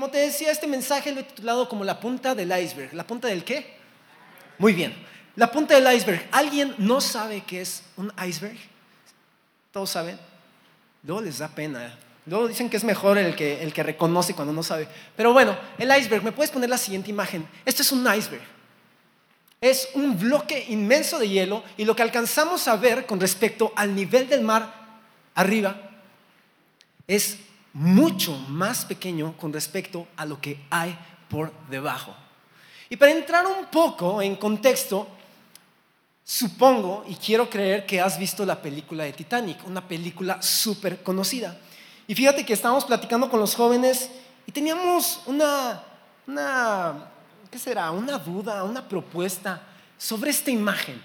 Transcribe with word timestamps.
como 0.00 0.10
te 0.10 0.16
decía, 0.16 0.50
este 0.50 0.66
mensaje 0.66 1.12
lo 1.12 1.20
he 1.20 1.24
titulado 1.24 1.68
como 1.68 1.84
la 1.84 2.00
punta 2.00 2.34
del 2.34 2.58
iceberg. 2.58 2.94
¿La 2.94 3.06
punta 3.06 3.28
del 3.28 3.44
qué? 3.44 3.76
Muy 4.56 4.72
bien. 4.72 4.94
La 5.36 5.52
punta 5.52 5.78
del 5.78 5.94
iceberg. 5.94 6.26
¿Alguien 6.32 6.74
no 6.78 7.02
sabe 7.02 7.42
qué 7.46 7.60
es 7.60 7.82
un 7.98 8.10
iceberg? 8.26 8.56
¿Todos 9.70 9.90
saben? 9.90 10.18
Luego 11.02 11.20
les 11.20 11.36
da 11.36 11.48
pena. 11.48 11.98
Luego 12.24 12.48
dicen 12.48 12.70
que 12.70 12.78
es 12.78 12.84
mejor 12.84 13.18
el 13.18 13.36
que, 13.36 13.62
el 13.62 13.74
que 13.74 13.82
reconoce 13.82 14.32
cuando 14.32 14.54
no 14.54 14.62
sabe. 14.62 14.88
Pero 15.14 15.34
bueno, 15.34 15.54
el 15.76 15.94
iceberg, 15.94 16.24
¿me 16.24 16.32
puedes 16.32 16.50
poner 16.50 16.70
la 16.70 16.78
siguiente 16.78 17.10
imagen? 17.10 17.46
Este 17.66 17.82
es 17.82 17.92
un 17.92 18.00
iceberg. 18.00 18.40
Es 19.60 19.90
un 19.92 20.18
bloque 20.18 20.64
inmenso 20.70 21.18
de 21.18 21.28
hielo 21.28 21.62
y 21.76 21.84
lo 21.84 21.94
que 21.94 22.00
alcanzamos 22.00 22.68
a 22.68 22.76
ver 22.76 23.04
con 23.04 23.20
respecto 23.20 23.70
al 23.76 23.94
nivel 23.94 24.30
del 24.30 24.40
mar 24.40 24.72
arriba 25.34 25.78
es 27.06 27.36
mucho 27.72 28.36
más 28.48 28.84
pequeño 28.84 29.36
con 29.36 29.52
respecto 29.52 30.08
a 30.16 30.24
lo 30.24 30.40
que 30.40 30.60
hay 30.70 30.96
por 31.28 31.52
debajo. 31.68 32.14
Y 32.88 32.96
para 32.96 33.12
entrar 33.12 33.46
un 33.46 33.66
poco 33.66 34.20
en 34.20 34.34
contexto, 34.36 35.06
supongo 36.24 37.04
y 37.08 37.14
quiero 37.14 37.48
creer 37.48 37.86
que 37.86 38.00
has 38.00 38.18
visto 38.18 38.44
la 38.44 38.60
película 38.60 39.04
de 39.04 39.12
Titanic, 39.12 39.66
una 39.66 39.86
película 39.86 40.42
súper 40.42 41.02
conocida. 41.02 41.56
Y 42.08 42.14
fíjate 42.14 42.44
que 42.44 42.52
estábamos 42.52 42.84
platicando 42.84 43.30
con 43.30 43.38
los 43.38 43.54
jóvenes 43.54 44.10
y 44.44 44.50
teníamos 44.50 45.20
una, 45.26 45.84
una, 46.26 47.10
¿qué 47.48 47.58
será? 47.58 47.92
Una 47.92 48.18
duda, 48.18 48.64
una 48.64 48.86
propuesta 48.86 49.62
sobre 49.96 50.30
esta 50.30 50.50
imagen. 50.50 51.00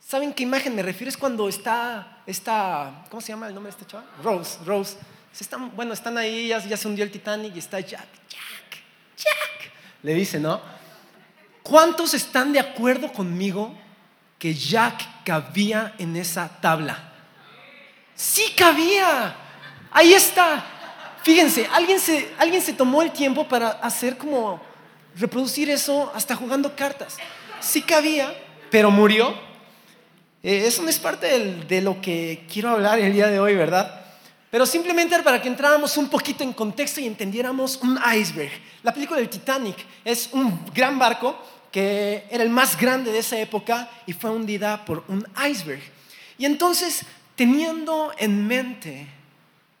¿Saben 0.00 0.32
qué 0.32 0.42
imagen 0.42 0.74
me 0.74 0.82
refiero? 0.82 1.08
Es 1.08 1.16
cuando 1.16 1.48
está, 1.48 2.22
esta, 2.26 3.04
¿cómo 3.08 3.20
se 3.20 3.28
llama 3.28 3.46
el 3.46 3.54
nombre 3.54 3.72
de 3.72 3.78
esta 3.78 3.86
chava? 3.86 4.04
Rose, 4.24 4.58
Rose 4.64 4.96
están, 5.38 5.74
bueno, 5.74 5.92
están 5.92 6.18
ahí, 6.18 6.48
ya, 6.48 6.76
se 6.76 6.88
hundió 6.88 7.04
el 7.04 7.10
Titanic 7.10 7.54
y 7.54 7.58
está 7.58 7.80
Jack, 7.80 8.08
Jack, 8.28 8.82
Jack. 9.16 9.72
Le 10.02 10.14
dice, 10.14 10.40
¿no? 10.40 10.60
¿Cuántos 11.62 12.14
están 12.14 12.52
de 12.52 12.60
acuerdo 12.60 13.12
conmigo 13.12 13.74
que 14.38 14.54
Jack 14.54 15.24
cabía 15.24 15.94
en 15.98 16.16
esa 16.16 16.48
tabla? 16.60 17.12
Sí 18.14 18.52
cabía. 18.56 19.36
Ahí 19.90 20.12
está. 20.14 20.64
Fíjense, 21.22 21.68
alguien 21.72 22.00
se, 22.00 22.32
alguien 22.38 22.62
se 22.62 22.72
tomó 22.72 23.02
el 23.02 23.12
tiempo 23.12 23.46
para 23.46 23.68
hacer 23.70 24.16
como 24.16 24.60
reproducir 25.16 25.70
eso 25.70 26.10
hasta 26.14 26.34
jugando 26.34 26.74
cartas. 26.74 27.18
Sí 27.60 27.82
cabía, 27.82 28.34
pero 28.70 28.90
murió. 28.90 29.34
Eh, 30.42 30.64
eso 30.66 30.82
no 30.82 30.88
es 30.88 30.98
parte 30.98 31.26
de 31.68 31.80
lo 31.82 32.00
que 32.00 32.46
quiero 32.50 32.70
hablar 32.70 32.98
el 32.98 33.12
día 33.12 33.28
de 33.28 33.38
hoy, 33.38 33.54
¿verdad? 33.54 33.99
Pero 34.50 34.66
simplemente 34.66 35.18
para 35.22 35.40
que 35.40 35.48
entráramos 35.48 35.96
un 35.96 36.08
poquito 36.08 36.42
en 36.42 36.52
contexto 36.52 37.00
y 37.00 37.06
entendiéramos 37.06 37.76
un 37.82 37.98
iceberg. 38.16 38.50
La 38.82 38.92
película 38.92 39.20
del 39.20 39.28
Titanic 39.28 39.76
es 40.04 40.30
un 40.32 40.66
gran 40.74 40.98
barco 40.98 41.38
que 41.70 42.26
era 42.30 42.42
el 42.42 42.50
más 42.50 42.76
grande 42.76 43.12
de 43.12 43.20
esa 43.20 43.38
época 43.38 43.88
y 44.06 44.12
fue 44.12 44.30
hundida 44.30 44.84
por 44.84 45.04
un 45.06 45.26
iceberg. 45.48 45.82
Y 46.36 46.46
entonces, 46.46 47.02
teniendo 47.36 48.12
en 48.18 48.46
mente 48.46 49.06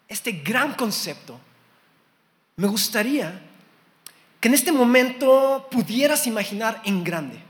este 0.06 0.32
gran 0.32 0.74
concepto, 0.74 1.40
me 2.56 2.68
gustaría 2.68 3.40
que 4.38 4.48
en 4.48 4.54
este 4.54 4.70
momento 4.70 5.66
pudieras 5.70 6.26
imaginar 6.26 6.80
en 6.84 7.02
grande. 7.02 7.42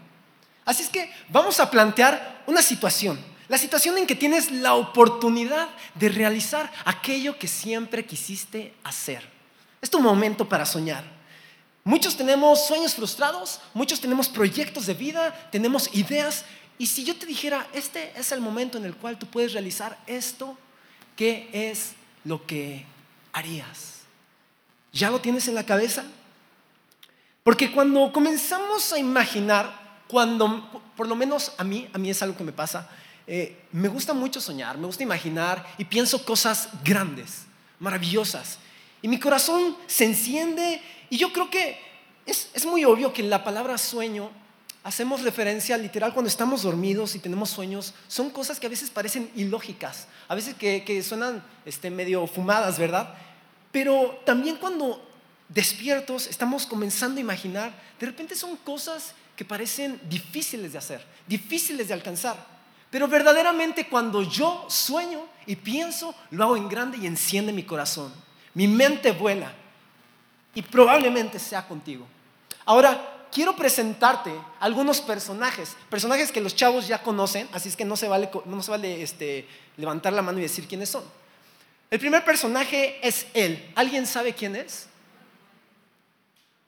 Así 0.64 0.84
es 0.84 0.88
que 0.88 1.10
vamos 1.28 1.60
a 1.60 1.70
plantear 1.70 2.42
una 2.46 2.62
situación. 2.62 3.29
La 3.50 3.58
situación 3.58 3.98
en 3.98 4.06
que 4.06 4.14
tienes 4.14 4.52
la 4.52 4.74
oportunidad 4.74 5.68
de 5.96 6.08
realizar 6.08 6.70
aquello 6.84 7.36
que 7.36 7.48
siempre 7.48 8.06
quisiste 8.06 8.72
hacer. 8.84 9.28
Es 9.82 9.90
tu 9.90 9.98
momento 9.98 10.48
para 10.48 10.64
soñar. 10.64 11.02
Muchos 11.82 12.16
tenemos 12.16 12.68
sueños 12.68 12.94
frustrados, 12.94 13.60
muchos 13.74 14.00
tenemos 14.00 14.28
proyectos 14.28 14.86
de 14.86 14.94
vida, 14.94 15.48
tenemos 15.50 15.92
ideas. 15.92 16.44
Y 16.78 16.86
si 16.86 17.02
yo 17.02 17.16
te 17.16 17.26
dijera, 17.26 17.66
este 17.72 18.12
es 18.16 18.30
el 18.30 18.40
momento 18.40 18.78
en 18.78 18.84
el 18.84 18.94
cual 18.94 19.18
tú 19.18 19.26
puedes 19.26 19.52
realizar 19.52 19.98
esto, 20.06 20.56
¿qué 21.16 21.50
es 21.52 21.94
lo 22.22 22.46
que 22.46 22.86
harías? 23.32 24.02
¿Ya 24.92 25.10
lo 25.10 25.20
tienes 25.20 25.48
en 25.48 25.56
la 25.56 25.66
cabeza? 25.66 26.04
Porque 27.42 27.72
cuando 27.72 28.12
comenzamos 28.12 28.92
a 28.92 28.98
imaginar, 29.00 30.04
cuando, 30.06 30.84
por 30.96 31.08
lo 31.08 31.16
menos 31.16 31.50
a 31.58 31.64
mí, 31.64 31.88
a 31.92 31.98
mí 31.98 32.10
es 32.10 32.22
algo 32.22 32.36
que 32.36 32.44
me 32.44 32.52
pasa, 32.52 32.88
eh, 33.32 33.56
me 33.70 33.86
gusta 33.86 34.12
mucho 34.12 34.40
soñar, 34.40 34.76
me 34.76 34.86
gusta 34.86 35.04
imaginar 35.04 35.64
y 35.78 35.84
pienso 35.84 36.24
cosas 36.24 36.68
grandes, 36.82 37.42
maravillosas. 37.78 38.58
Y 39.02 39.06
mi 39.06 39.20
corazón 39.20 39.76
se 39.86 40.04
enciende 40.04 40.82
y 41.08 41.16
yo 41.16 41.32
creo 41.32 41.48
que 41.48 41.78
es, 42.26 42.66
muy 42.66 42.84
obvio 42.84 43.12
que 43.12 43.22
la 43.22 43.44
palabra 43.44 43.78
sueño 43.78 44.32
hacemos 44.82 45.22
referencia 45.22 45.76
literal 45.76 46.12
cuando 46.12 46.28
estamos 46.28 46.62
dormidos 46.62 47.14
y 47.14 47.20
tenemos 47.20 47.50
sueños, 47.50 47.94
son 48.08 48.30
cosas 48.30 48.58
que 48.58 48.66
a 48.66 48.70
veces 48.70 48.90
parecen 48.90 49.30
ilógicas, 49.36 50.08
a 50.26 50.34
veces 50.34 50.56
que, 50.56 51.00
suenan 51.00 51.40
este, 51.64 51.88
medio 51.88 52.26
fumadas, 52.26 52.80
¿verdad? 52.80 53.14
Pero 53.70 54.20
también 54.26 54.56
cuando 54.56 55.08
despiertos 55.48 56.26
estamos 56.26 56.66
comenzando 56.66 57.18
a 57.18 57.20
imaginar, 57.20 57.72
de 58.00 58.06
repente 58.06 58.34
son 58.34 58.56
cosas 58.56 59.14
que 59.36 59.44
parecen 59.44 60.00
difíciles 60.08 60.72
de 60.72 60.78
hacer, 60.78 61.06
difíciles 61.28 61.86
de 61.86 61.94
alcanzar. 61.94 62.58
Pero 62.90 63.06
verdaderamente 63.06 63.86
cuando 63.88 64.22
yo 64.22 64.66
sueño 64.68 65.26
y 65.46 65.56
pienso, 65.56 66.14
lo 66.30 66.44
hago 66.44 66.56
en 66.56 66.68
grande 66.68 66.98
y 66.98 67.06
enciende 67.06 67.52
mi 67.52 67.62
corazón. 67.62 68.12
Mi 68.54 68.66
mente 68.66 69.12
vuela. 69.12 69.52
Y 70.54 70.62
probablemente 70.62 71.38
sea 71.38 71.66
contigo. 71.66 72.06
Ahora, 72.64 73.26
quiero 73.30 73.54
presentarte 73.54 74.32
algunos 74.58 75.00
personajes, 75.00 75.76
personajes 75.88 76.32
que 76.32 76.40
los 76.40 76.56
chavos 76.56 76.88
ya 76.88 77.02
conocen, 77.02 77.48
así 77.52 77.68
es 77.68 77.76
que 77.76 77.84
no 77.84 77.96
se 77.96 78.08
vale, 78.08 78.28
no 78.44 78.62
se 78.62 78.70
vale 78.70 79.02
este, 79.02 79.46
levantar 79.76 80.12
la 80.12 80.22
mano 80.22 80.38
y 80.38 80.42
decir 80.42 80.66
quiénes 80.66 80.88
son. 80.88 81.04
El 81.90 81.98
primer 81.98 82.24
personaje 82.24 82.98
es 83.06 83.26
él. 83.34 83.72
¿Alguien 83.74 84.06
sabe 84.06 84.32
quién 84.32 84.56
es? 84.56 84.86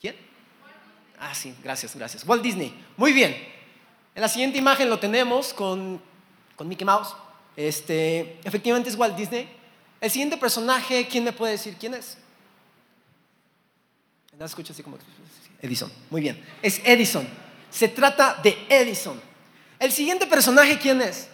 ¿Quién? 0.00 0.16
Ah, 1.18 1.34
sí, 1.34 1.54
gracias, 1.62 1.94
gracias. 1.94 2.26
Walt 2.26 2.42
Disney. 2.42 2.74
Muy 2.96 3.12
bien. 3.12 3.36
En 4.14 4.20
la 4.20 4.28
siguiente 4.28 4.58
imagen 4.58 4.90
lo 4.90 4.98
tenemos 4.98 5.54
con 5.54 6.02
con 6.62 6.68
Mickey 6.68 6.84
Mouse. 6.84 7.16
Este, 7.56 8.38
efectivamente 8.44 8.88
es 8.88 8.94
Walt 8.94 9.16
Disney. 9.16 9.48
El 10.00 10.08
siguiente 10.12 10.36
personaje, 10.36 11.08
¿quién 11.08 11.24
me 11.24 11.32
puede 11.32 11.52
decir 11.52 11.76
quién 11.76 11.92
es? 11.92 12.16
No 14.38 14.44
escucho 14.44 14.72
así 14.72 14.80
como 14.80 14.96
Edison. 15.60 15.90
Muy 16.08 16.20
bien. 16.20 16.40
Es 16.62 16.80
Edison. 16.84 17.26
Se 17.68 17.88
trata 17.88 18.38
de 18.44 18.56
Edison. 18.68 19.20
El 19.76 19.90
siguiente 19.90 20.24
personaje, 20.24 20.78
¿quién 20.78 21.02
es? 21.02 21.26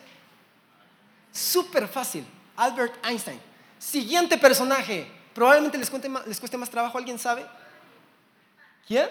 Súper 1.30 1.86
fácil. 1.88 2.24
Albert 2.56 2.94
Einstein. 3.04 3.38
Siguiente 3.78 4.38
personaje. 4.38 5.06
Probablemente 5.34 5.76
les, 5.76 5.92
les 6.26 6.40
cueste 6.40 6.56
más 6.56 6.70
trabajo. 6.70 6.96
¿Alguien 6.96 7.18
sabe? 7.18 7.44
¿Quién? 8.86 9.10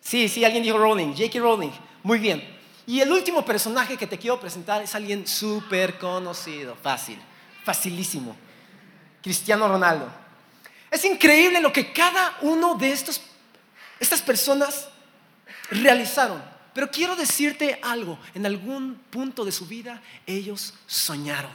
Sí, 0.00 0.28
sí, 0.28 0.44
alguien 0.44 0.64
dijo 0.64 0.76
Rowling. 0.76 1.12
J.K. 1.12 1.38
Rowling. 1.38 1.70
Muy 2.02 2.18
bien. 2.18 2.53
Y 2.86 3.00
el 3.00 3.10
último 3.10 3.44
personaje 3.44 3.96
que 3.96 4.06
te 4.06 4.18
quiero 4.18 4.38
presentar 4.38 4.82
es 4.82 4.94
alguien 4.94 5.26
súper 5.26 5.98
conocido, 5.98 6.76
fácil, 6.82 7.18
facilísimo. 7.64 8.36
Cristiano 9.22 9.66
Ronaldo. 9.68 10.06
Es 10.90 11.04
increíble 11.04 11.60
lo 11.60 11.72
que 11.72 11.92
cada 11.92 12.36
uno 12.42 12.74
de 12.74 12.92
estos, 12.92 13.22
estas 13.98 14.20
personas 14.20 14.88
realizaron. 15.70 16.42
Pero 16.74 16.90
quiero 16.90 17.16
decirte 17.16 17.78
algo, 17.82 18.18
en 18.34 18.44
algún 18.44 18.96
punto 19.08 19.44
de 19.44 19.52
su 19.52 19.66
vida 19.66 20.02
ellos 20.26 20.74
soñaron. 20.86 21.50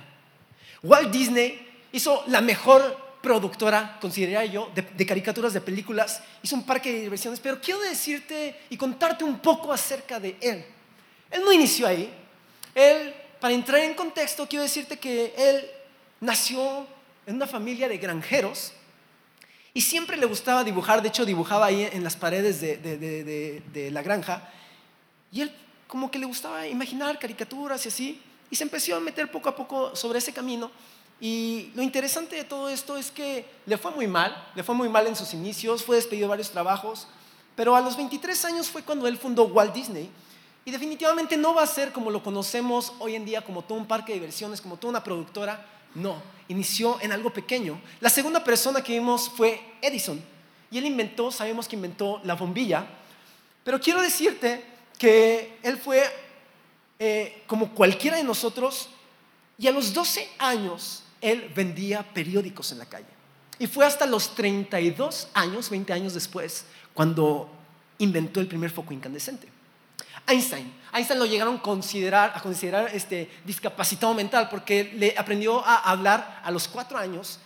Walt 0.82 1.12
Disney 1.12 1.86
hizo 1.92 2.24
la 2.28 2.42
mejor 2.42 3.10
productora, 3.22 4.00
consideraría 4.02 4.52
yo, 4.52 4.72
de, 4.74 4.82
de, 4.82 5.06
caricaturas 5.06 5.54
de 5.54 5.62
películas, 5.62 6.24
hizo 6.42 6.56
un 6.56 6.66
parque 6.66 6.92
de 6.92 7.02
diversiones, 7.02 7.40
pero 7.40 7.60
quiero 7.62 7.82
decirte 7.82 8.62
y 8.70 8.78
contarte 8.78 9.26
un 9.26 9.40
poco 9.40 9.72
acerca 9.72 10.20
de 10.20 10.38
él. 10.42 10.66
Él 11.32 11.44
no 11.44 11.52
inició 11.52 11.88
ahí. 11.88 12.14
Él, 12.76 13.14
para 13.40 13.54
entrar 13.54 13.82
en 13.82 13.94
contexto, 13.94 14.48
quiero 14.48 14.64
decirte 14.64 14.98
que 14.98 15.34
él 15.38 15.70
nació 16.20 16.88
en 17.26 17.36
una 17.36 17.48
familia 17.48 17.88
de 17.88 17.98
granjeros 17.98 18.74
y 19.74 19.82
siempre 19.82 20.18
le 20.18 20.26
gustaba 20.26 20.64
dibujar. 20.64 21.02
De 21.02 21.10
hecho, 21.10 21.26
dibujaba 21.26 21.68
ahí 21.68 21.88
en 21.92 22.04
las 22.04 22.16
paredes 22.16 22.62
de, 22.62 23.90
la 23.92 24.02
granja. 24.02 24.50
Y 25.32 25.42
él 25.42 25.52
como 25.88 26.12
que 26.12 26.20
le 26.20 26.26
gustaba 26.26 26.68
imaginar 26.68 27.18
caricaturas 27.20 27.86
y 27.86 27.90
así. 27.90 28.22
Y 28.52 28.56
se 28.56 28.64
empezó 28.64 28.96
a 28.96 29.00
meter 29.00 29.30
poco 29.32 29.50
a 29.50 29.56
poco 29.56 29.96
sobre 29.96 30.20
ese 30.20 30.34
camino. 30.34 30.72
Y 31.22 31.72
lo 31.76 31.84
interesante 31.84 32.36
de 32.36 32.44
todo 32.46 32.70
esto 32.70 32.98
es 32.98 33.12
que 33.12 33.46
le 33.66 33.78
fue 33.78 33.92
muy 33.92 34.08
mal, 34.08 34.52
le 34.56 34.64
fue 34.64 34.74
muy 34.74 34.88
mal 34.88 35.06
en 35.06 35.16
sus 35.16 35.34
inicios, 35.34 35.84
fue 35.84 35.98
despedido 35.98 36.26
de 36.26 36.30
varios 36.30 36.50
trabajos, 36.50 37.08
pero 37.56 37.76
a 37.76 37.82
los 37.82 37.98
23 37.98 38.46
años 38.46 38.70
fue 38.70 38.84
cuando 38.84 39.06
él 39.06 39.18
fundó 39.18 39.44
Walt 39.44 39.74
Disney 39.74 40.10
y 40.70 40.72
definitivamente 40.72 41.36
no 41.36 41.56
va 41.56 41.64
a 41.64 41.68
ser 41.68 41.92
como 41.92 42.12
lo 42.12 42.22
conocemos 42.22 42.94
hoy 43.00 43.16
en 43.16 43.26
día, 43.26 43.42
como 43.42 43.64
todo 43.64 43.76
un 43.76 43.88
parque 43.88 44.12
de 44.12 44.20
diversiones, 44.20 44.62
como 44.62 44.78
toda 44.78 44.92
una 44.92 45.04
productora, 45.04 45.66
No, 45.96 46.22
inició 46.48 47.02
en 47.02 47.12
algo 47.12 47.34
pequeño. 47.34 47.82
La 48.00 48.12
segunda 48.12 48.44
persona 48.44 48.84
que 48.84 48.94
vimos 48.94 49.32
fue 49.36 49.60
Edison. 49.82 50.22
Y 50.70 50.78
él 50.78 50.86
inventó, 50.86 51.32
sabemos 51.32 51.68
que 51.68 51.76
inventó 51.76 52.22
la 52.24 52.36
bombilla. 52.36 52.86
Pero 53.64 53.82
quiero 53.82 54.00
decirte 54.00 54.64
que 55.00 55.58
él 55.64 55.80
fue 55.80 56.04
eh, 57.00 57.42
como 57.48 57.74
cualquiera 57.74 58.18
de 58.18 58.24
nosotros 58.24 58.90
y 59.58 59.66
a 59.66 59.72
los 59.72 59.92
12 59.92 60.30
años 60.38 61.02
él 61.20 61.52
vendía 61.56 62.04
periódicos 62.14 62.72
en 62.72 62.78
la 62.78 62.86
calle. 62.86 63.08
Y 63.58 63.66
fue 63.66 63.88
hasta 63.88 64.06
los 64.06 64.36
32 64.36 65.30
años, 65.34 65.72
20 65.72 65.94
años 65.94 66.14
después, 66.14 66.66
cuando 66.94 67.50
inventó 67.98 68.40
el 68.40 68.48
primer 68.48 68.70
foco 68.70 68.94
incandescente. 68.94 69.58
Einstein. 70.30 70.72
Einstein 70.94 71.20
lo 71.20 71.26
llegaron 71.26 71.58
a 71.58 71.62
considerar, 71.62 72.90
este, 72.94 73.30
discapacitado 73.46 74.14
mental 74.14 74.48
porque 74.50 74.92
le 74.96 75.14
aprendió 75.18 75.66
a 75.66 75.78
hablar 75.92 76.42
a 76.44 76.52
los 76.52 76.68
4 76.68 76.98
años 76.98 77.40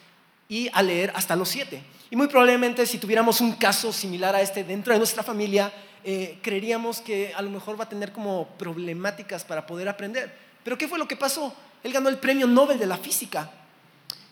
y 0.48 0.70
a 0.74 0.82
leer 0.82 1.12
hasta 1.16 1.36
los 1.36 1.50
7. 1.50 1.82
Y 2.10 2.16
muy 2.16 2.28
probablemente 2.28 2.86
si 2.86 2.98
tuviéramos 2.98 3.42
un 3.42 3.54
caso 3.54 3.92
similar 3.92 4.36
a 4.36 4.42
este 4.42 4.64
dentro 4.64 4.94
de 4.94 5.00
nuestra 5.00 5.24
familia, 5.24 5.72
eh, 6.04 6.40
creeríamos 6.42 7.02
que 7.02 7.34
a 7.36 7.42
lo 7.42 7.50
mejor 7.50 7.80
va 7.80 7.86
a 7.86 7.90
tener 7.90 8.12
como 8.12 8.48
problemáticas 8.58 9.44
para 9.44 9.66
poder 9.66 9.90
aprender. 9.90 10.34
Pero 10.64 10.78
¿qué 10.78 10.88
fue 10.88 11.00
lo 11.00 11.08
que 11.08 11.16
pasó? 11.16 11.54
Él 11.84 11.92
ganó 11.92 12.10
el 12.10 12.18
premio 12.18 12.48
Nobel 12.48 12.80
de 12.80 12.86
la 12.86 12.98
física. 12.98 13.50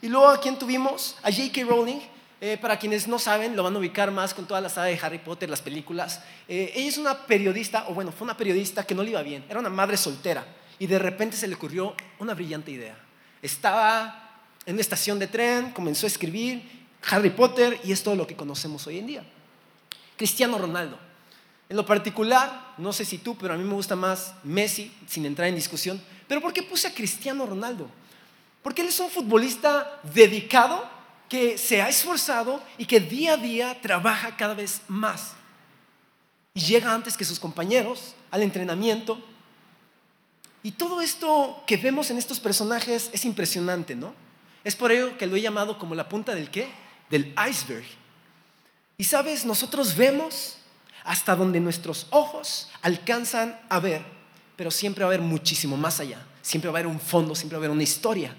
Y 0.01 0.07
luego 0.07 0.30
a 0.30 0.39
quién 0.39 0.57
tuvimos? 0.57 1.18
A 1.24 1.31
J.K. 1.31 1.63
Rowling. 1.63 2.00
Eh, 2.44 2.58
para 2.58 2.80
quienes 2.80 3.08
no 3.08 3.20
saben, 3.20 3.56
lo 3.56 3.62
van 3.62 3.76
a 3.76 3.80
ubicar 3.80 4.10
más 4.10 4.34
con 4.34 4.48
toda 4.48 4.60
la 4.60 4.68
saga 4.68 4.88
de 4.88 5.00
Harry 5.00 5.20
Potter, 5.20 5.48
las 5.48 5.62
películas. 5.62 6.22
Eh, 6.48 6.74
ella 6.76 6.90
es 6.90 6.98
una 6.98 7.28
periodista, 7.28 7.86
o 7.88 7.94
bueno, 7.94 8.12
fue 8.12 8.26
una 8.26 8.36
periodista 8.36 8.84
que 8.84 8.96
no 8.96 9.04
le 9.04 9.12
iba 9.12 9.22
bien. 9.22 9.46
Era 9.48 9.60
una 9.60 9.70
madre 9.70 9.96
soltera. 9.96 10.44
Y 10.80 10.88
de 10.88 10.98
repente 10.98 11.38
se 11.38 11.48
le 11.48 11.54
ocurrió 11.54 11.96
una 12.18 12.34
brillante 12.34 12.72
idea. 12.72 12.98
Estaba 13.44 14.42
en 14.66 14.74
una 14.74 14.82
estación 14.82 15.20
de 15.20 15.28
tren, 15.28 15.72
comenzó 15.72 16.08
a 16.08 16.10
escribir 16.10 16.88
Harry 17.12 17.30
Potter 17.30 17.80
y 17.84 17.92
es 17.92 18.02
todo 18.02 18.16
lo 18.16 18.26
que 18.26 18.36
conocemos 18.36 18.88
hoy 18.88 18.98
en 18.98 19.06
día. 19.06 19.24
Cristiano 20.18 20.58
Ronaldo. 20.58 20.98
En 21.70 21.78
lo 21.78 21.86
particular, 21.86 22.74
no 22.80 22.92
sé 22.92 23.06
si 23.06 23.20
tú, 23.20 23.38
pero 23.38 23.54
a 23.54 23.58
mí 23.58 23.64
me 23.64 23.74
gusta 23.74 23.96
más 23.96 24.34
Messi, 24.44 24.92
sin 25.08 25.28
entrar 25.28 25.48
en 25.48 25.56
discusión. 25.56 26.02
Pero 26.28 26.42
¿por 26.42 26.54
qué 26.54 26.64
puse 26.64 26.88
a 26.88 26.94
Cristiano 26.94 27.46
Ronaldo? 27.46 27.88
Porque 28.64 28.82
él 28.82 28.88
es 28.88 29.00
un 29.00 29.10
futbolista 29.10 30.00
dedicado, 30.14 30.84
que 31.31 31.57
se 31.57 31.81
ha 31.81 31.88
esforzado 31.88 32.62
y 32.78 32.86
que 32.86 33.00
día 33.00 33.36
a 33.36 33.38
día 33.38 33.80
trabaja 33.80 34.36
cada 34.36 34.54
vez 34.54 34.81
más. 34.89 35.31
Y 36.54 36.60
llega 36.60 36.94
antes 36.94 37.16
que 37.16 37.24
sus 37.24 37.39
compañeros 37.39 38.16
al 38.31 38.44
entrenamiento. 38.44 39.18
Y 40.62 40.72
todo 40.74 41.00
esto 41.00 41.63
que 41.66 41.78
vemos 41.78 42.12
en 42.12 42.18
estos 42.18 42.42
personajes 42.42 43.10
es 43.13 43.24
impresionante, 43.24 43.95
¿no? 43.95 44.13
Es 44.66 44.75
por 44.75 44.92
ello 44.92 45.18
que 45.18 45.25
lo 45.25 45.38
he 45.38 45.42
llamado 45.42 45.80
como 45.80 45.95
la 45.95 46.10
punta 46.10 46.36
del 46.36 46.51
qué? 46.51 46.69
Del 47.10 47.33
iceberg. 47.50 47.86
Y 48.98 49.06
sabes, 49.06 49.45
nosotros 49.45 49.95
vemos 49.95 50.57
hasta 51.06 51.33
donde 51.33 51.62
nuestros 51.62 52.07
ojos 52.10 52.68
alcanzan 52.81 53.57
a 53.69 53.80
ver, 53.80 54.04
pero 54.57 54.69
siempre 54.69 55.06
va 55.06 55.12
a 55.12 55.13
haber 55.13 55.25
muchísimo 55.25 55.78
más 55.78 56.01
allá. 56.01 56.25
Siempre 56.42 56.69
va 56.69 56.80
a 56.80 56.81
haber 56.81 56.92
un 56.92 57.00
fondo, 57.00 57.36
siempre 57.36 57.56
va 57.57 57.62
a 57.62 57.68
haber 57.68 57.72
una 57.72 57.83
historia. 57.83 58.36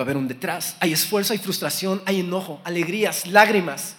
Va 0.00 0.02
a 0.02 0.06
haber 0.06 0.16
un 0.16 0.28
detrás. 0.28 0.76
Hay 0.80 0.94
esfuerzo, 0.94 1.34
hay 1.34 1.38
frustración, 1.38 2.02
hay 2.06 2.20
enojo, 2.20 2.58
alegrías, 2.64 3.26
lágrimas, 3.26 3.96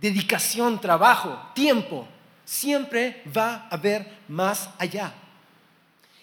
dedicación, 0.00 0.80
trabajo, 0.80 1.36
tiempo. 1.56 2.06
Siempre 2.44 3.20
va 3.36 3.66
a 3.68 3.74
haber 3.74 4.20
más 4.28 4.68
allá. 4.78 5.12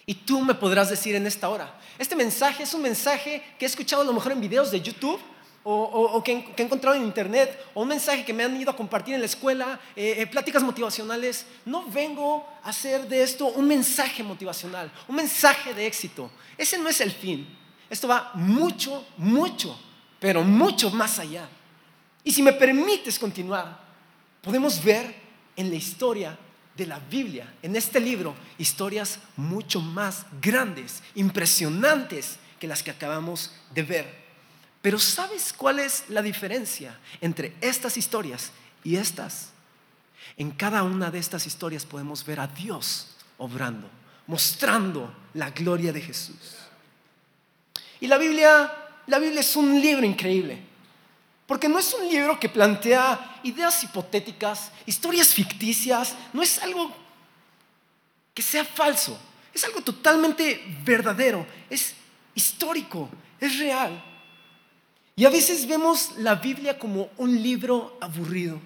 Y 0.06 0.14
tú 0.14 0.40
me 0.40 0.54
podrás 0.54 0.88
decir 0.88 1.14
en 1.14 1.26
esta 1.26 1.50
hora, 1.50 1.78
este 1.98 2.16
mensaje 2.16 2.62
es 2.62 2.72
un 2.72 2.80
mensaje 2.80 3.42
que 3.58 3.66
he 3.66 3.68
escuchado 3.68 4.00
a 4.00 4.04
lo 4.06 4.14
mejor 4.14 4.32
en 4.32 4.40
videos 4.40 4.70
de 4.70 4.80
YouTube 4.80 5.20
o, 5.62 6.22
que, 6.24 6.32
he 6.56 6.62
encontrado 6.62 6.96
en 6.96 7.02
internet, 7.02 7.62
o 7.74 7.82
un 7.82 7.88
mensaje 7.88 8.24
que 8.24 8.32
me 8.32 8.44
han 8.44 8.58
ido 8.58 8.70
a 8.70 8.76
compartir 8.76 9.12
en 9.12 9.20
la 9.20 9.26
escuela, 9.26 9.78
eh, 9.94 10.14
eh, 10.16 10.26
pláticas 10.26 10.62
motivacionales. 10.62 11.44
No 11.66 11.84
vengo 11.84 12.48
a 12.64 12.70
hacer 12.70 13.06
de 13.06 13.22
esto 13.22 13.48
un 13.48 13.68
mensaje 13.68 14.22
motivacional, 14.22 14.90
un 15.06 15.16
mensaje 15.16 15.74
de 15.74 15.86
éxito. 15.86 16.30
Ese 16.56 16.78
no 16.78 16.88
es 16.88 17.02
el 17.02 17.10
fin. 17.10 17.59
Esto 17.90 18.06
va 18.06 18.30
mucho, 18.34 19.04
mucho, 19.18 19.78
pero 20.20 20.44
mucho 20.44 20.90
más 20.90 21.18
allá. 21.18 21.48
Y 22.22 22.30
si 22.30 22.42
me 22.42 22.52
permites 22.52 23.18
continuar, 23.18 23.80
podemos 24.40 24.82
ver 24.82 25.14
en 25.56 25.68
la 25.68 25.76
historia 25.76 26.38
de 26.76 26.86
la 26.86 27.00
Biblia, 27.00 27.52
en 27.62 27.74
este 27.76 27.98
libro, 28.00 28.34
historias 28.56 29.18
mucho 29.36 29.80
más 29.80 30.24
grandes, 30.40 31.02
impresionantes 31.16 32.38
que 32.60 32.68
las 32.68 32.82
que 32.82 32.92
acabamos 32.92 33.52
de 33.74 33.82
ver. 33.82 34.20
Pero 34.80 34.98
¿sabes 34.98 35.52
cuál 35.52 35.80
es 35.80 36.04
la 36.08 36.22
diferencia 36.22 36.98
entre 37.20 37.54
estas 37.60 37.96
historias 37.96 38.52
y 38.84 38.96
estas? 38.96 39.50
En 40.36 40.52
cada 40.52 40.84
una 40.84 41.10
de 41.10 41.18
estas 41.18 41.46
historias 41.46 41.84
podemos 41.84 42.24
ver 42.24 42.40
a 42.40 42.46
Dios 42.46 43.08
obrando, 43.36 43.90
mostrando 44.26 45.12
la 45.34 45.50
gloria 45.50 45.92
de 45.92 46.00
Jesús. 46.00 46.59
Y 48.00 48.06
la 48.06 48.18
Biblia, 48.18 48.72
la 49.06 49.18
Biblia 49.18 49.40
es 49.40 49.54
un 49.56 49.80
libro 49.80 50.04
increíble, 50.04 50.58
porque 51.46 51.68
no 51.68 51.78
es 51.78 51.92
un 51.94 52.08
libro 52.08 52.40
que 52.40 52.48
plantea 52.48 53.40
ideas 53.42 53.84
hipotéticas, 53.84 54.72
historias 54.86 55.34
ficticias, 55.34 56.14
no 56.32 56.42
es 56.42 56.58
algo 56.62 56.90
que 58.32 58.42
sea 58.42 58.64
falso, 58.64 59.18
es 59.52 59.62
algo 59.64 59.82
totalmente 59.82 60.62
verdadero, 60.82 61.46
es 61.68 61.94
histórico, 62.34 63.08
es 63.38 63.58
real. 63.58 64.02
Y 65.16 65.24
a 65.26 65.30
veces 65.30 65.66
vemos 65.66 66.12
la 66.16 66.36
Biblia 66.36 66.78
como 66.78 67.10
un 67.18 67.42
libro 67.42 67.98
aburrido, 68.00 68.58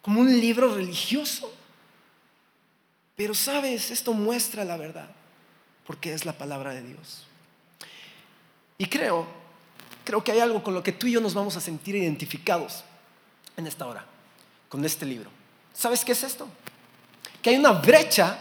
como 0.00 0.20
un 0.20 0.40
libro 0.40 0.74
religioso. 0.74 1.52
Pero 3.16 3.34
sabes, 3.34 3.90
esto 3.90 4.14
muestra 4.14 4.64
la 4.64 4.76
verdad, 4.76 5.10
porque 5.86 6.14
es 6.14 6.24
la 6.24 6.32
palabra 6.32 6.72
de 6.72 6.82
Dios. 6.82 7.26
Y 8.78 8.86
creo, 8.86 9.26
creo 10.04 10.22
que 10.22 10.32
hay 10.32 10.40
algo 10.40 10.62
con 10.62 10.74
lo 10.74 10.82
que 10.82 10.92
tú 10.92 11.06
y 11.06 11.12
yo 11.12 11.20
nos 11.20 11.34
vamos 11.34 11.56
a 11.56 11.60
sentir 11.60 11.94
identificados 11.94 12.84
en 13.56 13.66
esta 13.66 13.86
hora, 13.86 14.04
con 14.68 14.84
este 14.84 15.06
libro. 15.06 15.30
¿Sabes 15.72 16.04
qué 16.04 16.12
es 16.12 16.22
esto? 16.22 16.48
Que 17.40 17.50
hay 17.50 17.56
una 17.56 17.72
brecha 17.72 18.38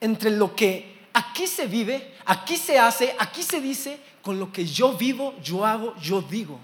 entre 0.00 0.30
lo 0.30 0.54
que 0.54 1.08
aquí 1.12 1.46
se 1.46 1.66
vive, 1.66 2.14
aquí 2.24 2.56
se 2.56 2.78
hace, 2.78 3.14
aquí 3.18 3.42
se 3.42 3.60
dice, 3.60 3.98
con 4.22 4.38
lo 4.38 4.52
que 4.52 4.66
yo 4.66 4.92
vivo, 4.92 5.34
yo 5.42 5.64
hago, 5.64 5.94
yo 5.96 6.22
digo. 6.22 6.58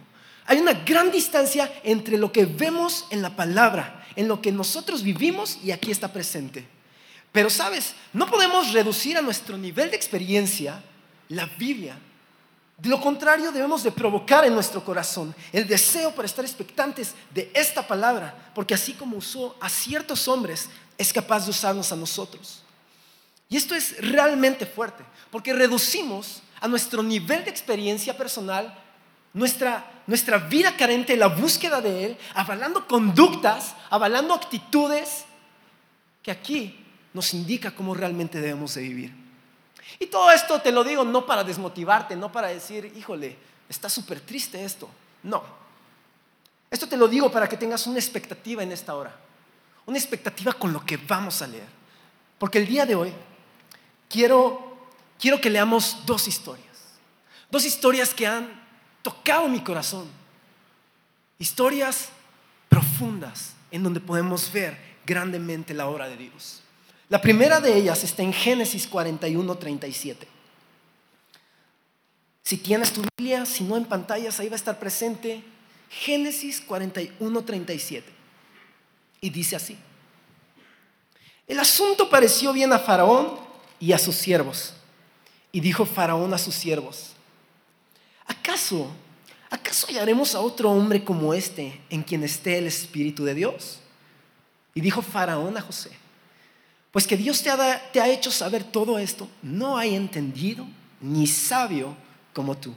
Hay 0.46 0.58
una 0.58 0.72
gran 0.72 1.10
distancia 1.10 1.72
entre 1.84 2.18
lo 2.18 2.32
que 2.32 2.46
vemos 2.46 3.06
en 3.10 3.22
la 3.22 3.36
palabra, 3.36 4.04
en 4.16 4.28
lo 4.28 4.42
que 4.42 4.52
nosotros 4.52 5.02
vivimos 5.02 5.58
y 5.62 5.70
aquí 5.70 5.90
está 5.90 6.12
presente. 6.12 6.66
Pero 7.30 7.48
sabes, 7.48 7.94
no 8.12 8.26
podemos 8.26 8.72
reducir 8.72 9.16
a 9.16 9.22
nuestro 9.22 9.56
nivel 9.56 9.90
de 9.90 9.96
experiencia 9.96 10.82
la 11.28 11.46
Biblia. 11.46 11.98
De 12.82 12.88
lo 12.88 13.00
contrario, 13.00 13.52
debemos 13.52 13.84
de 13.84 13.92
provocar 13.92 14.44
en 14.44 14.54
nuestro 14.54 14.84
corazón 14.84 15.32
el 15.52 15.68
deseo 15.68 16.12
para 16.12 16.26
estar 16.26 16.44
expectantes 16.44 17.14
de 17.30 17.48
esta 17.54 17.86
palabra, 17.86 18.50
porque 18.56 18.74
así 18.74 18.92
como 18.94 19.18
usó 19.18 19.54
a 19.60 19.68
ciertos 19.68 20.26
hombres, 20.26 20.68
es 20.98 21.12
capaz 21.12 21.44
de 21.44 21.52
usarnos 21.52 21.92
a 21.92 21.96
nosotros. 21.96 22.64
Y 23.48 23.56
esto 23.56 23.76
es 23.76 24.04
realmente 24.04 24.66
fuerte, 24.66 25.04
porque 25.30 25.52
reducimos 25.52 26.42
a 26.60 26.66
nuestro 26.66 27.04
nivel 27.04 27.44
de 27.44 27.50
experiencia 27.50 28.18
personal 28.18 28.76
nuestra, 29.32 30.02
nuestra 30.08 30.38
vida 30.38 30.76
carente, 30.76 31.16
la 31.16 31.28
búsqueda 31.28 31.80
de 31.80 32.06
Él, 32.06 32.16
avalando 32.34 32.88
conductas, 32.88 33.76
avalando 33.90 34.34
actitudes 34.34 35.24
que 36.20 36.32
aquí 36.32 36.84
nos 37.14 37.32
indica 37.32 37.76
cómo 37.76 37.94
realmente 37.94 38.40
debemos 38.40 38.74
de 38.74 38.82
vivir. 38.82 39.21
Y 39.98 40.06
todo 40.06 40.30
esto 40.30 40.60
te 40.60 40.72
lo 40.72 40.84
digo 40.84 41.04
no 41.04 41.26
para 41.26 41.44
desmotivarte, 41.44 42.16
no 42.16 42.30
para 42.30 42.48
decir, 42.48 42.92
híjole, 42.96 43.36
está 43.68 43.88
súper 43.88 44.20
triste 44.20 44.64
esto. 44.64 44.88
No. 45.22 45.42
Esto 46.70 46.88
te 46.88 46.96
lo 46.96 47.06
digo 47.08 47.30
para 47.30 47.48
que 47.48 47.56
tengas 47.56 47.86
una 47.86 47.98
expectativa 47.98 48.62
en 48.62 48.72
esta 48.72 48.94
hora. 48.94 49.14
Una 49.86 49.98
expectativa 49.98 50.52
con 50.52 50.72
lo 50.72 50.84
que 50.84 50.96
vamos 50.96 51.42
a 51.42 51.46
leer. 51.46 51.68
Porque 52.38 52.58
el 52.58 52.66
día 52.66 52.86
de 52.86 52.94
hoy 52.94 53.12
quiero, 54.08 54.90
quiero 55.18 55.40
que 55.40 55.50
leamos 55.50 55.98
dos 56.06 56.26
historias. 56.28 56.66
Dos 57.50 57.64
historias 57.64 58.14
que 58.14 58.26
han 58.26 58.48
tocado 59.02 59.48
mi 59.48 59.60
corazón. 59.60 60.08
Historias 61.38 62.08
profundas 62.68 63.52
en 63.70 63.82
donde 63.82 64.00
podemos 64.00 64.50
ver 64.52 64.78
grandemente 65.04 65.74
la 65.74 65.86
obra 65.86 66.08
de 66.08 66.16
Dios. 66.16 66.62
La 67.12 67.20
primera 67.20 67.60
de 67.60 67.76
ellas 67.76 68.02
está 68.04 68.22
en 68.22 68.32
Génesis 68.32 68.86
41, 68.86 69.54
37. 69.56 70.26
Si 72.42 72.56
tienes 72.56 72.90
tu 72.90 73.02
Biblia, 73.18 73.44
si 73.44 73.64
no 73.64 73.76
en 73.76 73.84
pantallas, 73.84 74.40
ahí 74.40 74.48
va 74.48 74.54
a 74.54 74.56
estar 74.56 74.78
presente 74.78 75.44
Génesis 75.90 76.62
41, 76.62 77.44
37. 77.44 78.10
Y 79.20 79.28
dice 79.28 79.56
así. 79.56 79.76
El 81.46 81.58
asunto 81.58 82.08
pareció 82.08 82.50
bien 82.54 82.72
a 82.72 82.78
Faraón 82.78 83.38
y 83.78 83.92
a 83.92 83.98
sus 83.98 84.14
siervos. 84.14 84.72
Y 85.52 85.60
dijo 85.60 85.84
Faraón 85.84 86.32
a 86.32 86.38
sus 86.38 86.54
siervos, 86.54 87.12
¿acaso, 88.24 88.90
acaso 89.50 89.86
hallaremos 89.86 90.34
a 90.34 90.40
otro 90.40 90.70
hombre 90.70 91.04
como 91.04 91.34
este 91.34 91.78
en 91.90 92.04
quien 92.04 92.24
esté 92.24 92.56
el 92.56 92.68
Espíritu 92.68 93.26
de 93.26 93.34
Dios? 93.34 93.80
Y 94.72 94.80
dijo 94.80 95.02
Faraón 95.02 95.58
a 95.58 95.60
José, 95.60 95.90
pues 96.92 97.06
que 97.06 97.16
Dios 97.16 97.42
te 97.42 97.50
ha, 97.50 97.90
te 97.90 98.00
ha 98.00 98.08
hecho 98.08 98.30
saber 98.30 98.62
todo 98.62 98.98
esto, 98.98 99.26
no 99.42 99.78
hay 99.78 99.94
entendido 99.94 100.66
ni 101.00 101.26
sabio 101.26 101.96
como 102.34 102.56
tú. 102.56 102.74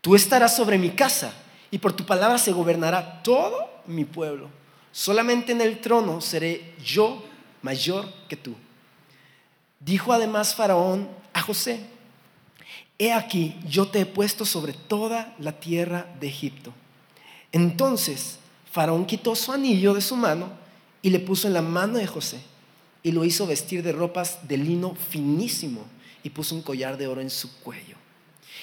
Tú 0.00 0.16
estarás 0.16 0.56
sobre 0.56 0.78
mi 0.78 0.90
casa 0.90 1.32
y 1.70 1.78
por 1.78 1.92
tu 1.92 2.04
palabra 2.04 2.38
se 2.38 2.52
gobernará 2.52 3.22
todo 3.22 3.70
mi 3.86 4.04
pueblo. 4.04 4.48
Solamente 4.90 5.52
en 5.52 5.60
el 5.60 5.80
trono 5.80 6.20
seré 6.20 6.74
yo 6.84 7.24
mayor 7.62 8.12
que 8.28 8.36
tú. 8.36 8.56
Dijo 9.78 10.12
además 10.12 10.56
Faraón 10.56 11.08
a 11.32 11.40
José, 11.40 11.80
he 12.98 13.12
aquí, 13.12 13.60
yo 13.68 13.86
te 13.86 14.00
he 14.00 14.06
puesto 14.06 14.44
sobre 14.44 14.72
toda 14.72 15.36
la 15.38 15.52
tierra 15.52 16.08
de 16.18 16.26
Egipto. 16.26 16.72
Entonces 17.52 18.40
Faraón 18.72 19.06
quitó 19.06 19.36
su 19.36 19.52
anillo 19.52 19.94
de 19.94 20.00
su 20.00 20.16
mano 20.16 20.50
y 21.00 21.10
le 21.10 21.20
puso 21.20 21.46
en 21.46 21.54
la 21.54 21.62
mano 21.62 21.98
de 21.98 22.06
José 22.08 22.40
y 23.02 23.12
lo 23.12 23.24
hizo 23.24 23.46
vestir 23.46 23.82
de 23.82 23.92
ropas 23.92 24.46
de 24.48 24.56
lino 24.56 24.94
finísimo 24.94 25.84
y 26.22 26.30
puso 26.30 26.54
un 26.54 26.62
collar 26.62 26.96
de 26.96 27.06
oro 27.06 27.20
en 27.20 27.30
su 27.30 27.60
cuello. 27.60 27.96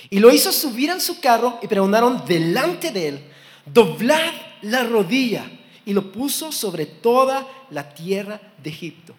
Y 0.10 0.20
lo 0.20 0.32
hizo 0.32 0.52
subir 0.52 0.90
en 0.90 1.02
su 1.02 1.20
carro 1.20 1.60
y 1.62 1.68
preguntaron 1.68 2.24
delante 2.26 2.92
de 2.92 3.08
él, 3.08 3.20
doblad 3.66 4.34
la 4.62 4.84
rodilla. 4.84 5.50
Y 5.86 5.94
lo 5.94 6.12
puso 6.12 6.52
sobre 6.52 6.86
toda 6.88 7.48
la 7.70 7.94
tierra 7.94 8.42
de 8.64 8.72
Egipto. 8.72 9.14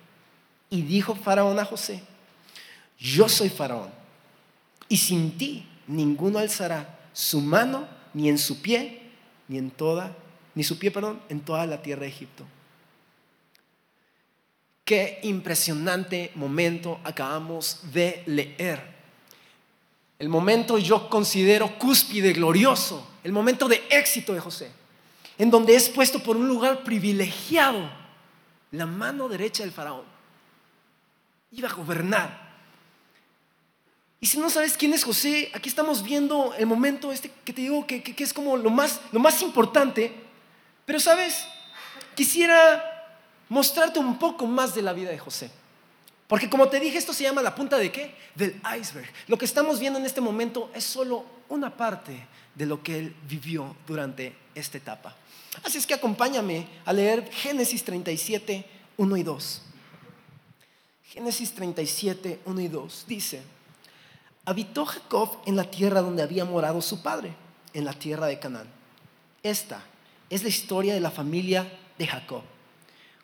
Y 0.68 0.82
dijo 0.82 1.14
Faraón 1.14 1.58
a 1.60 1.64
José, 1.64 2.02
yo 2.98 3.28
soy 3.28 3.48
Faraón, 3.48 3.90
y 4.88 4.96
sin 4.96 5.38
ti 5.38 5.64
ninguno 5.86 6.38
alzará 6.40 6.98
su 7.12 7.40
mano 7.40 7.86
ni 8.14 8.28
en 8.28 8.38
su 8.38 8.60
pie, 8.60 9.02
ni 9.46 9.58
en 9.58 9.70
toda, 9.70 10.16
ni 10.54 10.64
su 10.64 10.78
pie, 10.78 10.90
perdón, 10.90 11.20
en 11.28 11.40
toda 11.40 11.66
la 11.66 11.82
tierra 11.82 12.02
de 12.02 12.08
Egipto. 12.08 12.44
Qué 14.86 15.18
impresionante 15.24 16.30
momento 16.36 17.00
acabamos 17.02 17.80
de 17.92 18.22
leer. 18.26 18.80
El 20.16 20.28
momento 20.28 20.78
yo 20.78 21.10
considero 21.10 21.76
cúspide, 21.76 22.32
glorioso, 22.32 23.04
el 23.24 23.32
momento 23.32 23.66
de 23.66 23.82
éxito 23.90 24.32
de 24.32 24.38
José, 24.38 24.70
en 25.38 25.50
donde 25.50 25.74
es 25.74 25.88
puesto 25.88 26.22
por 26.22 26.36
un 26.36 26.46
lugar 26.46 26.84
privilegiado, 26.84 27.90
la 28.70 28.86
mano 28.86 29.28
derecha 29.28 29.64
del 29.64 29.72
faraón. 29.72 30.04
Iba 31.50 31.68
a 31.68 31.74
gobernar. 31.74 32.46
Y 34.20 34.26
si 34.26 34.38
no 34.38 34.48
sabes 34.50 34.76
quién 34.76 34.94
es 34.94 35.02
José, 35.02 35.50
aquí 35.52 35.68
estamos 35.68 36.04
viendo 36.04 36.54
el 36.56 36.66
momento 36.66 37.10
este 37.10 37.32
que 37.44 37.52
te 37.52 37.62
digo 37.62 37.88
que, 37.88 38.04
que 38.04 38.22
es 38.22 38.32
como 38.32 38.56
lo 38.56 38.70
más, 38.70 39.00
lo 39.10 39.18
más 39.18 39.42
importante. 39.42 40.14
Pero 40.84 41.00
sabes, 41.00 41.44
quisiera 42.14 42.95
mostrarte 43.48 43.98
un 43.98 44.18
poco 44.18 44.46
más 44.46 44.74
de 44.74 44.82
la 44.82 44.92
vida 44.92 45.10
de 45.10 45.18
José. 45.18 45.50
Porque 46.28 46.50
como 46.50 46.68
te 46.68 46.80
dije, 46.80 46.98
esto 46.98 47.12
se 47.12 47.22
llama 47.22 47.42
la 47.42 47.54
punta 47.54 47.78
de 47.78 47.92
qué? 47.92 48.14
Del 48.34 48.60
iceberg. 48.78 49.08
Lo 49.28 49.38
que 49.38 49.44
estamos 49.44 49.78
viendo 49.78 49.98
en 49.98 50.06
este 50.06 50.20
momento 50.20 50.70
es 50.74 50.84
solo 50.84 51.24
una 51.48 51.76
parte 51.76 52.26
de 52.54 52.66
lo 52.66 52.82
que 52.82 52.98
él 52.98 53.16
vivió 53.28 53.76
durante 53.86 54.34
esta 54.54 54.78
etapa. 54.78 55.14
Así 55.62 55.78
es 55.78 55.86
que 55.86 55.94
acompáñame 55.94 56.66
a 56.84 56.92
leer 56.92 57.30
Génesis 57.30 57.84
37, 57.84 58.66
1 58.96 59.16
y 59.16 59.22
2. 59.22 59.62
Génesis 61.08 61.54
37, 61.54 62.40
1 62.44 62.60
y 62.60 62.68
2 62.68 63.04
dice, 63.06 63.42
habitó 64.44 64.84
Jacob 64.84 65.38
en 65.46 65.56
la 65.56 65.70
tierra 65.70 66.02
donde 66.02 66.22
había 66.22 66.44
morado 66.44 66.82
su 66.82 67.02
padre, 67.02 67.32
en 67.72 67.84
la 67.84 67.92
tierra 67.92 68.26
de 68.26 68.38
Canaán. 68.38 68.68
Esta 69.42 69.82
es 70.28 70.42
la 70.42 70.48
historia 70.48 70.94
de 70.94 71.00
la 71.00 71.10
familia 71.10 71.70
de 71.96 72.06
Jacob. 72.06 72.42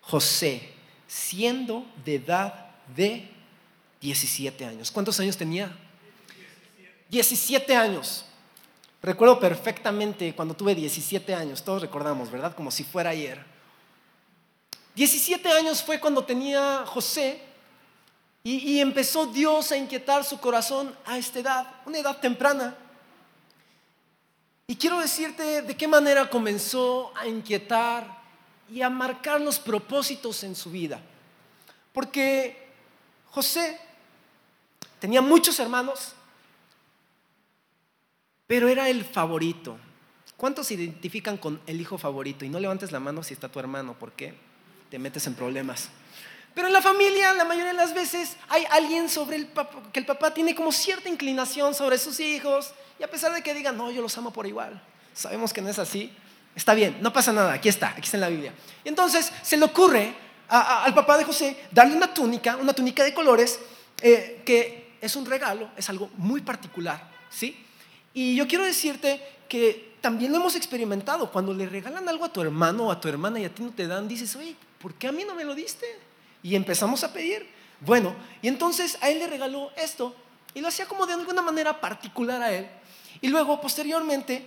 José, 0.03 0.73
siendo 1.07 1.87
de 2.05 2.17
edad 2.17 2.71
de 2.95 3.31
17 4.01 4.65
años. 4.65 4.91
¿Cuántos 4.91 5.19
años 5.21 5.37
tenía? 5.37 5.75
17 7.09 7.77
años. 7.77 8.25
Recuerdo 9.03 9.39
perfectamente 9.41 10.35
cuando 10.35 10.55
tuve 10.55 10.75
17 10.75 11.35
años, 11.35 11.63
todos 11.63 11.83
recordamos, 11.83 12.31
¿verdad? 12.31 12.55
Como 12.55 12.71
si 12.71 12.85
fuera 12.85 13.11
ayer. 13.11 13.45
17 14.95 15.49
años 15.51 15.83
fue 15.83 15.99
cuando 15.99 16.25
tenía 16.25 16.85
José 16.87 17.43
y, 18.45 18.73
y, 18.73 18.81
empezó 18.81 19.27
Dios 19.27 19.71
a 19.73 19.77
inquietar 19.77 20.25
su 20.25 20.39
corazón 20.39 20.95
a 21.07 21.17
esta 21.17 21.39
edad, 21.39 21.67
una 21.87 21.99
edad 21.99 22.19
temprana. 22.19 22.77
Y 24.67 24.77
quiero 24.77 24.99
decirte 24.99 25.63
de 25.63 25.77
qué 25.77 25.87
manera 25.87 26.29
comenzó 26.29 27.13
a 27.17 27.27
inquietar 27.27 28.22
y 28.71 28.83
a 28.83 28.91
marcar 28.91 29.41
los 29.41 29.59
propósitos 29.59 30.45
en 30.45 30.55
su 30.55 30.71
vida. 30.71 31.01
Porque 31.93 32.69
José 33.31 33.79
tenía 34.99 35.21
muchos 35.21 35.59
hermanos, 35.59 36.13
pero 38.47 38.69
era 38.69 38.89
el 38.89 39.05
favorito. 39.05 39.79
¿Cuántos 40.37 40.67
se 40.67 40.75
identifican 40.75 41.37
con 41.37 41.61
el 41.67 41.81
hijo 41.81 41.99
favorito? 41.99 42.45
Y 42.45 42.49
no 42.49 42.59
levantes 42.59 42.93
la 42.93 43.01
mano 43.01 43.23
si 43.23 43.35
está 43.35 43.49
tu 43.49 43.61
hermano, 43.61 43.97
porque 43.99 44.35
te 44.91 44.99
metes 44.99 45.27
en 45.27 45.35
problemas. 45.35 45.89
Pero 46.55 46.67
en 46.67 46.73
la 46.73 46.83
familia, 46.83 47.33
la 47.33 47.45
mayoría 47.45 47.73
de 47.73 47.79
las 47.79 47.95
veces, 47.95 48.37
hay 48.49 48.65
alguien 48.71 49.09
sobre 49.09 49.37
el 49.37 49.47
papá, 49.47 49.83
que 49.93 50.01
el 50.01 50.07
papá 50.07 50.35
tiene 50.35 50.55
como 50.55 50.71
cierta 50.71 51.09
inclinación 51.09 51.75
sobre 51.75 51.97
sus 51.97 52.21
hijos, 52.21 52.75
y 52.99 53.03
a 53.03 53.11
pesar 53.11 53.33
de 53.33 53.43
que 53.43 53.55
digan, 53.55 53.77
no, 53.77 53.91
yo 53.91 54.03
los 54.03 54.17
amo 54.19 54.33
por 54.33 54.47
igual, 54.47 54.83
sabemos 55.15 55.53
que 55.53 55.63
no 55.63 55.71
es 55.71 55.79
así, 55.79 56.15
Está 56.55 56.75
bien, 56.75 56.99
no 57.01 57.13
pasa 57.13 57.33
nada, 57.33 57.55
aquí 57.55 57.69
está, 57.69 57.89
aquí 57.91 58.03
está 58.03 58.17
en 58.17 58.21
la 58.23 58.29
Biblia. 58.29 58.53
Y 58.85 58.89
entonces 58.89 59.33
se 59.43 59.57
le 59.57 59.65
ocurre 59.65 60.15
al 60.49 60.93
papá 60.93 61.17
de 61.17 61.25
José 61.25 61.57
darle 61.71 61.97
una 61.97 62.13
túnica, 62.13 62.57
una 62.57 62.73
túnica 62.75 63.05
de 63.05 63.15
colores, 63.15 63.59
eh, 64.01 64.43
que 64.45 64.97
es 65.01 65.17
un 65.17 65.25
regalo, 65.25 65.71
es 65.77 65.89
algo 65.89 66.11
muy 66.17 66.43
particular, 66.43 67.11
¿sí? 67.31 67.57
Y 68.15 68.37
yo 68.37 68.47
quiero 68.47 68.65
decirte 68.65 69.21
que 69.49 69.93
también 70.03 70.33
lo 70.33 70.39
hemos 70.39 70.55
experimentado. 70.57 71.31
Cuando 71.31 71.55
le 71.55 71.67
regalan 71.67 72.09
algo 72.09 72.27
a 72.27 72.33
tu 72.33 72.43
hermano 72.43 72.89
o 72.89 72.91
a 72.91 73.01
tu 73.01 73.09
hermana 73.09 73.41
y 73.41 73.45
a 73.47 73.55
ti 73.55 73.63
no 73.63 73.71
te 73.71 73.87
dan, 73.87 74.07
dices, 74.07 74.37
oye, 74.37 74.55
¿por 74.79 74.95
qué 74.95 75.09
a 75.09 75.13
mí 75.13 75.25
no 75.25 75.35
me 75.35 75.45
lo 75.45 75.55
diste? 75.55 75.87
Y 76.43 76.55
empezamos 76.55 77.03
a 77.05 77.13
pedir. 77.13 77.49
Bueno, 77.81 78.15
y 78.43 78.49
entonces 78.49 78.99
a 79.01 79.09
él 79.09 79.21
le 79.21 79.27
regaló 79.27 79.71
esto 79.77 80.15
y 80.55 80.61
lo 80.61 80.69
hacía 80.69 80.87
como 80.87 81.07
de 81.07 81.15
alguna 81.15 81.41
manera 81.41 81.81
particular 81.81 82.43
a 82.43 82.53
él. 82.53 82.67
Y 83.21 83.29
luego, 83.29 83.61
posteriormente, 83.61 84.45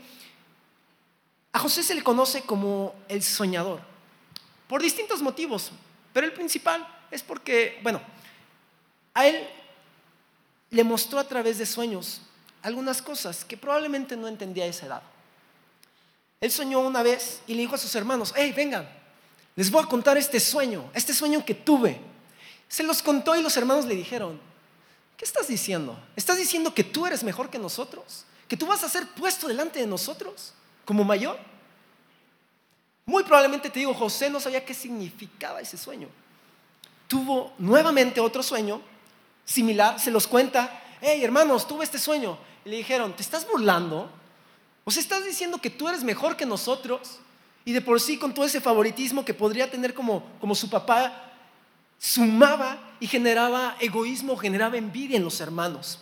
a 1.55 1.59
José 1.59 1.83
se 1.83 1.95
le 1.95 2.03
conoce 2.03 2.41
como 2.41 2.93
el 3.07 3.23
soñador, 3.23 3.79
por 4.67 4.81
distintos 4.81 5.21
motivos, 5.21 5.71
pero 6.11 6.27
el 6.27 6.33
principal 6.33 6.85
es 7.09 7.23
porque, 7.23 7.79
bueno, 7.81 8.01
a 9.13 9.25
él 9.25 9.47
le 10.69 10.83
mostró 10.83 11.17
a 11.17 11.23
través 11.23 11.57
de 11.57 11.65
sueños 11.65 12.19
algunas 12.61 13.01
cosas 13.01 13.45
que 13.45 13.55
probablemente 13.55 14.17
no 14.17 14.27
entendía 14.27 14.65
a 14.65 14.67
esa 14.67 14.87
edad. 14.87 15.01
Él 16.41 16.51
soñó 16.51 16.81
una 16.81 17.01
vez 17.01 17.39
y 17.47 17.53
le 17.53 17.61
dijo 17.61 17.75
a 17.75 17.77
sus 17.77 17.95
hermanos, 17.95 18.33
hey, 18.35 18.51
vengan, 18.53 18.85
les 19.55 19.71
voy 19.71 19.81
a 19.81 19.87
contar 19.87 20.17
este 20.17 20.41
sueño, 20.41 20.91
este 20.93 21.13
sueño 21.13 21.45
que 21.45 21.53
tuve. 21.53 22.01
Se 22.67 22.83
los 22.83 23.01
contó 23.01 23.33
y 23.33 23.41
los 23.41 23.55
hermanos 23.55 23.85
le 23.85 23.95
dijeron, 23.95 24.41
¿qué 25.15 25.23
estás 25.23 25.47
diciendo? 25.47 25.97
¿Estás 26.17 26.35
diciendo 26.35 26.73
que 26.73 26.83
tú 26.83 27.05
eres 27.05 27.23
mejor 27.23 27.49
que 27.49 27.59
nosotros? 27.59 28.25
¿Que 28.49 28.57
tú 28.57 28.65
vas 28.65 28.83
a 28.83 28.89
ser 28.89 29.07
puesto 29.13 29.47
delante 29.47 29.79
de 29.79 29.87
nosotros? 29.87 30.51
Como 30.85 31.03
mayor. 31.03 31.37
Muy 33.05 33.23
probablemente 33.23 33.69
te 33.69 33.79
digo, 33.79 33.93
José 33.93 34.29
no 34.29 34.39
sabía 34.39 34.65
qué 34.65 34.73
significaba 34.73 35.61
ese 35.61 35.77
sueño. 35.77 36.07
Tuvo 37.07 37.53
nuevamente 37.57 38.19
otro 38.19 38.41
sueño 38.41 38.81
similar, 39.43 39.99
se 39.99 40.09
los 40.09 40.25
cuenta, 40.27 40.81
hey 41.01 41.23
hermanos, 41.23 41.67
tuve 41.67 41.83
este 41.83 41.99
sueño. 41.99 42.37
Y 42.63 42.69
le 42.69 42.77
dijeron, 42.77 43.15
¿te 43.15 43.21
estás 43.21 43.47
burlando? 43.47 44.09
¿O 44.83 44.91
sea, 44.91 45.01
estás 45.01 45.23
diciendo 45.23 45.59
que 45.59 45.69
tú 45.69 45.87
eres 45.87 46.03
mejor 46.03 46.35
que 46.35 46.45
nosotros? 46.45 47.19
Y 47.63 47.73
de 47.73 47.81
por 47.81 47.99
sí 47.99 48.17
con 48.17 48.33
todo 48.33 48.45
ese 48.45 48.61
favoritismo 48.61 49.25
que 49.25 49.33
podría 49.33 49.69
tener 49.69 49.93
como, 49.93 50.23
como 50.39 50.55
su 50.55 50.69
papá, 50.69 51.31
sumaba 51.99 52.77
y 52.99 53.07
generaba 53.07 53.75
egoísmo, 53.79 54.37
generaba 54.37 54.77
envidia 54.77 55.17
en 55.17 55.23
los 55.23 55.39
hermanos. 55.41 55.99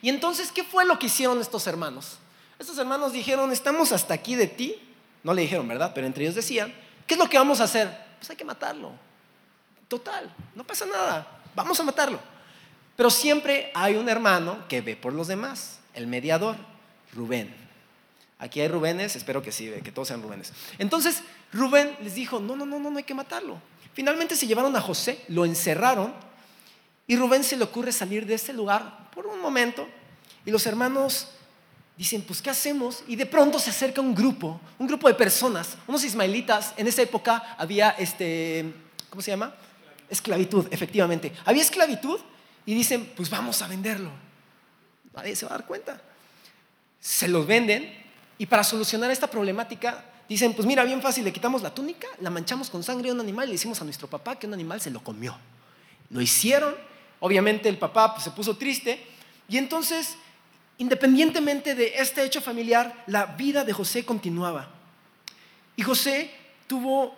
Y 0.00 0.08
entonces, 0.10 0.52
¿qué 0.52 0.64
fue 0.64 0.84
lo 0.84 0.98
que 0.98 1.06
hicieron 1.06 1.40
estos 1.40 1.66
hermanos? 1.66 2.18
Estos 2.58 2.78
hermanos 2.78 3.12
dijeron, 3.12 3.52
estamos 3.52 3.92
hasta 3.92 4.14
aquí 4.14 4.36
de 4.36 4.46
ti. 4.46 4.76
No 5.22 5.34
le 5.34 5.42
dijeron, 5.42 5.66
¿verdad? 5.66 5.92
Pero 5.94 6.06
entre 6.06 6.24
ellos 6.24 6.34
decían, 6.34 6.74
¿qué 7.06 7.14
es 7.14 7.18
lo 7.18 7.28
que 7.28 7.38
vamos 7.38 7.60
a 7.60 7.64
hacer? 7.64 7.88
Pues 8.18 8.30
hay 8.30 8.36
que 8.36 8.44
matarlo. 8.44 8.92
Total, 9.88 10.32
no 10.54 10.64
pasa 10.64 10.86
nada, 10.86 11.42
vamos 11.54 11.78
a 11.80 11.82
matarlo. 11.82 12.18
Pero 12.96 13.10
siempre 13.10 13.70
hay 13.74 13.96
un 13.96 14.08
hermano 14.08 14.66
que 14.68 14.80
ve 14.80 14.96
por 14.96 15.12
los 15.12 15.28
demás, 15.28 15.80
el 15.94 16.06
mediador, 16.06 16.56
Rubén. 17.12 17.54
Aquí 18.38 18.60
hay 18.60 18.68
Rubénes, 18.68 19.16
espero 19.16 19.42
que 19.42 19.52
sí, 19.52 19.72
que 19.82 19.92
todos 19.92 20.08
sean 20.08 20.22
Rubénes. 20.22 20.52
Entonces, 20.78 21.22
Rubén 21.52 21.96
les 22.02 22.14
dijo, 22.14 22.40
no, 22.40 22.56
no, 22.56 22.66
no, 22.66 22.78
no, 22.78 22.90
no 22.90 22.98
hay 22.98 23.04
que 23.04 23.14
matarlo. 23.14 23.58
Finalmente 23.92 24.36
se 24.36 24.46
llevaron 24.46 24.74
a 24.76 24.80
José, 24.80 25.24
lo 25.28 25.44
encerraron 25.44 26.12
y 27.06 27.16
Rubén 27.16 27.44
se 27.44 27.56
le 27.56 27.64
ocurre 27.64 27.92
salir 27.92 28.26
de 28.26 28.34
ese 28.34 28.52
lugar 28.52 29.10
por 29.14 29.26
un 29.26 29.40
momento 29.40 29.88
y 30.44 30.50
los 30.50 30.66
hermanos 30.66 31.28
dicen, 31.96 32.22
pues, 32.22 32.42
¿qué 32.42 32.50
hacemos? 32.50 33.04
Y 33.06 33.16
de 33.16 33.26
pronto 33.26 33.58
se 33.58 33.70
acerca 33.70 34.00
un 34.00 34.14
grupo, 34.14 34.60
un 34.78 34.86
grupo 34.86 35.08
de 35.08 35.14
personas, 35.14 35.76
unos 35.86 36.04
ismaelitas. 36.04 36.74
En 36.76 36.86
esa 36.86 37.02
época 37.02 37.56
había, 37.58 37.90
este, 37.90 38.72
¿cómo 39.10 39.22
se 39.22 39.30
llama? 39.30 39.54
Esclavitud, 40.08 40.66
efectivamente. 40.70 41.32
Había 41.44 41.62
esclavitud 41.62 42.20
y 42.66 42.74
dicen, 42.74 43.12
pues 43.16 43.30
vamos 43.30 43.62
a 43.62 43.68
venderlo. 43.68 44.10
Nadie 45.14 45.36
se 45.36 45.46
va 45.46 45.54
a 45.54 45.58
dar 45.58 45.66
cuenta. 45.66 46.00
Se 47.00 47.28
los 47.28 47.46
venden 47.46 48.04
y 48.38 48.46
para 48.46 48.64
solucionar 48.64 49.10
esta 49.10 49.28
problemática 49.28 50.04
dicen, 50.28 50.54
pues 50.54 50.66
mira, 50.66 50.84
bien 50.84 51.00
fácil, 51.00 51.24
le 51.24 51.32
quitamos 51.32 51.62
la 51.62 51.74
túnica, 51.74 52.08
la 52.20 52.30
manchamos 52.30 52.70
con 52.70 52.82
sangre 52.82 53.08
de 53.08 53.12
un 53.12 53.20
animal 53.20 53.44
y 53.44 53.48
le 53.48 53.54
decimos 53.54 53.80
a 53.80 53.84
nuestro 53.84 54.08
papá 54.08 54.38
que 54.38 54.46
un 54.46 54.54
animal 54.54 54.80
se 54.80 54.90
lo 54.90 55.02
comió. 55.02 55.36
Lo 56.10 56.20
hicieron, 56.20 56.74
obviamente 57.20 57.68
el 57.68 57.78
papá 57.78 58.14
pues, 58.14 58.24
se 58.24 58.30
puso 58.30 58.56
triste 58.56 59.04
y 59.48 59.58
entonces, 59.58 60.16
independientemente 60.78 61.74
de 61.74 61.94
este 61.96 62.24
hecho 62.24 62.40
familiar, 62.40 63.04
la 63.06 63.26
vida 63.26 63.64
de 63.64 63.72
José 63.72 64.04
continuaba. 64.04 64.70
Y 65.76 65.82
José 65.82 66.30
tuvo, 66.66 67.14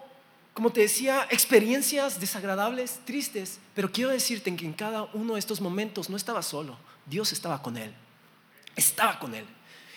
como 0.55 0.71
te 0.71 0.81
decía, 0.81 1.27
experiencias 1.31 2.21
desagradables, 2.21 3.01
tristes, 3.05 3.59
pero 3.75 3.91
quiero 3.91 4.11
decirte 4.11 4.55
que 4.57 4.67
en 4.67 4.73
cada 4.73 5.05
uno 5.15 5.35
de 5.35 5.41
estos 5.41 5.61
momentos 5.61 6.11
no 6.11 6.17
estaba 6.17 6.43
solo, 6.43 6.77
Dios 7.07 7.33
estaba 7.33 7.63
con 7.63 7.77
él, 7.77 7.93
estaba 8.75 9.19
con 9.19 9.35
él. 9.35 9.47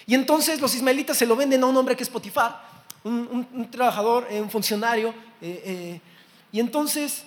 Y 0.06 0.16
entonces 0.16 0.60
los 0.60 0.74
ismaelitas 0.74 1.18
se 1.18 1.26
lo 1.26 1.36
venden 1.36 1.64
a 1.64 1.68
un 1.68 1.78
hombre 1.78 1.96
que 1.96 2.04
es 2.04 2.10
Potifar, 2.10 2.68
un, 3.04 3.70
trabajador, 3.72 4.28
eh, 4.30 4.42
un 4.42 4.50
funcionario. 4.50 5.10
Eh, 5.42 5.62
eh, 5.66 6.02
y 6.52 6.60
entonces, 6.60 7.24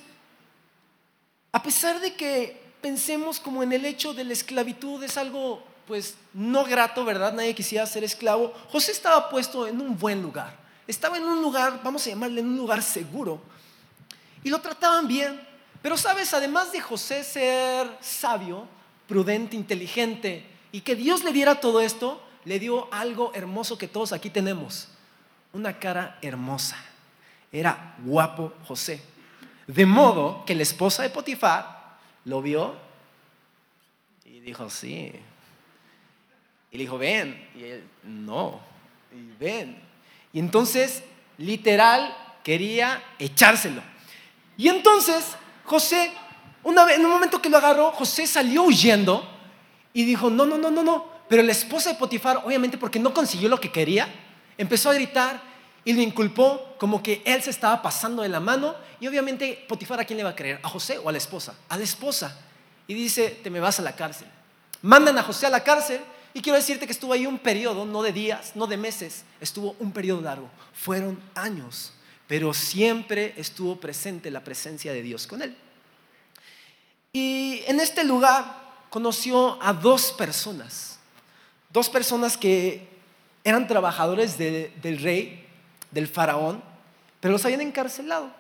a 1.53 1.63
pesar 1.63 2.01
de 2.01 2.15
que 2.15 2.61
pensemos 2.81 3.39
como 3.39 3.63
en 3.63 3.73
el 3.73 3.85
hecho 3.85 4.13
de 4.13 4.25
la 4.25 4.33
esclavitud 4.33 5.03
es 5.05 5.17
algo 5.17 5.63
pues 5.93 6.17
no 6.33 6.65
grato, 6.65 7.05
¿verdad? 7.05 7.35
Nadie 7.35 7.55
quisiera 7.55 7.85
ser 7.85 8.03
esclavo. 8.03 8.55
José 8.71 8.93
estaba 8.93 9.29
puesto 9.29 9.67
en 9.67 9.79
un 9.79 9.99
buen 9.99 10.23
lugar. 10.23 10.57
Estaba 10.87 11.19
en 11.19 11.25
un 11.25 11.43
lugar, 11.43 11.83
vamos 11.85 12.07
a 12.07 12.09
llamarle 12.09 12.41
en 12.41 12.47
un 12.47 12.57
lugar 12.57 12.83
seguro. 12.83 13.43
Y 14.43 14.49
lo 14.49 14.59
trataban 14.63 15.07
bien. 15.07 15.39
Pero 15.83 15.99
sabes, 15.99 16.33
además 16.33 16.73
de 16.73 16.81
José 16.81 17.23
ser 17.23 17.87
sabio, 18.01 18.67
prudente, 19.07 19.55
inteligente, 19.55 20.47
y 20.73 20.81
que 20.81 20.97
Dios 20.97 21.25
le 21.25 21.33
diera 21.35 21.61
todo 21.61 21.83
esto, 21.83 22.23
le 22.47 22.59
dio 22.59 22.89
algo 22.91 23.31
hermoso 23.35 23.77
que 23.77 23.87
todos 23.87 24.15
aquí 24.15 24.31
tenemos 24.31 24.89
una 25.53 25.79
cara 25.79 26.19
hermosa. 26.23 26.79
Era 27.53 27.97
guapo 28.03 28.55
José. 28.67 29.03
De 29.67 29.85
modo 29.85 30.43
que 30.47 30.55
la 30.55 30.63
esposa 30.63 31.03
de 31.03 31.11
Potifar 31.11 31.99
lo 32.25 32.41
vio 32.41 32.77
y 34.25 34.41
dijo, 34.41 34.71
sí. 34.71 35.13
Y 36.73 36.79
le 36.79 36.85
dijo, 36.85 36.99
ven. 36.99 37.49
Y 37.55 37.63
él, 37.63 37.85
no. 38.03 38.61
Y 39.13 39.39
ven. 39.39 39.81
Y 40.33 40.41
entonces, 40.41 41.05
literal, 41.39 42.17
quería 42.43 43.01
echárselo. 43.21 43.83
Y 44.57 44.69
entonces, 44.69 45.37
José, 45.65 46.11
una 46.65 46.85
vez, 46.85 46.97
en 46.97 47.05
un 47.05 47.13
momento 47.13 47.41
que 47.41 47.51
lo 47.51 47.59
agarró, 47.59 47.93
José 47.93 48.27
salió 48.27 48.65
huyendo 48.65 49.29
y 49.93 50.05
dijo, 50.05 50.31
no, 50.31 50.45
no, 50.47 50.59
no, 50.59 50.71
no, 50.71 50.83
no. 50.83 51.13
Pero 51.29 51.45
la 51.45 51.53
esposa 51.53 51.91
de 51.91 51.97
Potifar, 51.97 52.39
obviamente 52.45 52.77
porque 52.77 52.99
no 52.99 53.15
consiguió 53.15 53.49
lo 53.49 53.61
que 53.61 53.71
quería, 53.71 54.09
Empezó 54.59 54.91
a 54.91 54.95
gritar 54.95 55.41
y 55.85 55.93
le 55.93 56.03
inculpó 56.03 56.77
como 56.79 57.03
que 57.03 57.23
él 57.25 57.43
se 57.43 57.51
estaba 57.51 57.83
pasando 57.83 58.23
de 58.23 58.29
la 58.29 58.41
mano 58.41 58.75
y 59.01 59.09
obviamente 59.09 59.65
Potifar 59.69 60.01
a 60.01 60.05
quién 60.05 60.19
le 60.19 60.25
va 60.25 60.31
a 60.31 60.37
creer, 60.37 60.61
a 60.63 60.69
José 60.69 60.99
o 60.99 61.09
a 61.09 61.13
la 61.13 61.19
esposa, 61.19 61.55
a 61.69 61.77
la 61.77 61.85
esposa. 61.85 62.39
Y 62.87 62.95
dice, 62.95 63.41
te 63.43 63.51
me 63.51 63.61
vas 63.61 63.79
a 63.81 63.83
la 63.83 63.97
cárcel. 63.97 64.29
Mandan 64.83 65.19
a 65.19 65.23
José 65.23 65.47
a 65.47 65.51
la 65.51 65.65
cárcel 65.65 66.01
y 66.35 66.41
quiero 66.41 66.57
decirte 66.57 66.87
que 66.87 66.93
estuvo 66.93 67.13
ahí 67.13 67.27
un 67.27 67.39
periodo, 67.39 67.85
no 67.85 68.03
de 68.03 68.13
días, 68.13 68.53
no 68.55 68.67
de 68.67 68.77
meses, 68.77 69.25
estuvo 69.41 69.77
un 69.79 69.93
periodo 69.93 70.23
largo. 70.23 70.49
Fueron 70.73 71.21
años, 71.35 71.93
pero 72.27 72.55
siempre 72.55 73.35
estuvo 73.37 73.77
presente 73.77 74.31
la 74.31 74.43
presencia 74.43 74.93
de 74.93 75.03
Dios 75.03 75.27
con 75.27 75.43
él. 75.43 75.57
Y 77.13 77.63
en 77.67 77.81
este 77.81 78.05
lugar 78.05 78.63
conoció 78.89 79.63
a 79.63 79.75
dos 79.75 80.13
personas, 80.13 80.99
dos 81.71 81.91
personas 81.91 82.39
que 82.39 82.89
eran 83.45 83.67
trabajadores 83.67 84.39
del 84.39 84.99
rey, 85.01 85.47
del 85.91 86.09
faraón, 86.09 86.63
pero 87.21 87.33
los 87.33 87.45
habían 87.45 87.61
encarcelado. 87.61 88.31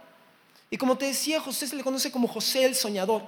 Y 0.70 0.78
como 0.78 0.96
te 0.96 1.04
decía, 1.04 1.40
José 1.40 1.66
se 1.66 1.76
le 1.76 1.84
conoce 1.84 2.10
como 2.10 2.26
José 2.26 2.64
el 2.64 2.74
soñador, 2.74 3.22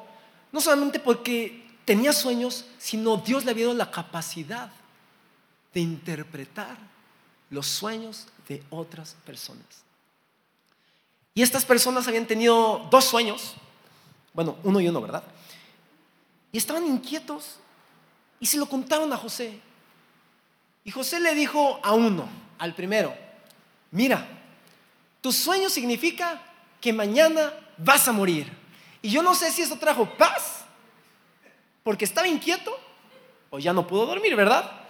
no 0.51 0.61
solamente 0.61 0.99
porque 0.99 1.64
tenía 1.85 2.13
sueños, 2.13 2.65
sino 2.79 3.17
Dios 3.17 3.45
le 3.45 3.51
había 3.51 3.67
dado 3.67 3.77
la 3.77 3.91
capacidad 3.91 4.71
de 5.73 5.81
interpretar 5.81 6.77
los 7.51 7.67
sueños 7.67 8.27
de 8.49 8.63
otras 8.71 9.17
personas. 9.25 9.85
Y 11.35 11.43
estas 11.43 11.65
personas 11.65 12.07
habían 12.07 12.27
tenido 12.27 12.87
dos 12.91 13.05
sueños, 13.05 13.55
bueno, 14.33 14.57
uno 14.63 14.81
y 14.81 14.89
uno, 14.89 15.01
¿verdad? 15.01 15.25
Y 16.53 16.59
estaban 16.59 16.87
inquietos 16.87 17.57
y 18.39 18.47
se 18.47 18.59
lo 18.59 18.67
contaron 18.67 19.13
a 19.13 19.17
José. 19.17 19.61
Y 20.85 20.91
José 20.91 21.19
le 21.19 21.35
dijo 21.35 21.81
a 21.83 21.93
uno, 21.93 22.29
al 22.59 22.75
primero, 22.75 23.15
mira, 23.91 24.27
tu 25.21 25.33
sueño 25.33 25.69
significa 25.69 26.41
que 26.81 26.93
mañana 26.93 27.53
vas 27.79 28.07
a 28.07 28.13
morir. 28.13 28.53
Y 29.03 29.11
yo 29.11 29.23
no 29.23 29.35
sé 29.35 29.51
si 29.51 29.63
eso 29.63 29.77
trajo 29.77 30.09
paz, 30.17 30.64
porque 31.85 32.05
estaba 32.05 32.27
inquieto, 32.27 32.77
o 33.51 33.61
ya 33.61 33.73
no 33.73 33.87
pudo 33.87 34.07
dormir, 34.07 34.35
¿verdad? 34.35 34.81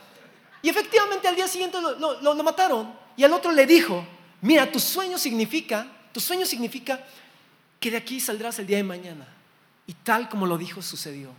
Y 0.62 0.70
efectivamente 0.70 1.28
al 1.28 1.36
día 1.36 1.46
siguiente 1.46 1.78
lo, 1.82 2.22
lo 2.22 2.42
mataron. 2.42 2.94
Y 3.16 3.24
al 3.24 3.32
otro 3.34 3.52
le 3.52 3.66
dijo, 3.66 4.06
mira, 4.40 4.72
tu 4.72 4.80
sueño 4.80 5.18
significa, 5.18 5.86
tu 6.12 6.20
sueño 6.20 6.46
significa 6.46 7.04
que 7.78 7.90
de 7.90 7.98
aquí 7.98 8.18
saldrás 8.20 8.58
el 8.60 8.66
día 8.66 8.78
de 8.78 8.84
mañana. 8.84 9.28
Y 9.86 9.92
tal 9.92 10.30
como 10.30 10.46
lo 10.46 10.56
dijo 10.56 10.80
sucedió. 10.80 11.30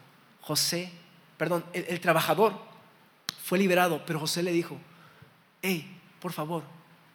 José, 0.41 0.91
perdón, 1.37 1.65
el 1.73 1.99
trabajador 1.99 2.53
fue 3.43 3.57
liberado, 3.57 4.03
pero 4.05 4.19
José 4.19 4.43
le 4.43 4.51
dijo, 4.51 4.77
hey, 5.61 5.99
por 6.19 6.33
favor, 6.33 6.63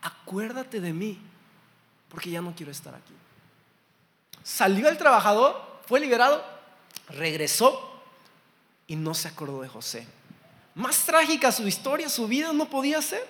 acuérdate 0.02 0.80
de 0.80 0.92
mí, 0.92 1.18
porque 2.08 2.30
ya 2.30 2.40
no 2.40 2.54
quiero 2.54 2.72
estar 2.72 2.94
aquí. 2.94 3.12
Salió 4.42 4.88
el 4.88 4.96
trabajador, 4.96 5.80
fue 5.86 6.00
liberado, 6.00 6.44
regresó 7.08 7.89
y 8.90 8.96
no 8.96 9.14
se 9.14 9.28
acordó 9.28 9.62
de 9.62 9.68
José. 9.68 10.04
Más 10.74 11.06
trágica 11.06 11.52
su 11.52 11.64
historia, 11.68 12.08
su 12.08 12.26
vida 12.26 12.52
no 12.52 12.68
podía 12.68 13.00
ser. 13.00 13.24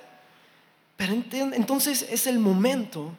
Pero 0.97 1.13
entonces 1.13 2.07
es 2.09 2.27
el 2.27 2.39
momento 2.39 3.13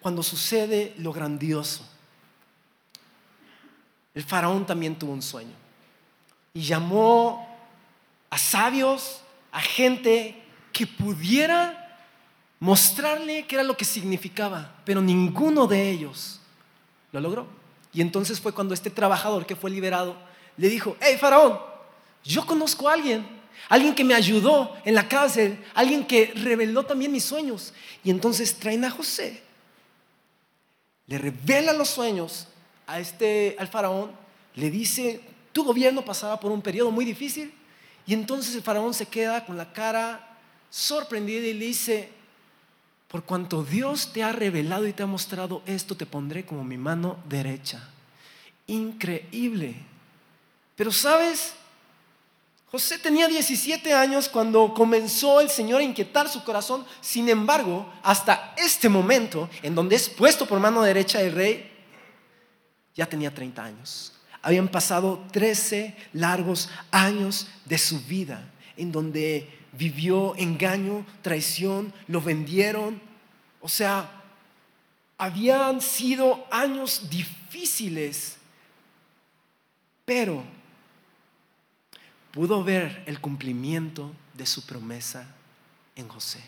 cuando 0.00 0.24
sucede 0.24 0.92
lo 0.98 1.12
grandioso. 1.12 1.88
El 4.12 4.24
faraón 4.24 4.66
también 4.66 4.98
tuvo 4.98 5.12
un 5.12 5.22
sueño 5.22 5.54
y 6.52 6.62
llamó 6.62 7.48
a 8.28 8.38
sabios, 8.38 9.20
a 9.52 9.60
gente 9.60 10.42
que 10.72 10.84
pudiera 10.84 11.96
mostrarle 12.58 13.46
qué 13.46 13.54
era 13.54 13.62
lo 13.62 13.76
que 13.76 13.84
significaba, 13.84 14.80
pero 14.84 15.00
ninguno 15.00 15.68
de 15.68 15.90
ellos 15.90 16.40
lo 17.12 17.20
logró. 17.20 17.46
Y 17.92 18.00
entonces 18.00 18.40
fue 18.40 18.52
cuando 18.52 18.74
este 18.74 18.90
trabajador 18.90 19.46
que 19.46 19.54
fue 19.54 19.70
liberado 19.70 20.31
le 20.56 20.68
dijo, 20.68 20.96
hey 21.00 21.16
faraón, 21.18 21.58
yo 22.24 22.46
conozco 22.46 22.88
a 22.88 22.94
alguien, 22.94 23.26
alguien 23.68 23.94
que 23.94 24.04
me 24.04 24.14
ayudó 24.14 24.76
en 24.84 24.94
la 24.94 25.08
cárcel, 25.08 25.62
alguien 25.74 26.06
que 26.06 26.32
reveló 26.34 26.84
también 26.84 27.12
mis 27.12 27.24
sueños. 27.24 27.72
Y 28.04 28.10
entonces 28.10 28.54
traen 28.54 28.84
a 28.84 28.90
José, 28.90 29.42
le 31.06 31.18
revela 31.18 31.72
los 31.72 31.88
sueños 31.88 32.48
a 32.86 33.00
este, 33.00 33.56
al 33.58 33.68
faraón, 33.68 34.12
le 34.54 34.70
dice, 34.70 35.20
tu 35.52 35.64
gobierno 35.64 36.04
pasaba 36.04 36.38
por 36.38 36.52
un 36.52 36.62
periodo 36.62 36.90
muy 36.90 37.04
difícil, 37.04 37.52
y 38.06 38.14
entonces 38.14 38.54
el 38.54 38.62
faraón 38.62 38.94
se 38.94 39.06
queda 39.06 39.44
con 39.44 39.56
la 39.56 39.72
cara 39.72 40.38
sorprendida 40.70 41.46
y 41.46 41.52
le 41.52 41.66
dice, 41.66 42.08
por 43.08 43.24
cuanto 43.24 43.62
Dios 43.62 44.12
te 44.12 44.22
ha 44.22 44.32
revelado 44.32 44.86
y 44.86 44.92
te 44.92 45.02
ha 45.02 45.06
mostrado 45.06 45.62
esto, 45.66 45.96
te 45.96 46.06
pondré 46.06 46.44
como 46.44 46.64
mi 46.64 46.78
mano 46.78 47.18
derecha. 47.28 47.88
Increíble. 48.66 49.91
Pero 50.76 50.90
sabes, 50.90 51.52
José 52.70 52.98
tenía 52.98 53.28
17 53.28 53.92
años 53.92 54.28
cuando 54.28 54.72
comenzó 54.72 55.40
el 55.40 55.50
Señor 55.50 55.80
a 55.80 55.84
inquietar 55.84 56.28
su 56.28 56.42
corazón. 56.42 56.86
Sin 57.02 57.28
embargo, 57.28 57.92
hasta 58.02 58.54
este 58.56 58.88
momento, 58.88 59.50
en 59.62 59.74
donde 59.74 59.96
es 59.96 60.08
puesto 60.08 60.46
por 60.46 60.58
mano 60.58 60.82
derecha 60.82 61.18
del 61.18 61.34
rey, 61.34 61.70
ya 62.94 63.06
tenía 63.06 63.34
30 63.34 63.62
años. 63.62 64.12
Habían 64.40 64.68
pasado 64.68 65.22
13 65.32 65.94
largos 66.14 66.70
años 66.90 67.46
de 67.66 67.78
su 67.78 68.00
vida 68.00 68.42
en 68.76 68.90
donde 68.90 69.48
vivió 69.72 70.34
engaño, 70.36 71.06
traición, 71.22 71.92
lo 72.08 72.20
vendieron. 72.20 73.00
O 73.60 73.68
sea, 73.68 74.10
habían 75.18 75.80
sido 75.80 76.46
años 76.50 77.08
difíciles, 77.10 78.36
pero 80.04 80.42
pudo 82.32 82.64
ver 82.64 83.02
el 83.06 83.20
cumplimiento 83.20 84.10
de 84.34 84.46
su 84.46 84.64
promesa 84.66 85.26
en 85.94 86.08
José. 86.08 86.42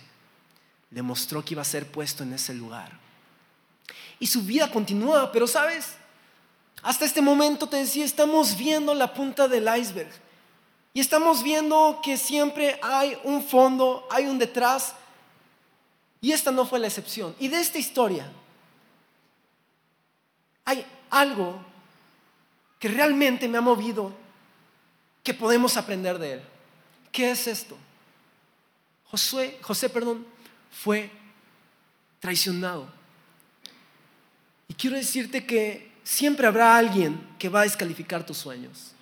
Le 0.90 1.03
mostró 1.03 1.44
que 1.44 1.55
iba 1.55 1.62
a 1.62 1.66
ser 1.66 1.90
puesto 1.90 2.23
en 2.23 2.33
ese 2.33 2.55
lugar. 2.55 2.92
Y 4.18 4.27
su 4.27 4.42
vida 4.42 4.70
continúa, 4.70 5.31
pero 5.31 5.47
sabes, 5.47 5.94
hasta 6.83 7.05
este 7.05 7.20
momento 7.20 7.68
te 7.68 7.77
decía, 7.77 8.05
estamos 8.05 8.57
viendo 8.57 8.94
la 8.94 9.12
punta 9.12 9.49
del 9.49 9.68
iceberg. 9.77 10.11
Y 10.92 11.01
estamos 11.01 11.42
viendo 11.42 12.01
que 12.03 12.16
siempre 12.16 12.79
hay 12.83 13.18
un 13.25 13.42
fondo, 13.42 14.07
hay 14.11 14.27
un 14.27 14.38
detrás. 14.38 14.94
Y 16.20 16.33
esta 16.33 16.51
no 16.53 16.64
fue 16.64 16.79
la 16.79 16.87
excepción. 16.87 17.35
Y 17.38 17.49
de 17.49 17.61
esta 17.61 17.79
historia 17.79 18.31
hay 20.64 20.87
algo 21.11 21.59
que 22.79 22.88
realmente 22.88 23.49
me 23.49 23.59
ha 23.59 23.61
movido, 23.61 24.12
que 25.24 25.34
podemos 25.34 25.76
aprender 25.76 26.18
de 26.18 26.34
él. 26.34 26.42
¿Qué 27.10 27.32
es 27.32 27.48
esto? 27.48 27.76
José, 29.06 29.58
José, 29.62 29.88
perdón, 29.88 30.24
fue 30.70 31.10
traicionado. 32.20 32.87
Y 34.68 34.74
quiero 34.74 34.96
decirte 34.96 35.44
que 35.44 35.92
siempre 36.04 36.46
habrá 36.46 36.76
alguien 36.76 37.20
que 37.38 37.48
va 37.48 37.60
a 37.60 37.64
descalificar 37.64 38.24
tus 38.24 38.37
sueños. 38.37 38.92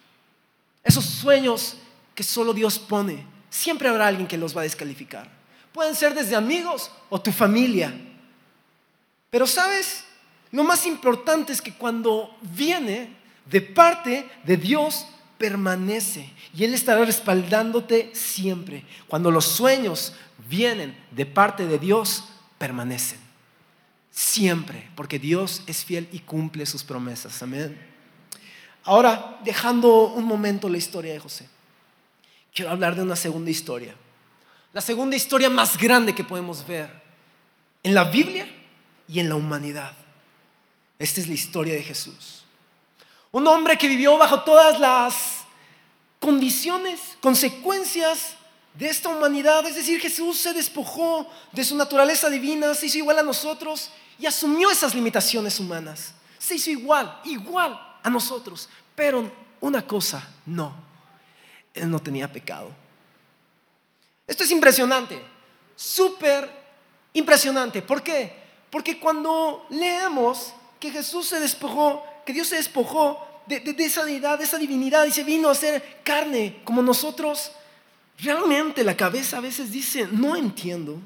Esos 0.84 1.04
sueños 1.04 1.76
que 2.14 2.22
solo 2.22 2.52
Dios 2.52 2.78
pone, 2.78 3.26
siempre 3.50 3.88
habrá 3.88 4.06
alguien 4.06 4.28
que 4.28 4.38
los 4.38 4.56
va 4.56 4.60
a 4.60 4.64
descalificar. 4.64 5.28
Pueden 5.72 5.94
ser 5.94 6.14
desde 6.14 6.36
amigos 6.36 6.90
o 7.08 7.20
tu 7.20 7.32
familia. 7.32 7.92
Pero 9.30 9.46
sabes, 9.46 10.04
lo 10.50 10.62
más 10.62 10.86
importante 10.86 11.52
es 11.52 11.62
que 11.62 11.72
cuando 11.72 12.36
viene 12.42 13.16
de 13.46 13.60
parte 13.60 14.30
de 14.44 14.56
Dios, 14.56 15.06
permanece 15.42 16.30
y 16.54 16.62
Él 16.62 16.72
estará 16.72 17.04
respaldándote 17.04 18.12
siempre. 18.14 18.84
Cuando 19.08 19.32
los 19.32 19.44
sueños 19.44 20.12
vienen 20.48 20.96
de 21.10 21.26
parte 21.26 21.66
de 21.66 21.80
Dios, 21.80 22.28
permanecen. 22.58 23.18
Siempre, 24.12 24.88
porque 24.94 25.18
Dios 25.18 25.64
es 25.66 25.84
fiel 25.84 26.08
y 26.12 26.20
cumple 26.20 26.64
sus 26.64 26.84
promesas. 26.84 27.42
Amén. 27.42 27.76
Ahora, 28.84 29.40
dejando 29.44 30.12
un 30.12 30.26
momento 30.26 30.68
la 30.68 30.78
historia 30.78 31.12
de 31.12 31.18
José, 31.18 31.48
quiero 32.54 32.70
hablar 32.70 32.94
de 32.94 33.02
una 33.02 33.16
segunda 33.16 33.50
historia. 33.50 33.96
La 34.72 34.80
segunda 34.80 35.16
historia 35.16 35.50
más 35.50 35.76
grande 35.76 36.14
que 36.14 36.22
podemos 36.22 36.64
ver 36.64 37.02
en 37.82 37.94
la 37.94 38.04
Biblia 38.04 38.46
y 39.08 39.18
en 39.18 39.28
la 39.28 39.34
humanidad. 39.34 39.92
Esta 41.00 41.20
es 41.20 41.26
la 41.26 41.34
historia 41.34 41.74
de 41.74 41.82
Jesús. 41.82 42.41
Un 43.32 43.46
hombre 43.46 43.78
que 43.78 43.88
vivió 43.88 44.18
bajo 44.18 44.42
todas 44.42 44.78
las 44.78 45.44
condiciones, 46.20 47.00
consecuencias 47.20 48.34
de 48.74 48.88
esta 48.88 49.08
humanidad. 49.08 49.66
Es 49.66 49.74
decir, 49.74 50.00
Jesús 50.00 50.38
se 50.38 50.52
despojó 50.52 51.26
de 51.50 51.64
su 51.64 51.74
naturaleza 51.74 52.28
divina, 52.28 52.74
se 52.74 52.86
hizo 52.86 52.98
igual 52.98 53.18
a 53.18 53.22
nosotros 53.22 53.90
y 54.18 54.26
asumió 54.26 54.70
esas 54.70 54.94
limitaciones 54.94 55.58
humanas. 55.58 56.12
Se 56.38 56.56
hizo 56.56 56.70
igual, 56.70 57.20
igual 57.24 57.80
a 58.02 58.10
nosotros. 58.10 58.68
Pero 58.94 59.32
una 59.60 59.86
cosa, 59.86 60.28
no. 60.44 60.74
Él 61.72 61.90
no 61.90 62.00
tenía 62.00 62.30
pecado. 62.30 62.70
Esto 64.26 64.44
es 64.44 64.50
impresionante, 64.50 65.22
súper 65.74 66.50
impresionante. 67.14 67.80
¿Por 67.80 68.02
qué? 68.02 68.42
Porque 68.70 68.98
cuando 69.00 69.66
leemos 69.70 70.52
que 70.82 70.90
Jesús 70.90 71.28
se 71.28 71.38
despojó, 71.38 72.04
que 72.26 72.32
Dios 72.32 72.48
se 72.48 72.56
despojó 72.56 73.24
de, 73.46 73.62
esa 73.78 74.04
deidad, 74.04 74.36
de 74.36 74.44
esa 74.46 74.58
divinidad 74.58 75.04
y 75.04 75.12
se 75.12 75.22
vino 75.22 75.48
a 75.48 75.52
hacer 75.52 76.00
carne 76.02 76.60
como 76.64 76.82
nosotros, 76.82 77.52
realmente 78.18 78.82
la 78.82 78.96
cabeza 78.96 79.36
a 79.36 79.40
veces 79.40 79.70
dice, 79.70 80.08
no 80.10 80.34
entiendo. 80.34 80.98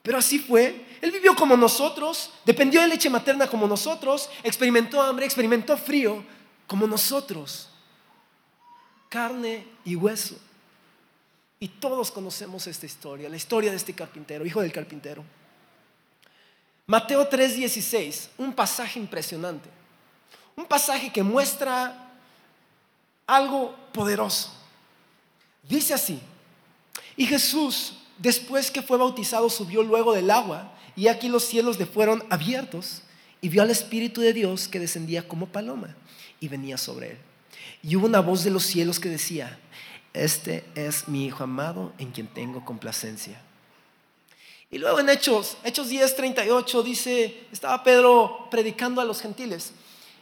Pero 0.00 0.16
así 0.16 0.38
fue. 0.38 0.86
Él 1.02 1.10
vivió 1.10 1.36
como 1.36 1.54
nosotros, 1.54 2.32
dependió 2.46 2.80
de 2.80 2.88
leche 2.88 3.10
materna 3.10 3.46
como 3.46 3.68
nosotros, 3.68 4.30
experimentó 4.42 5.02
hambre, 5.02 5.26
experimentó 5.26 5.76
frío 5.76 6.24
como 6.66 6.86
nosotros. 6.86 7.68
Carne 9.10 9.66
y 9.84 9.96
hueso. 9.96 10.34
Y 11.60 11.68
todos 11.68 12.10
conocemos 12.10 12.66
esta 12.66 12.86
historia, 12.86 13.28
la 13.28 13.36
historia 13.36 13.70
de 13.70 13.76
este 13.76 13.92
carpintero, 13.92 14.46
hijo 14.46 14.62
del 14.62 14.72
carpintero. 14.72 15.22
Mateo 16.86 17.28
3:16, 17.28 18.28
un 18.38 18.52
pasaje 18.52 18.98
impresionante. 18.98 19.68
Un 20.54 20.66
pasaje 20.66 21.10
que 21.10 21.22
muestra 21.22 22.12
algo 23.26 23.74
poderoso. 23.92 24.52
Dice 25.68 25.94
así, 25.94 26.20
y 27.16 27.26
Jesús, 27.26 27.98
después 28.18 28.70
que 28.70 28.82
fue 28.82 28.98
bautizado, 28.98 29.50
subió 29.50 29.82
luego 29.82 30.12
del 30.12 30.30
agua, 30.30 30.72
y 30.94 31.08
aquí 31.08 31.28
los 31.28 31.44
cielos 31.44 31.78
le 31.78 31.86
fueron 31.86 32.24
abiertos, 32.30 33.02
y 33.40 33.48
vio 33.48 33.62
al 33.62 33.70
Espíritu 33.70 34.20
de 34.20 34.32
Dios 34.32 34.68
que 34.68 34.78
descendía 34.78 35.26
como 35.26 35.46
paloma 35.46 35.94
y 36.40 36.48
venía 36.48 36.78
sobre 36.78 37.12
él. 37.12 37.18
Y 37.82 37.96
hubo 37.96 38.06
una 38.06 38.20
voz 38.20 38.44
de 38.44 38.50
los 38.50 38.64
cielos 38.64 39.00
que 39.00 39.08
decía, 39.08 39.58
este 40.14 40.64
es 40.74 41.08
mi 41.08 41.26
Hijo 41.26 41.44
amado 41.44 41.92
en 41.98 42.12
quien 42.12 42.28
tengo 42.28 42.64
complacencia. 42.64 43.40
Y 44.70 44.78
luego 44.78 45.00
en 45.00 45.08
Hechos, 45.08 45.56
Hechos 45.64 45.88
10, 45.88 46.16
38 46.16 46.82
dice, 46.82 47.46
estaba 47.52 47.82
Pedro 47.82 48.48
predicando 48.50 49.00
a 49.00 49.04
los 49.04 49.20
gentiles 49.20 49.72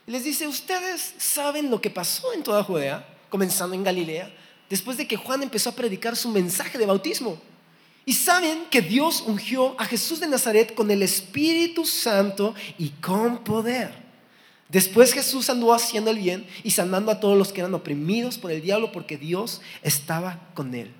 les 0.07 0.25
dice, 0.25 0.47
ustedes 0.47 1.15
saben 1.19 1.71
lo 1.71 1.81
que 1.81 1.91
pasó 1.91 2.33
en 2.35 2.43
toda 2.43 2.63
Judea, 2.63 3.07
comenzando 3.31 3.75
en 3.75 3.85
Galilea, 3.85 4.31
después 4.69 4.97
de 4.97 5.07
que 5.07 5.17
Juan 5.17 5.43
empezó 5.43 5.71
a 5.71 5.75
predicar 5.75 6.15
su 6.15 6.29
mensaje 6.29 6.77
de 6.77 6.87
bautismo. 6.87 7.41
Y 8.05 8.13
saben 8.13 8.67
que 8.71 8.83
Dios 8.83 9.23
ungió 9.27 9.75
a 9.81 9.87
Jesús 9.87 10.21
de 10.21 10.27
Nazaret 10.27 10.75
con 10.75 10.91
el 10.91 11.03
Espíritu 11.03 11.87
Santo 11.87 12.55
y 12.77 12.91
con 12.91 13.43
poder. 13.45 14.05
Después 14.69 15.15
Jesús 15.15 15.49
andó 15.49 15.73
haciendo 15.73 16.11
el 16.11 16.19
bien 16.19 16.47
y 16.63 16.73
sanando 16.73 17.11
a 17.11 17.19
todos 17.19 17.39
los 17.39 17.51
que 17.51 17.61
eran 17.61 17.73
oprimidos 17.73 18.37
por 18.37 18.51
el 18.51 18.61
diablo 18.61 18.93
porque 18.93 19.17
Dios 19.17 19.63
estaba 19.83 20.51
con 20.53 20.75
él. 20.75 20.93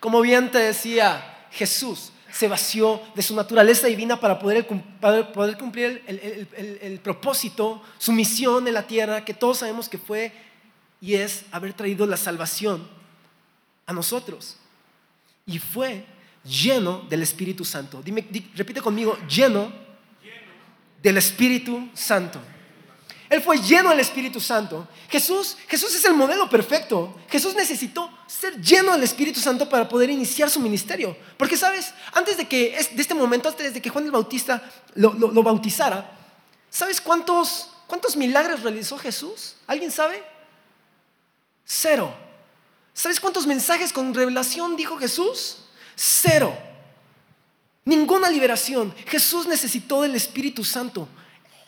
Como 0.00 0.20
bien 0.20 0.50
te 0.50 0.58
decía 0.58 1.46
Jesús, 1.52 2.10
se 2.30 2.48
vació 2.48 3.00
de 3.14 3.22
su 3.22 3.34
naturaleza 3.34 3.86
divina 3.86 4.20
para 4.20 4.38
poder, 4.38 4.66
poder 4.66 5.56
cumplir 5.58 6.02
el, 6.06 7.00
propósito, 7.02 7.82
su 7.98 8.12
misión 8.12 8.66
en 8.68 8.74
la 8.74 8.86
tierra, 8.86 9.24
que 9.24 9.34
todos 9.34 9.58
sabemos 9.58 9.88
que 9.88 9.98
fue 9.98 10.32
y 11.00 11.14
es 11.14 11.44
haber 11.50 11.72
traído 11.72 12.06
la 12.06 12.16
salvación 12.16 12.86
a 13.86 13.92
nosotros. 13.92 14.56
Y 15.46 15.58
fue 15.58 16.04
lleno 16.44 17.06
del 17.08 17.22
Espíritu 17.22 17.64
Santo. 17.64 18.02
Dime, 18.02 18.26
repite 18.54 18.80
conmigo, 18.80 19.16
lleno 19.28 19.72
del 21.02 21.16
Espíritu 21.16 21.88
Santo. 21.94 22.40
Él 23.30 23.42
fue 23.42 23.58
lleno 23.58 23.90
del 23.90 24.00
Espíritu 24.00 24.40
Santo. 24.40 24.88
Jesús, 25.10 25.56
Jesús 25.68 25.94
es 25.94 26.04
el 26.04 26.14
modelo 26.14 26.48
perfecto. 26.48 27.14
Jesús 27.28 27.54
necesitó 27.54 28.10
ser 28.26 28.60
lleno 28.60 28.92
del 28.92 29.02
Espíritu 29.02 29.38
Santo 29.38 29.68
para 29.68 29.88
poder 29.88 30.08
iniciar 30.08 30.48
su 30.48 30.60
ministerio. 30.60 31.16
Porque, 31.36 31.56
¿sabes? 31.56 31.92
Antes 32.14 32.38
de 32.38 32.48
que, 32.48 32.70
de 32.70 33.02
este 33.02 33.14
momento, 33.14 33.48
antes 33.48 33.74
de 33.74 33.82
que 33.82 33.90
Juan 33.90 34.06
el 34.06 34.10
Bautista 34.10 34.62
lo, 34.94 35.12
lo 35.12 35.42
bautizara, 35.42 36.10
¿sabes 36.70 37.00
cuántos, 37.00 37.68
cuántos 37.86 38.16
milagros 38.16 38.62
realizó 38.62 38.96
Jesús? 38.96 39.56
¿Alguien 39.66 39.90
sabe? 39.90 40.22
Cero. 41.64 42.14
¿Sabes 42.94 43.20
cuántos 43.20 43.46
mensajes 43.46 43.92
con 43.92 44.14
revelación 44.14 44.74
dijo 44.74 44.96
Jesús? 44.96 45.58
Cero. 45.94 46.56
Ninguna 47.84 48.30
liberación. 48.30 48.94
Jesús 49.06 49.46
necesitó 49.46 50.00
del 50.00 50.14
Espíritu 50.14 50.64
Santo 50.64 51.08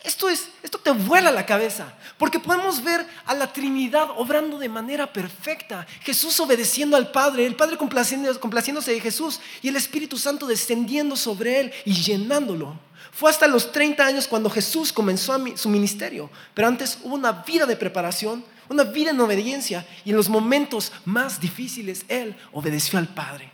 esto, 0.03 0.31
es, 0.31 0.49
esto 0.63 0.79
te 0.79 0.91
vuela 0.91 1.31
la 1.31 1.45
cabeza, 1.45 1.93
porque 2.17 2.39
podemos 2.39 2.83
ver 2.83 3.07
a 3.27 3.35
la 3.35 3.53
Trinidad 3.53 4.09
obrando 4.17 4.59
de 4.59 4.69
manera 4.69 5.13
perfecta, 5.13 5.87
Jesús 6.01 6.41
obedeciendo 6.41 6.97
al 6.97 7.11
Padre, 7.11 7.45
el 7.45 7.57
Padre 7.57 7.77
complaciéndose 7.77 8.93
de 8.93 9.01
Jesús 9.01 9.41
y 9.61 9.69
el 9.69 9.77
Espíritu 9.77 10.17
Santo 10.17 10.47
descendiendo 10.47 11.17
sobre 11.17 11.61
él 11.61 11.73
y 11.85 11.93
llenándolo. 11.93 12.79
Fue 13.13 13.31
hasta 13.31 13.47
los 13.47 13.73
30 13.73 14.05
años 14.05 14.27
cuando 14.27 14.49
Jesús 14.49 14.93
comenzó 14.93 15.37
su 15.57 15.69
ministerio, 15.69 16.31
pero 16.55 16.69
antes 16.69 16.99
hubo 17.03 17.17
una 17.17 17.33
vida 17.33 17.67
de 17.67 17.77
preparación, 17.77 18.45
una 18.69 18.85
vida 18.85 19.11
en 19.11 19.21
obediencia 19.21 19.87
y 20.05 20.11
en 20.11 20.17
los 20.17 20.29
momentos 20.29 20.93
más 21.05 21.41
difíciles 21.41 22.05
Él 22.09 22.37
obedeció 22.53 22.99
al 22.99 23.09
Padre. 23.09 23.53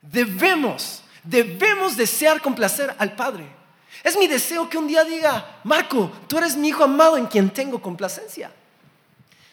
Debemos, 0.00 1.02
debemos 1.22 1.96
desear 1.96 2.40
complacer 2.40 2.94
al 2.98 3.14
Padre. 3.14 3.61
Es 4.02 4.16
mi 4.16 4.26
deseo 4.26 4.68
que 4.68 4.78
un 4.78 4.86
día 4.86 5.04
diga, 5.04 5.60
Marco, 5.64 6.10
tú 6.28 6.38
eres 6.38 6.56
mi 6.56 6.68
hijo 6.68 6.84
amado 6.84 7.16
en 7.16 7.26
quien 7.26 7.50
tengo 7.50 7.80
complacencia. 7.80 8.50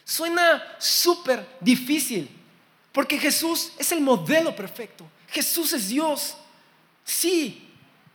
Suena 0.04 0.64
súper 0.80 1.46
difícil, 1.60 2.30
porque 2.92 3.20
Jesús 3.20 3.74
es 3.78 3.92
el 3.92 4.02
modelo 4.02 4.56
perfecto. 4.56 5.06
Jesús 5.28 5.74
es 5.74 5.90
Dios. 5.90 6.36
Sí, 7.04 7.70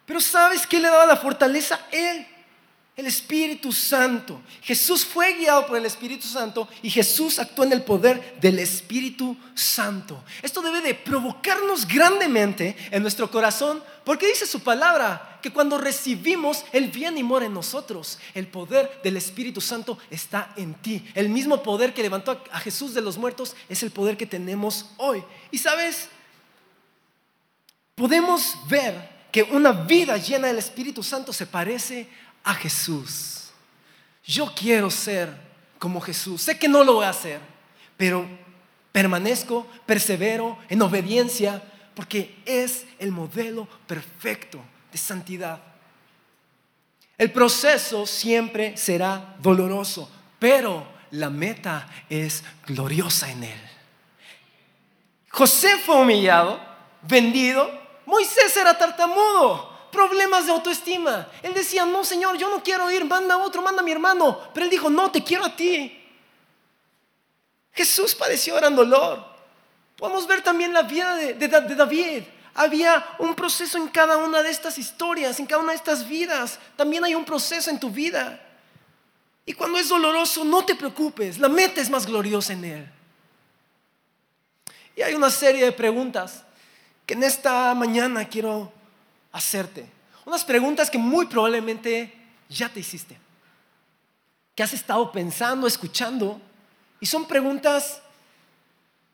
pero 0.04 0.20
¿sabes 0.20 0.66
qué 0.66 0.80
le 0.80 0.88
daba 0.88 1.06
la 1.06 1.16
fortaleza? 1.16 1.80
Él. 1.90 2.26
El 2.96 3.06
Espíritu 3.06 3.72
Santo. 3.72 4.40
Jesús 4.62 5.04
fue 5.04 5.34
guiado 5.34 5.66
por 5.66 5.76
el 5.76 5.84
Espíritu 5.84 6.28
Santo 6.28 6.68
y 6.80 6.90
Jesús 6.90 7.40
actuó 7.40 7.64
en 7.64 7.72
el 7.72 7.82
poder 7.82 8.38
del 8.40 8.60
Espíritu 8.60 9.36
Santo. 9.54 10.22
Esto 10.42 10.62
debe 10.62 10.80
de 10.80 10.94
provocarnos 10.94 11.88
grandemente 11.88 12.76
en 12.92 13.02
nuestro 13.02 13.28
corazón 13.28 13.82
porque 14.04 14.28
dice 14.28 14.46
su 14.46 14.60
palabra 14.60 15.40
que 15.42 15.52
cuando 15.52 15.76
recibimos 15.76 16.64
el 16.72 16.88
bien 16.88 17.18
y 17.18 17.24
mora 17.24 17.46
en 17.46 17.54
nosotros, 17.54 18.20
el 18.32 18.46
poder 18.46 19.00
del 19.02 19.16
Espíritu 19.16 19.60
Santo 19.60 19.98
está 20.08 20.52
en 20.56 20.74
ti. 20.74 21.04
El 21.14 21.30
mismo 21.30 21.64
poder 21.64 21.94
que 21.94 22.02
levantó 22.02 22.44
a 22.52 22.60
Jesús 22.60 22.94
de 22.94 23.00
los 23.00 23.18
muertos 23.18 23.56
es 23.68 23.82
el 23.82 23.90
poder 23.90 24.16
que 24.16 24.26
tenemos 24.26 24.86
hoy. 24.98 25.24
Y 25.50 25.58
sabes, 25.58 26.08
podemos 27.96 28.56
ver 28.68 29.14
que 29.34 29.42
una 29.42 29.72
vida 29.72 30.16
llena 30.16 30.46
del 30.46 30.58
Espíritu 30.58 31.02
Santo 31.02 31.32
se 31.32 31.46
parece 31.46 32.08
a 32.44 32.54
Jesús. 32.54 33.50
Yo 34.24 34.52
quiero 34.54 34.90
ser 34.90 35.34
como 35.78 36.00
Jesús. 36.00 36.42
Sé 36.42 36.58
que 36.58 36.68
no 36.68 36.84
lo 36.84 36.94
voy 36.94 37.06
a 37.06 37.10
hacer, 37.10 37.40
pero 37.96 38.26
permanezco, 38.92 39.66
persevero 39.86 40.56
en 40.68 40.80
obediencia, 40.82 41.62
porque 41.94 42.40
es 42.44 42.86
el 42.98 43.10
modelo 43.10 43.66
perfecto 43.86 44.60
de 44.92 44.98
santidad. 44.98 45.60
El 47.18 47.32
proceso 47.32 48.06
siempre 48.06 48.76
será 48.76 49.36
doloroso, 49.40 50.10
pero 50.38 50.86
la 51.10 51.30
meta 51.30 51.88
es 52.08 52.42
gloriosa 52.66 53.30
en 53.30 53.44
él. 53.44 53.60
José 55.30 55.76
fue 55.84 56.00
humillado, 56.00 56.60
vendido, 57.02 57.70
Moisés 58.06 58.56
era 58.56 58.76
tartamudo, 58.76 59.73
problemas 59.94 60.46
de 60.46 60.52
autoestima. 60.52 61.28
Él 61.42 61.54
decía, 61.54 61.86
no, 61.86 62.04
Señor, 62.04 62.36
yo 62.36 62.50
no 62.50 62.62
quiero 62.62 62.90
ir, 62.90 63.04
manda 63.04 63.34
a 63.34 63.38
otro, 63.38 63.62
manda 63.62 63.80
a 63.80 63.84
mi 63.84 63.92
hermano. 63.92 64.38
Pero 64.52 64.64
él 64.64 64.70
dijo, 64.70 64.90
no, 64.90 65.10
te 65.10 65.22
quiero 65.22 65.44
a 65.44 65.54
ti. 65.54 66.00
Jesús 67.72 68.14
padeció 68.14 68.56
gran 68.56 68.74
dolor. 68.74 69.24
Podemos 69.96 70.26
ver 70.26 70.42
también 70.42 70.72
la 70.72 70.82
vida 70.82 71.14
de, 71.14 71.34
de 71.34 71.48
David. 71.48 72.24
Había 72.54 73.06
un 73.18 73.34
proceso 73.34 73.78
en 73.78 73.88
cada 73.88 74.16
una 74.16 74.42
de 74.42 74.50
estas 74.50 74.76
historias, 74.78 75.38
en 75.40 75.46
cada 75.46 75.62
una 75.62 75.72
de 75.72 75.78
estas 75.78 76.06
vidas. 76.06 76.58
También 76.76 77.04
hay 77.04 77.14
un 77.14 77.24
proceso 77.24 77.70
en 77.70 77.80
tu 77.80 77.90
vida. 77.90 78.40
Y 79.46 79.52
cuando 79.52 79.78
es 79.78 79.88
doloroso, 79.88 80.44
no 80.44 80.64
te 80.64 80.74
preocupes, 80.74 81.38
la 81.38 81.48
meta 81.48 81.80
es 81.80 81.90
más 81.90 82.06
gloriosa 82.06 82.52
en 82.52 82.64
Él. 82.64 82.88
Y 84.96 85.02
hay 85.02 85.14
una 85.14 85.30
serie 85.30 85.64
de 85.64 85.72
preguntas 85.72 86.44
que 87.06 87.14
en 87.14 87.24
esta 87.24 87.74
mañana 87.74 88.28
quiero 88.28 88.72
hacerte. 89.34 89.90
Unas 90.24 90.44
preguntas 90.44 90.88
que 90.88 90.96
muy 90.96 91.26
probablemente 91.26 92.14
ya 92.48 92.70
te 92.70 92.80
hiciste, 92.80 93.18
que 94.54 94.62
has 94.62 94.72
estado 94.72 95.12
pensando, 95.12 95.66
escuchando, 95.66 96.40
y 97.00 97.06
son 97.06 97.26
preguntas 97.26 98.00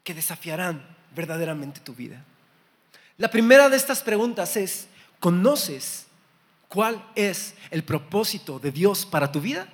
que 0.05 0.15
desafiarán 0.15 0.87
verdaderamente 1.17 1.81
tu 1.81 1.95
vida. 1.95 2.23
La 3.17 3.31
primera 3.31 3.69
de 3.69 3.77
estas 3.77 4.03
preguntas 4.03 4.57
es, 4.57 4.87
¿conoces 5.19 6.07
cuál 6.69 7.05
es 7.15 7.55
el 7.71 7.83
propósito 7.83 8.59
de 8.59 8.71
Dios 8.71 9.07
para 9.07 9.33
tu 9.33 9.41
vida? 9.41 9.67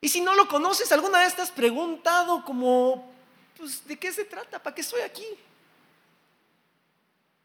Y 0.00 0.08
si 0.08 0.20
no 0.20 0.34
lo 0.34 0.48
conoces, 0.48 0.90
¿alguna 0.92 1.18
vez 1.18 1.34
te 1.34 1.44
preguntado 1.46 2.44
como, 2.44 3.12
pues, 3.58 3.86
¿de 3.86 3.98
qué 3.98 4.12
se 4.12 4.24
trata? 4.24 4.62
¿Para 4.62 4.74
qué 4.74 4.80
estoy 4.80 5.00
aquí? 5.02 5.26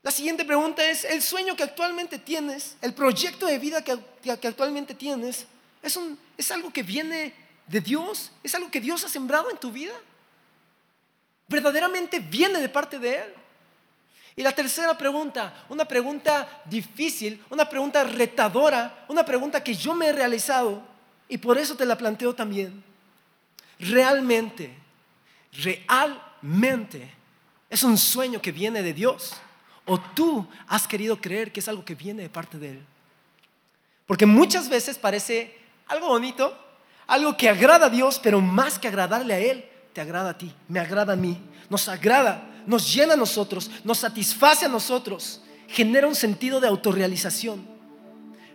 La 0.08 0.12
siguiente 0.12 0.46
pregunta 0.46 0.90
es, 0.90 1.04
¿el 1.04 1.22
sueño 1.22 1.58
que 1.58 1.64
actualmente 1.64 2.18
tienes, 2.18 2.78
el 2.82 2.94
proyecto 2.94 3.46
de 3.46 3.60
vida 3.60 3.84
que, 3.84 3.92
actualmente 4.48 4.94
tienes, 4.94 5.46
es, 5.84 6.00
es 6.38 6.50
algo 6.50 6.72
que 6.72 6.82
viene 6.82 7.34
de 7.68 7.82
Dios? 7.82 8.32
¿Es 8.42 8.56
algo 8.56 8.72
que 8.72 8.80
Dios 8.80 9.04
ha 9.04 9.10
sembrado 9.10 9.52
en 9.52 9.58
tu 9.58 9.70
vida? 9.70 9.92
¿Verdaderamente 11.50 12.20
viene 12.20 12.62
de 12.62 12.70
parte 12.70 13.00
de 13.00 13.16
Él? 13.18 13.34
Y 14.38 14.44
la 14.44 14.54
tercera 14.54 14.98
pregunta, 14.98 15.66
una 15.68 15.84
pregunta 15.84 16.62
difícil, 16.64 17.44
una 17.50 17.68
pregunta 17.68 18.06
retadora, 18.06 19.04
una 19.10 19.26
pregunta 19.26 19.62
que 19.62 19.76
yo 19.76 19.94
me 19.94 20.08
he 20.08 20.14
realizado 20.14 20.84
y 21.28 21.38
por 21.38 21.58
eso 21.58 21.76
te 21.76 21.86
la 21.86 21.98
planteo 21.98 22.34
también. 22.34 22.82
Realmente, 23.78 24.74
realmente 25.52 27.14
es 27.70 27.84
un 27.84 27.98
sueño 27.98 28.42
que 28.42 28.54
viene 28.54 28.82
de 28.82 28.94
Dios. 28.94 29.36
¿O 29.88 29.98
tú 29.98 30.46
has 30.68 30.86
querido 30.86 31.20
creer 31.20 31.52
que 31.52 31.62
es 31.62 31.68
algo 31.68 31.84
que 31.84 31.96
viene 31.96 32.22
de 32.22 32.30
parte 32.30 32.60
de 32.60 32.72
Él? 32.72 32.80
Porque 34.06 34.26
muchas 34.26 34.70
veces 34.70 34.98
parece 34.98 35.58
algo 35.88 36.10
bonito, 36.10 36.56
algo 37.08 37.38
que 37.38 37.50
agrada 37.50 37.88
a 37.88 37.90
Dios, 37.90 38.20
pero 38.22 38.42
más 38.42 38.78
que 38.78 38.90
agradarle 38.90 39.34
a 39.34 39.40
Él, 39.40 39.66
te 39.94 40.02
agrada 40.02 40.32
a 40.32 40.38
ti, 40.38 40.54
me 40.68 40.80
agrada 40.80 41.14
a 41.14 41.16
mí, 41.16 41.38
nos 41.70 41.88
agrada, 41.88 42.44
nos 42.66 42.94
llena 42.94 43.14
a 43.14 43.18
nosotros, 43.18 43.72
nos 43.86 44.00
satisface 44.00 44.66
a 44.66 44.70
nosotros, 44.70 45.42
genera 45.70 46.08
un 46.08 46.16
sentido 46.16 46.60
de 46.60 46.68
autorrealización. 46.68 47.66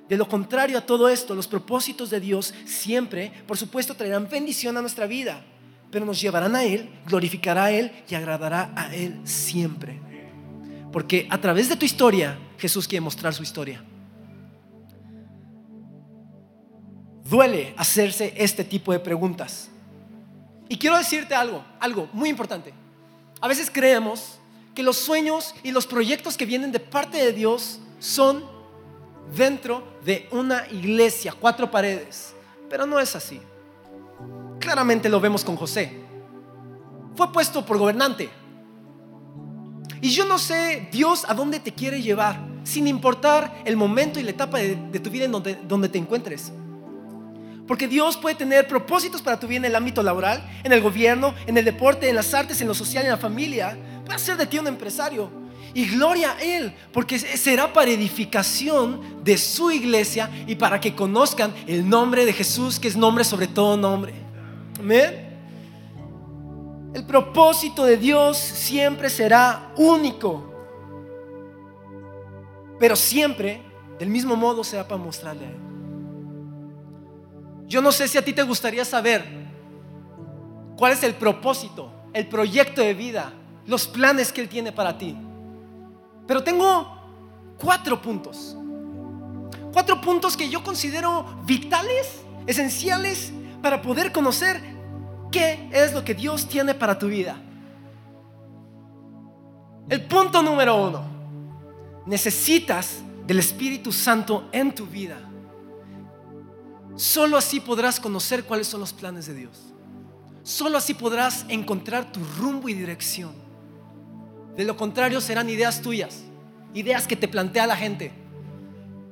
De 0.08 0.18
lo 0.18 0.28
contrario 0.28 0.76
a 0.76 0.86
todo 0.86 1.08
esto, 1.08 1.34
los 1.34 1.48
propósitos 1.48 2.10
de 2.10 2.20
Dios 2.20 2.52
siempre, 2.66 3.32
por 3.46 3.56
supuesto, 3.56 3.94
traerán 3.94 4.28
bendición 4.28 4.76
a 4.76 4.82
nuestra 4.82 5.06
vida, 5.06 5.42
pero 5.90 6.04
nos 6.04 6.20
llevarán 6.20 6.54
a 6.56 6.64
Él, 6.64 6.90
glorificará 7.06 7.64
a 7.64 7.70
Él 7.70 7.90
y 8.06 8.14
agradará 8.14 8.70
a 8.76 8.94
Él 8.94 9.18
siempre. 9.24 10.11
Porque 10.92 11.26
a 11.30 11.40
través 11.40 11.68
de 11.68 11.76
tu 11.76 11.86
historia, 11.86 12.38
Jesús 12.58 12.86
quiere 12.86 13.00
mostrar 13.00 13.32
su 13.32 13.42
historia. 13.42 13.82
Duele 17.24 17.74
hacerse 17.78 18.34
este 18.36 18.62
tipo 18.62 18.92
de 18.92 19.00
preguntas. 19.00 19.70
Y 20.68 20.76
quiero 20.76 20.98
decirte 20.98 21.34
algo, 21.34 21.64
algo 21.80 22.08
muy 22.12 22.28
importante. 22.28 22.74
A 23.40 23.48
veces 23.48 23.70
creemos 23.72 24.38
que 24.74 24.82
los 24.82 24.98
sueños 24.98 25.54
y 25.62 25.70
los 25.70 25.86
proyectos 25.86 26.36
que 26.36 26.46
vienen 26.46 26.72
de 26.72 26.80
parte 26.80 27.18
de 27.18 27.32
Dios 27.32 27.80
son 27.98 28.44
dentro 29.34 29.82
de 30.04 30.28
una 30.30 30.66
iglesia, 30.70 31.34
cuatro 31.38 31.70
paredes. 31.70 32.34
Pero 32.68 32.86
no 32.86 33.00
es 33.00 33.16
así. 33.16 33.40
Claramente 34.60 35.08
lo 35.08 35.20
vemos 35.20 35.44
con 35.44 35.56
José. 35.56 36.00
Fue 37.14 37.32
puesto 37.32 37.64
por 37.64 37.78
gobernante, 37.78 38.30
y 40.02 40.10
yo 40.10 40.24
no 40.24 40.36
sé 40.36 40.88
Dios 40.90 41.24
a 41.28 41.32
dónde 41.32 41.60
te 41.60 41.72
quiere 41.72 42.02
llevar, 42.02 42.44
sin 42.64 42.88
importar 42.88 43.62
el 43.64 43.76
momento 43.76 44.18
y 44.18 44.24
la 44.24 44.32
etapa 44.32 44.58
de, 44.58 44.98
tu 44.98 45.10
vida 45.10 45.26
en 45.26 45.32
donde, 45.32 45.54
donde 45.54 45.88
te 45.88 45.96
encuentres. 45.96 46.52
Porque 47.68 47.86
Dios 47.86 48.16
puede 48.16 48.34
tener 48.34 48.66
propósitos 48.66 49.22
para 49.22 49.38
tu 49.38 49.46
vida 49.46 49.58
en 49.58 49.64
el 49.66 49.76
ámbito 49.76 50.02
laboral, 50.02 50.44
en 50.64 50.72
el 50.72 50.80
gobierno, 50.82 51.36
en 51.46 51.56
el 51.56 51.64
deporte, 51.64 52.08
en 52.08 52.16
las 52.16 52.34
artes, 52.34 52.60
en 52.60 52.66
lo 52.66 52.74
social, 52.74 53.04
en 53.04 53.10
la 53.10 53.16
familia. 53.16 53.78
Puede 54.04 54.16
hacer 54.16 54.36
de 54.36 54.46
ti 54.46 54.58
un 54.58 54.66
empresario. 54.66 55.30
Y 55.72 55.86
gloria 55.86 56.32
a 56.32 56.42
Él, 56.42 56.74
porque 56.92 57.20
será 57.20 57.72
para 57.72 57.92
edificación 57.92 59.22
de 59.22 59.38
su 59.38 59.70
iglesia 59.70 60.28
y 60.48 60.56
para 60.56 60.80
que 60.80 60.96
conozcan 60.96 61.54
el 61.68 61.88
nombre 61.88 62.26
de 62.26 62.32
Jesús, 62.32 62.80
que 62.80 62.88
es 62.88 62.96
nombre 62.96 63.22
sobre 63.22 63.46
todo 63.46 63.76
nombre. 63.76 64.12
Amén. 64.80 65.31
El 66.94 67.04
propósito 67.04 67.84
de 67.84 67.96
Dios 67.96 68.36
siempre 68.36 69.08
será 69.08 69.72
único, 69.76 70.52
pero 72.78 72.96
siempre 72.96 73.62
del 73.98 74.10
mismo 74.10 74.36
modo 74.36 74.62
será 74.62 74.86
para 74.86 75.02
mostrarle 75.02 75.46
a 75.46 75.48
Él. 75.48 75.56
Yo 77.66 77.80
no 77.80 77.92
sé 77.92 78.08
si 78.08 78.18
a 78.18 78.24
ti 78.24 78.34
te 78.34 78.42
gustaría 78.42 78.84
saber 78.84 79.24
cuál 80.76 80.92
es 80.92 81.02
el 81.02 81.14
propósito, 81.14 81.90
el 82.12 82.28
proyecto 82.28 82.82
de 82.82 82.92
vida, 82.92 83.32
los 83.66 83.86
planes 83.86 84.30
que 84.30 84.42
Él 84.42 84.48
tiene 84.50 84.72
para 84.72 84.98
ti. 84.98 85.16
Pero 86.26 86.42
tengo 86.42 87.00
cuatro 87.56 88.02
puntos. 88.02 88.56
Cuatro 89.72 89.98
puntos 90.02 90.36
que 90.36 90.50
yo 90.50 90.62
considero 90.62 91.24
vitales, 91.46 92.20
esenciales 92.46 93.32
para 93.62 93.80
poder 93.80 94.12
conocer 94.12 94.60
¿Qué 95.32 95.70
es 95.72 95.94
lo 95.94 96.04
que 96.04 96.14
Dios 96.14 96.46
tiene 96.46 96.74
para 96.74 96.98
tu 96.98 97.08
vida? 97.08 97.36
El 99.88 100.04
punto 100.06 100.42
número 100.42 100.76
uno, 100.76 101.02
necesitas 102.06 102.98
del 103.26 103.38
Espíritu 103.38 103.90
Santo 103.92 104.48
en 104.52 104.74
tu 104.74 104.86
vida. 104.86 105.18
Solo 106.96 107.38
así 107.38 107.60
podrás 107.60 107.98
conocer 107.98 108.44
cuáles 108.44 108.68
son 108.68 108.80
los 108.80 108.92
planes 108.92 109.26
de 109.26 109.34
Dios. 109.34 109.72
Solo 110.42 110.76
así 110.76 110.92
podrás 110.92 111.46
encontrar 111.48 112.12
tu 112.12 112.20
rumbo 112.38 112.68
y 112.68 112.74
dirección. 112.74 113.32
De 114.54 114.64
lo 114.64 114.76
contrario 114.76 115.20
serán 115.22 115.48
ideas 115.48 115.80
tuyas, 115.80 116.22
ideas 116.74 117.06
que 117.06 117.16
te 117.16 117.26
plantea 117.26 117.66
la 117.66 117.76
gente. 117.76 118.12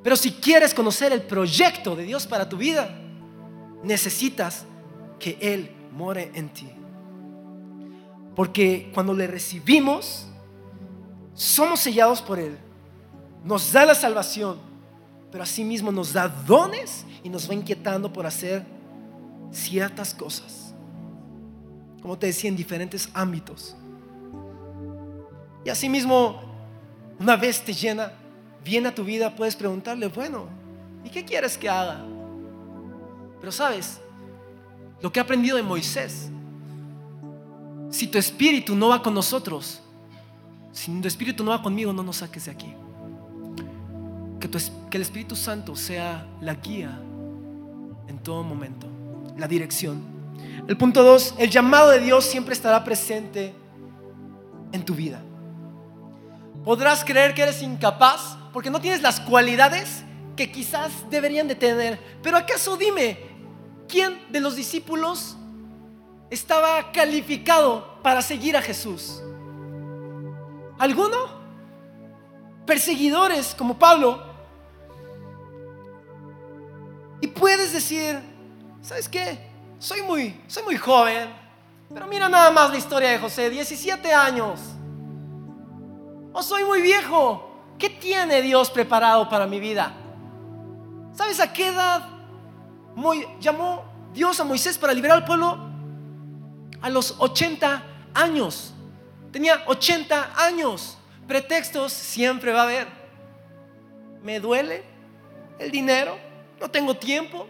Pero 0.03 0.17
si 0.17 0.33
quieres 0.33 0.75
conocer 0.75 1.13
el 1.13 1.23
proyecto 1.23 1.97
de 1.97 2.05
Dios 2.05 2.27
para 2.27 2.47
tu 2.47 2.59
vida, 2.59 2.95
necesitas 3.83 4.67
que 5.19 5.39
Él 5.41 5.80
more 5.92 6.31
en 6.35 6.48
ti. 6.48 6.68
Porque 8.35 8.90
cuando 8.94 9.12
le 9.14 9.26
recibimos, 9.26 10.26
somos 11.35 11.81
sellados 11.81 12.22
por 12.22 12.38
Él. 12.38 12.57
Nos 13.44 13.72
da 13.72 13.85
la 13.85 13.94
salvación. 13.94 14.70
pero 15.31 15.44
asimismo 15.44 15.92
nos 15.92 16.12
da 16.12 16.26
dones 16.29 17.07
y 17.22 17.29
nos 17.29 17.48
va 17.48 17.55
inquietando 17.55 18.12
por 18.12 18.26
hacer 18.26 18.64
ciertas 19.53 20.12
cosas. 20.12 20.74
Como 22.03 22.18
te 22.18 22.26
decía, 22.26 22.50
en 22.50 22.57
diferentes 22.57 23.09
ámbitos. 23.14 23.76
Y 25.64 25.70
asimismo, 25.70 26.40
una 27.18 27.37
vez 27.37 27.62
te 27.64 27.72
llena, 27.72 28.12
viene 28.64 28.88
a 28.88 28.94
tu 28.94 29.05
vida, 29.05 29.37
puedes 29.37 29.55
preguntarle, 29.55 30.09
bueno, 30.09 30.48
¿y 31.05 31.11
qué 31.11 31.24
quieres 31.24 31.57
que 31.57 31.68
haga? 31.68 32.05
Pero 33.38 33.53
sabes, 33.53 34.00
lo 35.01 35.13
que 35.13 35.21
he 35.21 35.23
aprendido 35.23 35.57
de 35.57 35.63
Moisés, 35.63 36.31
si 37.91 38.07
tu 38.07 38.19
espíritu 38.19 38.75
no 38.75 38.89
va 38.89 39.03
con 39.03 39.15
nosotros, 39.15 39.81
si 40.73 41.01
tu 41.01 41.09
espíritu 41.09 41.43
no 41.43 41.51
va 41.51 41.63
conmigo, 41.63 41.93
no 41.93 42.03
nos 42.03 42.19
saques 42.19 42.45
de 42.45 42.53
aquí. 42.53 42.75
Que, 44.39 44.49
que 44.49 44.97
el 44.97 45.03
Espíritu 45.03 45.37
Santo 45.37 45.77
sea 45.77 46.27
la 46.41 46.55
guía 46.55 46.99
en 48.09 48.19
todo 48.23 48.43
momento, 48.43 48.87
la 49.37 49.47
dirección. 49.47 50.03
El 50.67 50.77
punto 50.77 51.03
dos, 51.03 51.35
el 51.39 51.51
llamado 51.51 51.91
de 51.91 52.01
Dios 52.01 52.25
siempre 52.25 52.55
estará 52.55 52.83
presente 52.85 53.53
en 54.73 54.85
tu 54.85 54.95
vida. 54.95 55.21
Podrás 56.65 57.05
creer 57.05 57.35
que 57.35 57.43
eres 57.43 57.63
incapaz 57.63 58.37
porque 58.53 58.71
no 58.71 58.81
tienes 58.81 59.03
las 59.03 59.21
cualidades 59.21 60.05
que 60.37 60.51
quizás 60.51 60.91
deberían 61.11 61.49
de 61.49 61.55
tener. 61.55 62.01
Pero 62.23 62.37
acaso 62.37 62.77
dime, 62.77 63.19
¿quién 63.90 64.20
de 64.31 64.40
los 64.40 64.57
discípulos 64.57 65.37
estaba 66.31 66.92
calificado 66.92 68.00
para 68.03 68.22
seguir 68.22 68.57
a 68.57 68.62
Jesús? 68.62 69.22
¿Alguno? 70.79 71.40
Perseguidores 72.66 73.55
como 73.55 73.79
Pablo. 73.79 74.22
Y 77.20 77.26
puedes 77.26 77.72
decir, 77.72 78.18
¿sabes 78.81 79.09
qué? 79.09 79.50
Soy 79.79 80.03
muy, 80.03 80.40
soy 80.46 80.62
muy 80.62 80.76
joven, 80.76 81.29
pero 81.92 82.07
mira 82.07 82.29
nada 82.29 82.50
más 82.50 82.70
la 82.70 82.79
historia 82.79 83.11
de 83.11 83.18
José, 83.18 83.50
17 83.50 84.12
años 84.12 84.61
o 86.33 86.42
soy 86.42 86.64
muy 86.64 86.81
viejo. 86.83 87.46
¿Qué 87.79 87.90
tiene 87.90 88.42
Dios 88.42 88.70
preparado 88.70 89.29
para 89.29 89.46
mi 89.46 89.59
vida? 89.59 89.92
¿Sabes 91.12 91.40
a 91.40 91.53
qué 91.53 91.68
edad 91.68 92.03
llamó 93.40 93.85
Dios 94.12 94.40
a 94.40 94.44
Moisés 94.44 94.79
para 94.79 94.92
liberar 94.92 95.18
al 95.18 95.24
pueblo? 95.24 95.59
A 96.81 96.90
los 96.90 97.14
80 97.18 97.83
años. 98.14 98.72
Tenía 99.33 99.62
80 99.66 100.33
años. 100.37 100.98
Pretextos 101.26 101.92
siempre 101.92 102.53
va 102.53 102.61
a 102.61 102.64
haber. 102.64 102.88
Me 104.22 104.40
duele 104.40 104.83
el 105.59 105.70
dinero, 105.70 106.18
no 106.61 106.70
tengo 106.70 106.96
tiempo, 106.96 107.46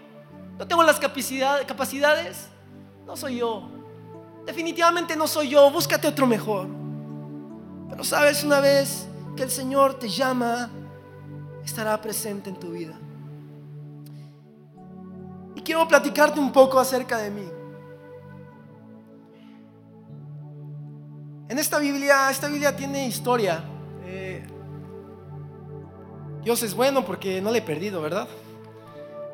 no 0.58 0.66
tengo 0.66 0.82
las 0.82 1.00
capacidades. 1.00 2.48
No 3.06 3.16
soy 3.16 3.38
yo. 3.38 3.68
Definitivamente 4.44 5.16
no 5.16 5.26
soy 5.26 5.48
yo. 5.48 5.70
Búscate 5.70 6.06
otro 6.06 6.26
mejor. 6.26 6.68
Pero 7.88 8.04
sabes, 8.04 8.44
una 8.44 8.60
vez 8.60 9.06
que 9.36 9.42
el 9.42 9.50
Señor 9.50 9.98
te 9.98 10.08
llama, 10.08 10.70
estará 11.64 12.00
presente 12.00 12.50
en 12.50 12.56
tu 12.56 12.70
vida. 12.70 12.94
Y 15.60 15.62
quiero 15.62 15.86
platicarte 15.86 16.40
un 16.40 16.50
poco 16.50 16.80
acerca 16.80 17.18
de 17.18 17.30
mí. 17.30 17.46
En 21.50 21.58
esta 21.58 21.78
Biblia, 21.78 22.30
esta 22.30 22.48
Biblia 22.48 22.74
tiene 22.74 23.06
historia. 23.06 23.62
Eh, 24.06 24.42
Dios 26.42 26.62
es 26.62 26.72
bueno 26.74 27.04
porque 27.04 27.42
no 27.42 27.50
le 27.50 27.58
he 27.58 27.62
perdido, 27.62 28.00
¿verdad? 28.00 28.26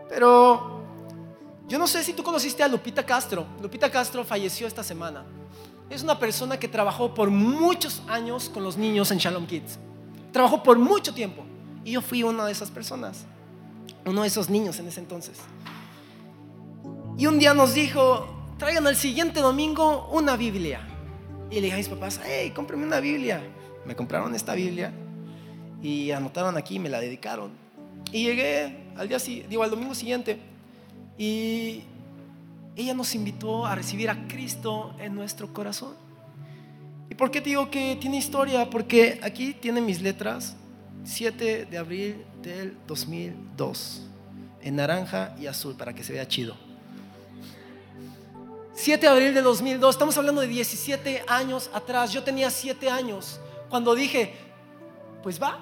Pero 0.09 0.83
yo 1.69 1.79
no 1.79 1.87
sé 1.87 2.03
si 2.03 2.13
tú 2.13 2.25
conociste 2.25 2.65
a 2.65 2.67
Lupita 2.67 3.07
Castro. 3.07 3.47
Lupita 3.63 3.89
Castro 3.89 4.25
falleció 4.25 4.67
esta 4.67 4.83
semana 4.83 5.25
es 5.89 6.03
una 6.03 6.19
persona 6.19 6.59
que 6.59 6.67
trabajó 6.67 7.15
por 7.15 7.31
muchos 7.31 8.03
años 8.09 8.49
con 8.49 8.65
los 8.65 8.77
niños 8.77 9.13
en 9.13 9.19
Shalom 9.19 9.47
Kids. 9.47 9.79
Trabajó 10.33 10.61
por 10.63 10.79
mucho 10.79 11.15
tiempo. 11.15 11.45
Y 11.85 11.93
yo 11.93 12.03
fui 12.03 12.25
una 12.25 12.45
de 12.45 12.51
esas 12.51 12.71
personas, 12.71 13.25
uno 14.05 14.23
de 14.23 14.29
esos 14.29 14.51
niños 14.51 14.81
en 14.81 14.89
ese 14.89 14.99
entonces. 14.99 15.39
Y 17.19 17.27
un 17.27 17.39
día 17.39 17.55
nos 17.55 17.73
dijo, 17.73 18.27
traigan 18.59 18.87
el 18.87 18.95
siguiente 18.95 19.41
domingo 19.41 20.09
una 20.13 20.37
Biblia. 20.37 20.81
Y 21.51 21.55
le 21.55 21.63
dije 21.63 21.75
a 21.75 21.79
mis 21.79 21.89
papás, 21.89 22.21
hey, 22.23 22.53
cómprame 22.55 22.85
una 22.85 23.01
Biblia. 23.01 23.43
Me 23.87 23.97
compraron 23.97 24.35
esta 24.35 24.55
Biblia 24.55 24.93
y 25.83 26.11
anotaron 26.11 26.59
aquí, 26.59 26.79
me 26.79 26.91
la 26.91 27.01
dedicaron. 27.01 27.53
Y 28.13 28.25
llegué 28.25 28.93
al 28.97 29.09
día, 29.09 29.19
digo, 29.49 29.63
al 29.63 29.71
domingo 29.71 29.95
siguiente 29.95 30.39
y 31.17 31.85
ella 32.77 32.93
nos 32.93 33.15
invitó 33.15 33.65
a 33.65 33.75
recibir 33.75 34.11
a 34.11 34.29
Cristo 34.29 34.95
en 34.99 35.15
nuestro 35.15 35.53
corazón. 35.55 35.95
¿Y 37.09 37.15
por 37.15 37.31
qué 37.31 37.41
digo 37.41 37.71
que 37.71 37.97
tiene 37.99 38.19
historia? 38.19 38.69
Porque 38.69 39.19
aquí 39.23 39.55
tiene 39.55 39.81
mis 39.81 40.03
letras, 40.03 40.55
7 41.05 41.65
de 41.65 41.79
abril 41.79 42.25
del 42.43 42.77
2002, 42.87 44.07
en 44.61 44.77
naranja 44.77 45.35
y 45.41 45.47
azul, 45.47 45.77
para 45.77 45.95
que 45.95 46.05
se 46.05 46.13
vea 46.13 46.29
chido. 46.29 46.66
7 48.77 49.01
de 49.01 49.09
abril 49.11 49.33
del 49.33 49.43
2002, 49.43 49.95
estamos 49.95 50.19
hablando 50.19 50.43
de 50.43 50.49
17 50.49 51.25
años 51.27 51.71
atrás, 51.73 52.13
yo 52.13 52.23
tenía 52.23 52.51
7 52.51 52.91
años, 52.91 53.41
cuando 53.71 53.95
dije, 53.95 54.35
pues 55.23 55.43
va, 55.43 55.59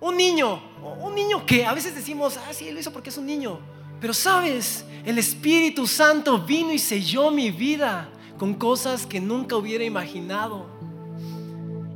un 0.00 0.16
niño, 0.16 0.62
un 1.00 1.12
niño 1.12 1.44
que 1.44 1.66
a 1.66 1.74
veces 1.74 1.92
decimos, 1.92 2.38
ah, 2.38 2.52
sí, 2.52 2.70
lo 2.70 2.78
hizo 2.78 2.92
porque 2.92 3.10
es 3.10 3.18
un 3.18 3.26
niño, 3.26 3.58
pero 4.00 4.14
sabes, 4.14 4.84
el 5.04 5.18
Espíritu 5.18 5.88
Santo 5.88 6.38
vino 6.38 6.72
y 6.72 6.78
selló 6.78 7.32
mi 7.32 7.50
vida 7.50 8.08
con 8.38 8.54
cosas 8.54 9.06
que 9.06 9.20
nunca 9.20 9.56
hubiera 9.56 9.82
imaginado. 9.82 10.66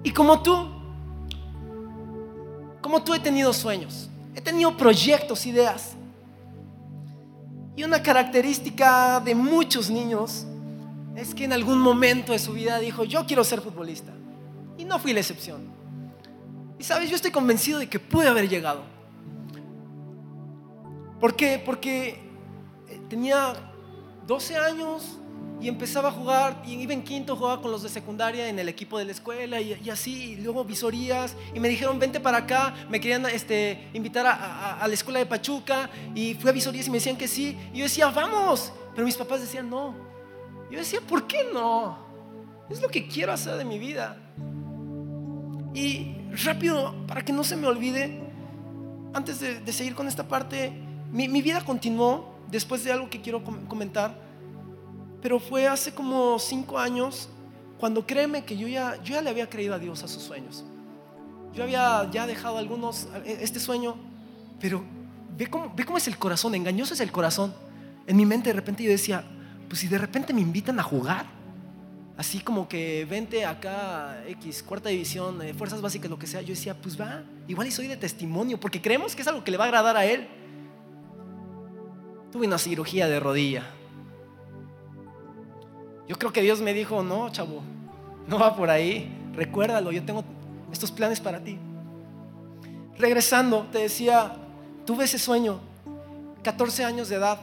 Y 0.02 0.10
como 0.10 0.42
tú, 0.42 0.68
como 2.82 3.04
tú 3.04 3.14
he 3.14 3.20
tenido 3.20 3.52
sueños, 3.52 4.10
he 4.34 4.40
tenido 4.40 4.76
proyectos, 4.76 5.46
ideas. 5.46 5.94
Y 7.76 7.82
una 7.82 8.02
característica 8.02 9.20
de 9.20 9.34
muchos 9.34 9.90
niños 9.90 10.46
es 11.16 11.34
que 11.34 11.44
en 11.44 11.52
algún 11.52 11.78
momento 11.78 12.32
de 12.32 12.38
su 12.38 12.52
vida 12.52 12.78
dijo, 12.78 13.04
yo 13.04 13.26
quiero 13.26 13.44
ser 13.44 13.60
futbolista. 13.60 14.12
Y 14.78 14.84
no 14.84 14.98
fui 14.98 15.12
la 15.12 15.20
excepción. 15.20 15.62
Y 16.78 16.84
sabes, 16.84 17.08
yo 17.08 17.16
estoy 17.16 17.30
convencido 17.30 17.78
de 17.78 17.88
que 17.88 17.98
pude 17.98 18.28
haber 18.28 18.48
llegado. 18.48 18.82
¿Por 21.20 21.34
qué? 21.36 21.62
Porque 21.64 22.20
tenía 23.08 23.54
12 24.26 24.56
años 24.56 25.18
y 25.64 25.68
empezaba 25.68 26.10
a 26.10 26.12
jugar 26.12 26.62
y 26.66 26.74
iba 26.74 26.92
en 26.92 27.02
quinto, 27.02 27.36
jugaba 27.36 27.62
con 27.62 27.70
los 27.70 27.82
de 27.82 27.88
secundaria 27.88 28.48
en 28.50 28.58
el 28.58 28.68
equipo 28.68 28.98
de 28.98 29.06
la 29.06 29.12
escuela 29.12 29.62
y, 29.62 29.88
así, 29.88 30.36
luego 30.36 30.62
visorías 30.62 31.34
y 31.54 31.58
me 31.58 31.70
dijeron 31.70 31.98
vente 31.98 32.20
para 32.20 32.36
acá, 32.36 32.74
me 32.90 33.00
querían 33.00 33.24
este, 33.24 33.88
invitar 33.94 34.26
a, 34.26 34.74
a, 34.74 34.86
la 34.86 34.92
escuela 34.92 35.20
de 35.20 35.24
Pachuca 35.24 35.88
y 36.14 36.34
fui 36.34 36.50
a 36.50 36.52
visorías 36.52 36.86
y 36.86 36.90
me 36.90 36.98
decían 36.98 37.16
que 37.16 37.26
sí 37.26 37.56
y 37.72 37.78
yo 37.78 37.84
decía 37.84 38.10
vamos, 38.10 38.74
pero 38.94 39.06
mis 39.06 39.16
papás 39.16 39.40
decían 39.40 39.70
no. 39.70 39.94
Yo 40.70 40.78
decía, 40.78 41.00
¿por 41.00 41.26
qué 41.26 41.46
no? 41.50 41.98
Es 42.68 42.82
lo 42.82 42.88
que 42.88 43.08
quiero 43.08 43.32
hacer 43.32 43.56
de 43.56 43.64
mi 43.64 43.78
vida. 43.78 44.18
Y 45.72 46.14
rápido, 46.44 46.94
para 47.06 47.24
que 47.24 47.32
no 47.32 47.42
se 47.42 47.56
me 47.56 47.66
olvide, 47.66 48.20
antes 49.14 49.40
de, 49.40 49.72
seguir 49.72 49.94
con 49.94 50.08
esta 50.08 50.28
parte, 50.28 50.72
mi, 51.10 51.26
mi 51.26 51.40
vida 51.40 51.64
continuó 51.64 52.34
después 52.50 52.84
de 52.84 52.92
algo 52.92 53.08
que 53.08 53.22
quiero 53.22 53.42
comentar, 53.44 54.23
pero 55.24 55.40
fue 55.40 55.66
hace 55.66 55.94
como 55.94 56.38
cinco 56.38 56.78
años 56.78 57.30
cuando 57.78 58.06
créeme 58.06 58.44
que 58.44 58.58
yo 58.58 58.68
ya, 58.68 59.02
yo 59.02 59.14
ya 59.14 59.22
le 59.22 59.30
había 59.30 59.48
creído 59.48 59.72
a 59.72 59.78
Dios 59.78 60.02
a 60.02 60.08
sus 60.08 60.22
sueños. 60.22 60.66
Yo 61.54 61.62
había 61.62 62.10
ya 62.10 62.26
dejado 62.26 62.58
algunos, 62.58 63.08
este 63.24 63.58
sueño, 63.58 63.96
pero 64.60 64.84
ve 65.34 65.46
cómo, 65.46 65.72
ve 65.74 65.86
cómo 65.86 65.96
es 65.96 66.08
el 66.08 66.18
corazón, 66.18 66.54
engañoso 66.54 66.92
es 66.92 67.00
el 67.00 67.10
corazón. 67.10 67.54
En 68.06 68.18
mi 68.18 68.26
mente 68.26 68.50
de 68.50 68.52
repente 68.52 68.82
yo 68.82 68.90
decía, 68.90 69.24
pues 69.66 69.80
si 69.80 69.88
de 69.88 69.96
repente 69.96 70.34
me 70.34 70.42
invitan 70.42 70.78
a 70.78 70.82
jugar, 70.82 71.24
así 72.18 72.40
como 72.40 72.68
que 72.68 73.06
vente 73.08 73.46
acá, 73.46 74.22
X, 74.28 74.62
cuarta 74.62 74.90
división, 74.90 75.40
eh, 75.40 75.54
fuerzas 75.54 75.80
básicas, 75.80 76.10
lo 76.10 76.18
que 76.18 76.26
sea, 76.26 76.42
yo 76.42 76.48
decía, 76.48 76.74
pues 76.74 77.00
va, 77.00 77.22
igual 77.48 77.66
y 77.66 77.70
soy 77.70 77.86
de 77.86 77.96
testimonio, 77.96 78.60
porque 78.60 78.82
creemos 78.82 79.16
que 79.16 79.22
es 79.22 79.28
algo 79.28 79.42
que 79.42 79.50
le 79.50 79.56
va 79.56 79.64
a 79.64 79.68
agradar 79.68 79.96
a 79.96 80.04
él. 80.04 80.28
Tuve 82.30 82.46
una 82.46 82.58
cirugía 82.58 83.08
de 83.08 83.18
rodilla. 83.20 83.64
Yo 86.08 86.16
creo 86.16 86.32
que 86.32 86.42
Dios 86.42 86.60
me 86.60 86.74
dijo, 86.74 87.02
no, 87.02 87.30
chavo, 87.30 87.62
no 88.26 88.38
va 88.38 88.54
por 88.54 88.70
ahí. 88.70 89.10
Recuérdalo, 89.34 89.90
yo 89.90 90.04
tengo 90.04 90.24
estos 90.72 90.90
planes 90.90 91.20
para 91.20 91.40
ti. 91.40 91.58
Regresando, 92.98 93.66
te 93.72 93.78
decía, 93.78 94.36
tuve 94.84 95.04
ese 95.04 95.18
sueño, 95.18 95.60
14 96.42 96.84
años 96.84 97.08
de 97.08 97.16
edad. 97.16 97.38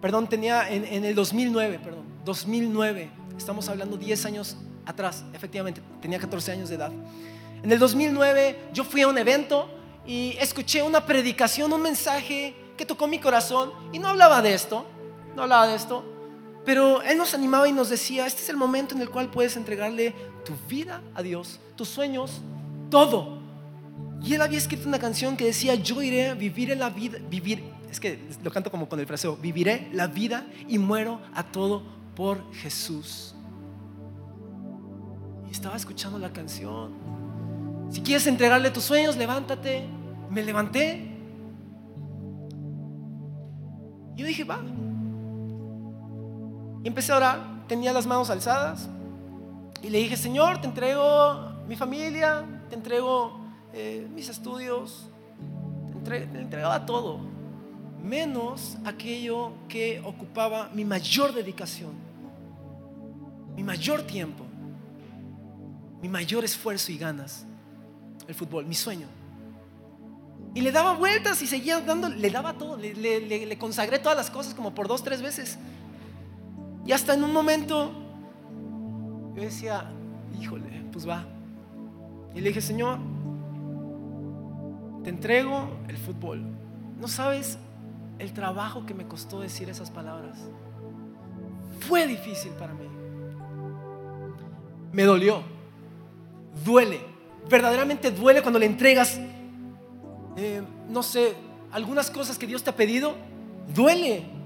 Perdón, 0.00 0.28
tenía 0.28 0.68
en, 0.70 0.84
en 0.84 1.04
el 1.04 1.14
2009, 1.14 1.80
perdón, 1.82 2.04
2009. 2.24 3.10
Estamos 3.36 3.68
hablando 3.68 3.96
10 3.96 4.26
años 4.26 4.56
atrás, 4.84 5.24
efectivamente, 5.32 5.80
tenía 6.02 6.18
14 6.18 6.52
años 6.52 6.68
de 6.68 6.74
edad. 6.74 6.92
En 7.62 7.70
el 7.70 7.78
2009 7.78 8.70
yo 8.72 8.84
fui 8.84 9.02
a 9.02 9.08
un 9.08 9.18
evento 9.18 9.68
y 10.06 10.36
escuché 10.38 10.82
una 10.82 11.04
predicación, 11.04 11.72
un 11.72 11.82
mensaje 11.82 12.54
que 12.76 12.86
tocó 12.86 13.06
mi 13.06 13.18
corazón 13.18 13.72
y 13.92 13.98
no 13.98 14.08
hablaba 14.08 14.42
de 14.42 14.54
esto, 14.54 14.86
no 15.36 15.42
hablaba 15.42 15.66
de 15.66 15.76
esto, 15.76 16.04
pero 16.64 17.02
él 17.02 17.16
nos 17.16 17.34
animaba 17.34 17.68
y 17.68 17.72
nos 17.72 17.88
decía, 17.88 18.26
este 18.26 18.42
es 18.42 18.48
el 18.48 18.56
momento 18.56 18.94
en 18.94 19.00
el 19.00 19.10
cual 19.10 19.30
puedes 19.30 19.56
entregarle 19.56 20.14
tu 20.44 20.52
vida 20.68 21.00
a 21.14 21.22
Dios, 21.22 21.58
tus 21.76 21.88
sueños, 21.88 22.40
todo. 22.90 23.38
Y 24.22 24.34
él 24.34 24.42
había 24.42 24.58
escrito 24.58 24.86
una 24.86 24.98
canción 24.98 25.36
que 25.36 25.46
decía, 25.46 25.74
yo 25.74 26.02
iré 26.02 26.28
a 26.28 26.34
vivir 26.34 26.70
en 26.70 26.80
la 26.80 26.90
vida, 26.90 27.18
vivir, 27.30 27.64
es 27.90 27.98
que 27.98 28.18
lo 28.42 28.50
canto 28.50 28.70
como 28.70 28.88
con 28.88 29.00
el 29.00 29.06
fraseo, 29.06 29.36
viviré 29.36 29.88
la 29.92 30.06
vida 30.06 30.46
y 30.68 30.78
muero 30.78 31.20
a 31.34 31.44
todo 31.44 31.82
por 32.14 32.52
Jesús. 32.52 33.34
Y 35.48 35.52
estaba 35.52 35.76
escuchando 35.76 36.18
la 36.18 36.32
canción. 36.32 36.92
Si 37.90 38.02
quieres 38.02 38.26
entregarle 38.26 38.70
tus 38.70 38.84
sueños, 38.84 39.16
levántate. 39.16 39.84
Me 40.30 40.44
levanté. 40.44 41.10
Y 44.14 44.20
yo 44.20 44.26
dije, 44.26 44.44
va. 44.44 44.60
Y 46.82 46.88
empecé 46.88 47.12
a 47.12 47.16
orar. 47.16 47.66
Tenía 47.68 47.92
las 47.92 48.06
manos 48.06 48.30
alzadas. 48.30 48.88
Y 49.82 49.90
le 49.90 49.98
dije, 49.98 50.16
Señor, 50.16 50.60
te 50.60 50.66
entrego 50.66 51.50
mi 51.66 51.76
familia, 51.76 52.44
te 52.68 52.74
entrego 52.74 53.40
eh, 53.72 54.06
mis 54.12 54.28
estudios, 54.28 55.08
te, 56.04 56.26
te 56.26 56.40
entregaba 56.40 56.84
todo, 56.84 57.20
menos 58.02 58.76
aquello 58.84 59.52
que 59.68 60.02
ocupaba 60.04 60.68
mi 60.74 60.84
mayor 60.84 61.32
dedicación, 61.32 61.92
mi 63.54 63.62
mayor 63.62 64.02
tiempo, 64.02 64.44
mi 66.02 66.08
mayor 66.08 66.44
esfuerzo 66.44 66.90
y 66.90 66.98
ganas, 66.98 67.46
el 68.26 68.34
fútbol, 68.34 68.66
mi 68.66 68.74
sueño. 68.74 69.06
Y 70.54 70.62
le 70.62 70.72
daba 70.72 70.94
vueltas 70.94 71.40
y 71.40 71.46
seguía 71.46 71.80
dando, 71.80 72.08
le 72.08 72.30
daba 72.30 72.54
todo, 72.54 72.76
le 72.76 73.58
consagré 73.58 74.00
todas 74.00 74.18
las 74.18 74.30
cosas 74.30 74.54
como 74.54 74.74
por 74.74 74.88
dos, 74.88 75.04
tres 75.04 75.22
veces. 75.22 75.56
Y 76.86 76.92
hasta 76.92 77.14
en 77.14 77.24
un 77.24 77.32
momento 77.32 77.92
yo 79.34 79.42
decía, 79.42 79.90
híjole, 80.40 80.84
pues 80.92 81.08
va. 81.08 81.24
Y 82.34 82.40
le 82.40 82.48
dije, 82.48 82.60
Señor, 82.60 82.98
te 85.02 85.10
entrego 85.10 85.68
el 85.88 85.96
fútbol. 85.96 86.42
No 86.98 87.08
sabes 87.08 87.58
el 88.18 88.32
trabajo 88.32 88.84
que 88.86 88.94
me 88.94 89.06
costó 89.06 89.40
decir 89.40 89.68
esas 89.68 89.90
palabras. 89.90 90.38
Fue 91.80 92.06
difícil 92.06 92.52
para 92.52 92.74
mí. 92.74 92.86
Me 94.92 95.04
dolió. 95.04 95.42
Duele. 96.64 97.00
Verdaderamente 97.48 98.10
duele 98.10 98.42
cuando 98.42 98.58
le 98.58 98.66
entregas, 98.66 99.18
eh, 100.36 100.62
no 100.88 101.02
sé, 101.02 101.34
algunas 101.72 102.10
cosas 102.10 102.38
que 102.38 102.46
Dios 102.46 102.62
te 102.62 102.70
ha 102.70 102.76
pedido. 102.76 103.14
Duele. 103.74 104.39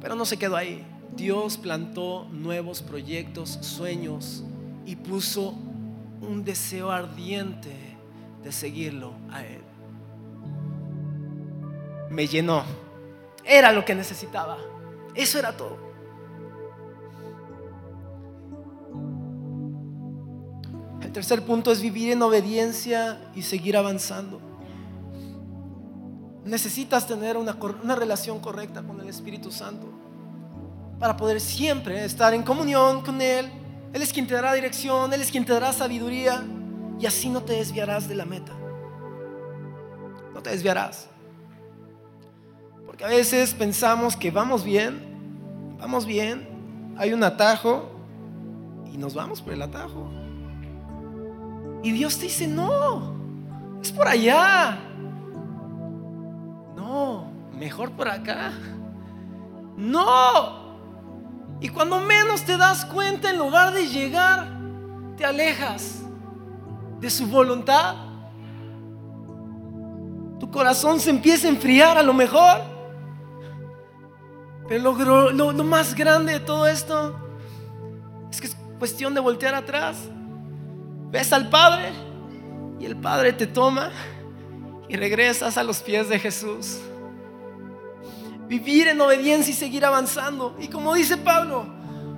Pero 0.00 0.14
no 0.14 0.24
se 0.24 0.38
quedó 0.38 0.56
ahí. 0.56 0.84
Dios 1.14 1.56
plantó 1.56 2.26
nuevos 2.30 2.82
proyectos, 2.82 3.58
sueños 3.60 4.44
y 4.86 4.96
puso 4.96 5.54
un 6.20 6.44
deseo 6.44 6.90
ardiente 6.90 7.70
de 8.42 8.52
seguirlo 8.52 9.12
a 9.30 9.44
Él. 9.44 9.62
Me 12.10 12.26
llenó. 12.26 12.64
Era 13.44 13.72
lo 13.72 13.84
que 13.84 13.94
necesitaba. 13.94 14.58
Eso 15.14 15.38
era 15.38 15.56
todo. 15.56 15.90
El 21.02 21.12
tercer 21.12 21.44
punto 21.44 21.72
es 21.72 21.82
vivir 21.82 22.12
en 22.12 22.22
obediencia 22.22 23.20
y 23.34 23.42
seguir 23.42 23.76
avanzando. 23.76 24.40
Necesitas 26.44 27.06
tener 27.06 27.36
una, 27.36 27.56
una 27.82 27.94
relación 27.94 28.40
correcta 28.40 28.82
con 28.82 29.00
el 29.00 29.08
Espíritu 29.08 29.52
Santo 29.52 29.86
para 30.98 31.16
poder 31.16 31.40
siempre 31.40 32.04
estar 32.04 32.34
en 32.34 32.42
comunión 32.42 33.02
con 33.02 33.20
Él. 33.20 33.50
Él 33.92 34.02
es 34.02 34.12
quien 34.12 34.26
te 34.26 34.34
dará 34.34 34.52
dirección, 34.52 35.12
Él 35.12 35.20
es 35.20 35.30
quien 35.30 35.44
te 35.44 35.52
dará 35.52 35.72
sabiduría 35.72 36.44
y 36.98 37.06
así 37.06 37.28
no 37.28 37.42
te 37.42 37.54
desviarás 37.54 38.08
de 38.08 38.14
la 38.14 38.26
meta. 38.26 38.52
No 40.34 40.42
te 40.42 40.50
desviarás. 40.50 41.08
Porque 42.86 43.04
a 43.04 43.08
veces 43.08 43.54
pensamos 43.54 44.14
que 44.16 44.30
vamos 44.30 44.62
bien, 44.62 45.76
vamos 45.78 46.04
bien, 46.04 46.94
hay 46.98 47.14
un 47.14 47.24
atajo 47.24 47.90
y 48.92 48.98
nos 48.98 49.14
vamos 49.14 49.40
por 49.40 49.54
el 49.54 49.62
atajo. 49.62 50.10
Y 51.82 51.92
Dios 51.92 52.18
te 52.18 52.24
dice, 52.24 52.46
no, 52.46 53.14
es 53.82 53.90
por 53.90 54.06
allá. 54.06 54.78
Mejor 57.52 57.90
por 57.92 58.08
acá. 58.08 58.52
No, 59.76 60.60
y 61.60 61.68
cuando 61.68 62.00
menos 62.00 62.42
te 62.42 62.56
das 62.56 62.84
cuenta, 62.86 63.30
en 63.30 63.38
lugar 63.38 63.72
de 63.74 63.86
llegar, 63.86 64.48
te 65.16 65.24
alejas 65.24 66.02
de 66.98 67.10
su 67.10 67.26
voluntad. 67.26 67.96
Tu 70.38 70.50
corazón 70.50 70.98
se 71.00 71.10
empieza 71.10 71.46
a 71.46 71.50
enfriar 71.50 71.98
a 71.98 72.02
lo 72.02 72.14
mejor. 72.14 72.62
Pero 74.68 74.94
lo, 74.94 75.52
lo 75.52 75.64
más 75.64 75.94
grande 75.94 76.34
de 76.34 76.40
todo 76.40 76.66
esto 76.66 77.14
es 78.30 78.40
que 78.40 78.46
es 78.46 78.56
cuestión 78.78 79.12
de 79.12 79.20
voltear 79.20 79.54
atrás. 79.54 79.98
Ves 81.10 81.32
al 81.32 81.50
Padre 81.50 81.92
y 82.78 82.86
el 82.86 82.96
Padre 82.96 83.34
te 83.34 83.46
toma 83.46 83.90
y 84.90 84.96
regresas 84.96 85.56
a 85.56 85.62
los 85.62 85.80
pies 85.80 86.08
de 86.08 86.18
Jesús 86.18 86.80
vivir 88.50 88.88
en 88.88 89.00
obediencia 89.00 89.52
y 89.52 89.54
seguir 89.54 89.84
avanzando. 89.84 90.56
Y 90.58 90.66
como 90.66 90.92
dice 90.92 91.16
Pablo, 91.16 91.66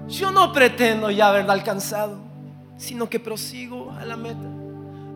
yo 0.08 0.32
no 0.32 0.50
pretendo 0.50 1.10
ya 1.10 1.28
haberla 1.28 1.52
alcanzado, 1.52 2.16
sino 2.78 3.10
que 3.10 3.20
prosigo 3.20 3.90
a 3.90 4.06
la 4.06 4.16
meta. 4.16 4.48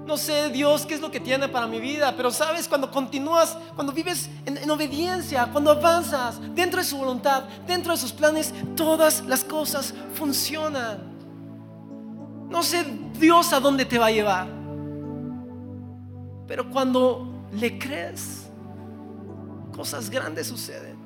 No 0.04 0.18
sé 0.18 0.50
Dios 0.50 0.84
qué 0.84 0.92
es 0.92 1.00
lo 1.00 1.10
que 1.10 1.18
tiene 1.18 1.48
para 1.48 1.66
mi 1.66 1.80
vida, 1.80 2.14
pero 2.14 2.30
sabes, 2.30 2.68
cuando 2.68 2.90
continúas, 2.90 3.56
cuando 3.74 3.94
vives 3.94 4.28
en, 4.44 4.58
en, 4.58 4.70
obediencia, 4.70 5.48
cuando 5.50 5.70
avanzas 5.70 6.38
dentro 6.54 6.80
de 6.80 6.86
su 6.86 6.98
voluntad, 6.98 7.44
dentro 7.66 7.92
de 7.92 7.98
sus 7.98 8.12
planes, 8.12 8.52
todas 8.76 9.24
las 9.24 9.42
cosas 9.42 9.94
funcionan. 10.14 10.98
No 12.50 12.62
sé 12.62 12.84
Dios 13.18 13.54
a 13.54 13.58
dónde 13.58 13.86
te 13.86 13.98
va 13.98 14.06
a 14.06 14.10
llevar, 14.10 14.46
pero 16.46 16.70
cuando 16.70 17.35
le 17.52 17.78
crees, 17.78 18.48
cosas 19.74 20.10
grandes 20.10 20.46
suceden. 20.46 20.96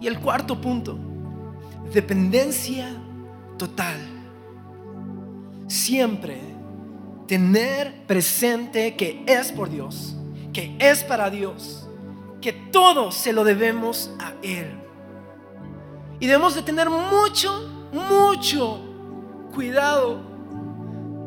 Y 0.00 0.06
el 0.06 0.20
cuarto 0.20 0.60
punto, 0.60 0.98
dependencia 1.92 2.88
total. 3.56 3.98
Siempre 5.66 6.40
tener 7.26 8.06
presente 8.06 8.96
que 8.96 9.24
es 9.26 9.50
por 9.52 9.70
Dios, 9.70 10.14
que 10.52 10.76
es 10.78 11.02
para 11.02 11.30
Dios, 11.30 11.88
que 12.40 12.52
todo 12.52 13.10
se 13.10 13.32
lo 13.32 13.44
debemos 13.44 14.10
a 14.20 14.34
Él. 14.42 14.70
Y 16.20 16.26
debemos 16.26 16.54
de 16.54 16.62
tener 16.62 16.90
mucho, 16.90 17.88
mucho 17.92 18.80
cuidado 19.54 20.20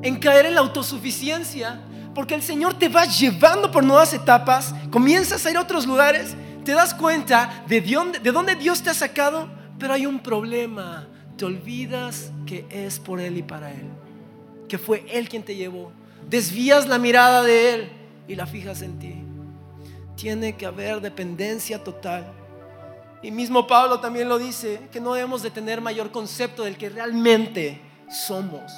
en 0.01 0.19
caer 0.19 0.45
en 0.45 0.55
la 0.55 0.61
autosuficiencia, 0.61 1.81
porque 2.17 2.33
el 2.33 2.41
Señor 2.41 2.73
te 2.73 2.89
va 2.89 3.05
llevando 3.05 3.69
por 3.69 3.83
nuevas 3.83 4.11
etapas, 4.11 4.73
comienzas 4.89 5.45
a 5.45 5.51
ir 5.51 5.57
a 5.57 5.61
otros 5.61 5.85
lugares 5.85 6.35
te 6.67 6.73
das 6.73 6.95
cuenta 6.95 7.63
de, 7.67 7.79
de 7.79 8.31
dónde 8.31 8.55
Dios 8.55 8.81
te 8.81 8.89
ha 8.89 8.93
sacado, 8.95 9.47
pero 9.77 9.93
hay 9.93 10.05
un 10.07 10.19
problema. 10.19 11.07
Te 11.37 11.45
olvidas 11.45 12.31
que 12.47 12.65
es 12.69 12.99
por 12.99 13.21
Él 13.21 13.37
y 13.37 13.43
para 13.43 13.71
Él, 13.71 13.87
que 14.67 14.77
fue 14.77 15.05
Él 15.07 15.29
quien 15.29 15.43
te 15.43 15.55
llevó. 15.55 15.93
Desvías 16.27 16.87
la 16.87 16.97
mirada 16.97 17.43
de 17.43 17.73
Él 17.73 17.89
y 18.27 18.35
la 18.35 18.47
fijas 18.47 18.81
en 18.81 18.99
ti. 18.99 19.15
Tiene 20.17 20.57
que 20.57 20.65
haber 20.65 20.99
dependencia 20.99 21.81
total. 21.81 22.33
Y 23.21 23.31
mismo 23.31 23.65
Pablo 23.67 24.01
también 24.01 24.27
lo 24.27 24.39
dice, 24.39 24.89
que 24.91 24.99
no 24.99 25.13
debemos 25.13 25.43
de 25.43 25.51
tener 25.51 25.79
mayor 25.79 26.11
concepto 26.11 26.63
del 26.63 26.77
que 26.77 26.89
realmente 26.89 27.79
somos. 28.09 28.73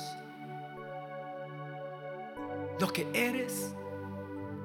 Lo 2.80 2.88
que 2.92 3.08
eres 3.14 3.74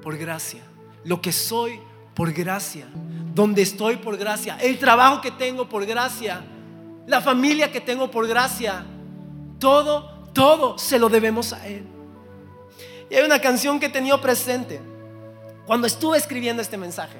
por 0.01 0.17
gracia, 0.17 0.61
lo 1.03 1.21
que 1.21 1.31
soy 1.31 1.79
por 2.13 2.31
gracia, 2.31 2.87
donde 3.33 3.61
estoy 3.61 3.97
por 3.97 4.17
gracia, 4.17 4.57
el 4.61 4.79
trabajo 4.79 5.19
que 5.21 5.31
tengo 5.31 5.67
por 5.67 5.85
gracia, 5.85 6.41
la 7.07 7.21
familia 7.21 7.71
que 7.71 7.81
tengo 7.81 8.09
por 8.09 8.27
gracia, 8.27 8.85
todo, 9.59 10.29
todo 10.33 10.77
se 10.77 10.97
lo 10.97 11.09
debemos 11.09 11.53
a 11.53 11.67
Él. 11.67 11.85
Y 13.09 13.15
hay 13.15 13.25
una 13.25 13.39
canción 13.39 13.79
que 13.79 13.87
he 13.87 13.89
tenido 13.89 14.19
presente 14.21 14.79
cuando 15.65 15.87
estuve 15.87 16.17
escribiendo 16.17 16.61
este 16.61 16.77
mensaje. 16.77 17.19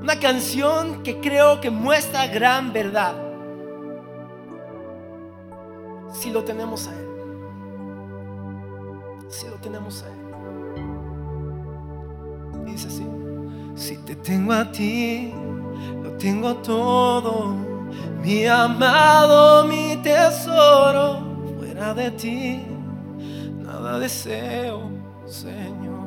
Una 0.00 0.18
canción 0.18 1.02
que 1.02 1.20
creo 1.20 1.60
que 1.60 1.70
muestra 1.70 2.26
gran 2.26 2.72
verdad. 2.72 3.14
Si 6.12 6.30
lo 6.30 6.44
tenemos 6.44 6.86
a 6.86 6.94
Él. 6.94 7.13
Si 9.28 9.46
lo 9.48 9.56
tenemos 9.56 10.02
a 10.02 10.08
Él. 10.08 10.14
dice 12.66 12.88
así. 12.88 13.06
Si 13.74 13.96
te 13.98 14.14
tengo 14.16 14.52
a 14.52 14.70
ti, 14.70 15.32
lo 16.02 16.12
tengo 16.12 16.56
todo. 16.56 17.56
Mi 18.22 18.46
amado, 18.46 19.64
mi 19.66 19.96
tesoro, 20.02 21.20
fuera 21.58 21.92
de 21.94 22.10
ti, 22.12 22.64
nada 23.58 23.98
deseo, 23.98 24.90
Señor. 25.26 26.04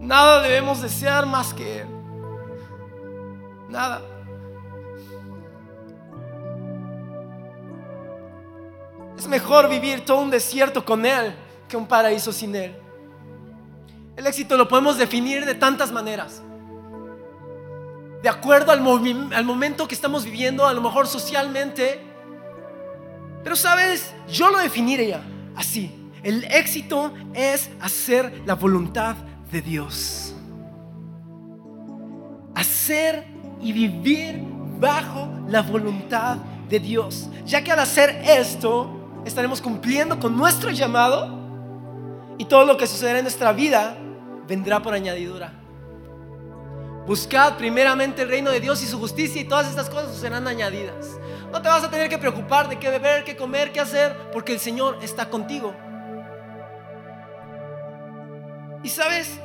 Nada 0.00 0.40
debemos 0.42 0.80
desear 0.80 1.26
más 1.26 1.52
que. 1.52 1.84
Nada. 3.68 4.00
Es 9.18 9.26
mejor 9.26 9.68
vivir 9.68 10.04
todo 10.04 10.20
un 10.20 10.30
desierto 10.30 10.84
con 10.84 11.04
Él 11.04 11.34
que 11.68 11.76
un 11.76 11.88
paraíso 11.88 12.32
sin 12.32 12.54
Él. 12.54 12.72
El 14.16 14.24
éxito 14.28 14.56
lo 14.56 14.68
podemos 14.68 14.96
definir 14.96 15.44
de 15.44 15.56
tantas 15.56 15.90
maneras. 15.90 16.40
De 18.22 18.28
acuerdo 18.28 18.70
al, 18.70 18.80
momento 18.80 19.88
que 19.88 19.94
estamos 19.96 20.24
viviendo, 20.24 20.64
a 20.64 20.72
lo 20.72 20.80
mejor 20.80 21.08
socialmente. 21.08 22.00
Pero 23.42 23.56
sabes, 23.56 24.12
yo 24.28 24.50
lo 24.50 24.58
definiría 24.58 25.20
así. 25.56 25.92
El 26.22 26.44
éxito 26.44 27.12
es 27.34 27.70
hacer 27.80 28.42
la 28.46 28.54
voluntad 28.54 29.16
de 29.50 29.62
Dios. 29.62 30.32
Hacer 32.54 33.26
y 33.60 33.72
vivir 33.72 34.44
bajo 34.78 35.28
la 35.48 35.62
voluntad 35.62 36.36
de 36.68 36.78
Dios. 36.78 37.28
Ya 37.46 37.64
que 37.64 37.72
al 37.72 37.80
hacer 37.80 38.20
esto, 38.24 38.97
estaremos 39.28 39.60
cumpliendo 39.60 40.18
con 40.18 40.36
nuestro 40.36 40.70
llamado 40.70 41.28
y 42.38 42.44
todo 42.46 42.64
lo 42.64 42.76
que 42.76 42.86
sucederá 42.86 43.18
en 43.18 43.24
nuestra 43.24 43.52
vida 43.52 43.96
vendrá 44.46 44.82
por 44.82 44.94
añadidura. 44.94 45.52
Buscad 47.06 47.56
primeramente 47.56 48.22
el 48.22 48.28
reino 48.28 48.50
de 48.50 48.60
Dios 48.60 48.82
y 48.82 48.86
su 48.86 48.98
justicia 48.98 49.40
y 49.40 49.44
todas 49.44 49.68
estas 49.68 49.88
cosas 49.88 50.14
serán 50.16 50.46
añadidas. 50.46 51.18
No 51.50 51.62
te 51.62 51.68
vas 51.68 51.82
a 51.82 51.90
tener 51.90 52.08
que 52.08 52.18
preocupar 52.18 52.68
de 52.68 52.78
qué 52.78 52.90
beber, 52.90 53.24
qué 53.24 53.36
comer, 53.36 53.72
qué 53.72 53.80
hacer, 53.80 54.14
porque 54.32 54.52
el 54.52 54.60
Señor 54.60 54.98
está 55.02 55.30
contigo. 55.30 55.74
Y 58.82 58.88
sabes, 58.90 59.40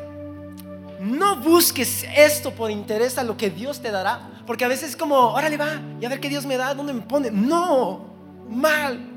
no 0.99 1.37
busques 1.37 2.05
esto 2.15 2.51
por 2.51 2.69
interés 2.69 3.17
a 3.17 3.23
lo 3.23 3.37
que 3.37 3.49
Dios 3.49 3.81
te 3.81 3.91
dará, 3.91 4.29
porque 4.45 4.65
a 4.65 4.67
veces 4.67 4.89
es 4.89 4.97
como, 4.97 5.15
órale 5.15 5.57
va, 5.57 5.81
y 6.01 6.05
a 6.05 6.09
ver 6.09 6.19
qué 6.19 6.29
Dios 6.29 6.45
me 6.45 6.57
da, 6.57 6.73
dónde 6.73 6.93
me 6.93 7.01
pone. 7.01 7.31
No, 7.31 8.13
mal. 8.49 9.12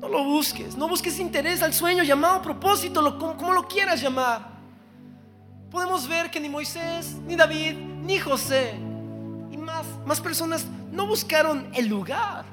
No 0.00 0.08
lo 0.08 0.24
busques, 0.24 0.76
no 0.76 0.88
busques 0.88 1.18
interés 1.18 1.62
al 1.62 1.74
sueño, 1.74 2.02
llamado 2.02 2.40
propósito, 2.40 3.02
lo, 3.02 3.18
como, 3.18 3.52
lo 3.52 3.68
quieras 3.68 4.00
llamar. 4.00 4.48
Podemos 5.70 6.08
ver 6.08 6.30
que 6.30 6.40
ni 6.40 6.48
Moisés, 6.48 7.16
ni 7.26 7.36
David, 7.36 7.74
ni 7.74 8.18
José, 8.18 8.74
y 9.50 9.56
más, 9.58 9.86
más 10.06 10.20
personas 10.20 10.66
no 10.90 11.06
buscaron 11.06 11.68
el 11.74 11.86
lugar. 11.86 12.44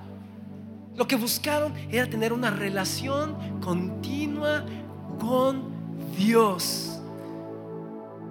Lo 0.96 1.08
que 1.08 1.16
buscaron 1.16 1.74
era 1.90 2.10
tener 2.10 2.34
una 2.34 2.52
relación 2.52 3.60
continua 3.62 4.66
con 5.20 5.64
Dios. 6.18 7.00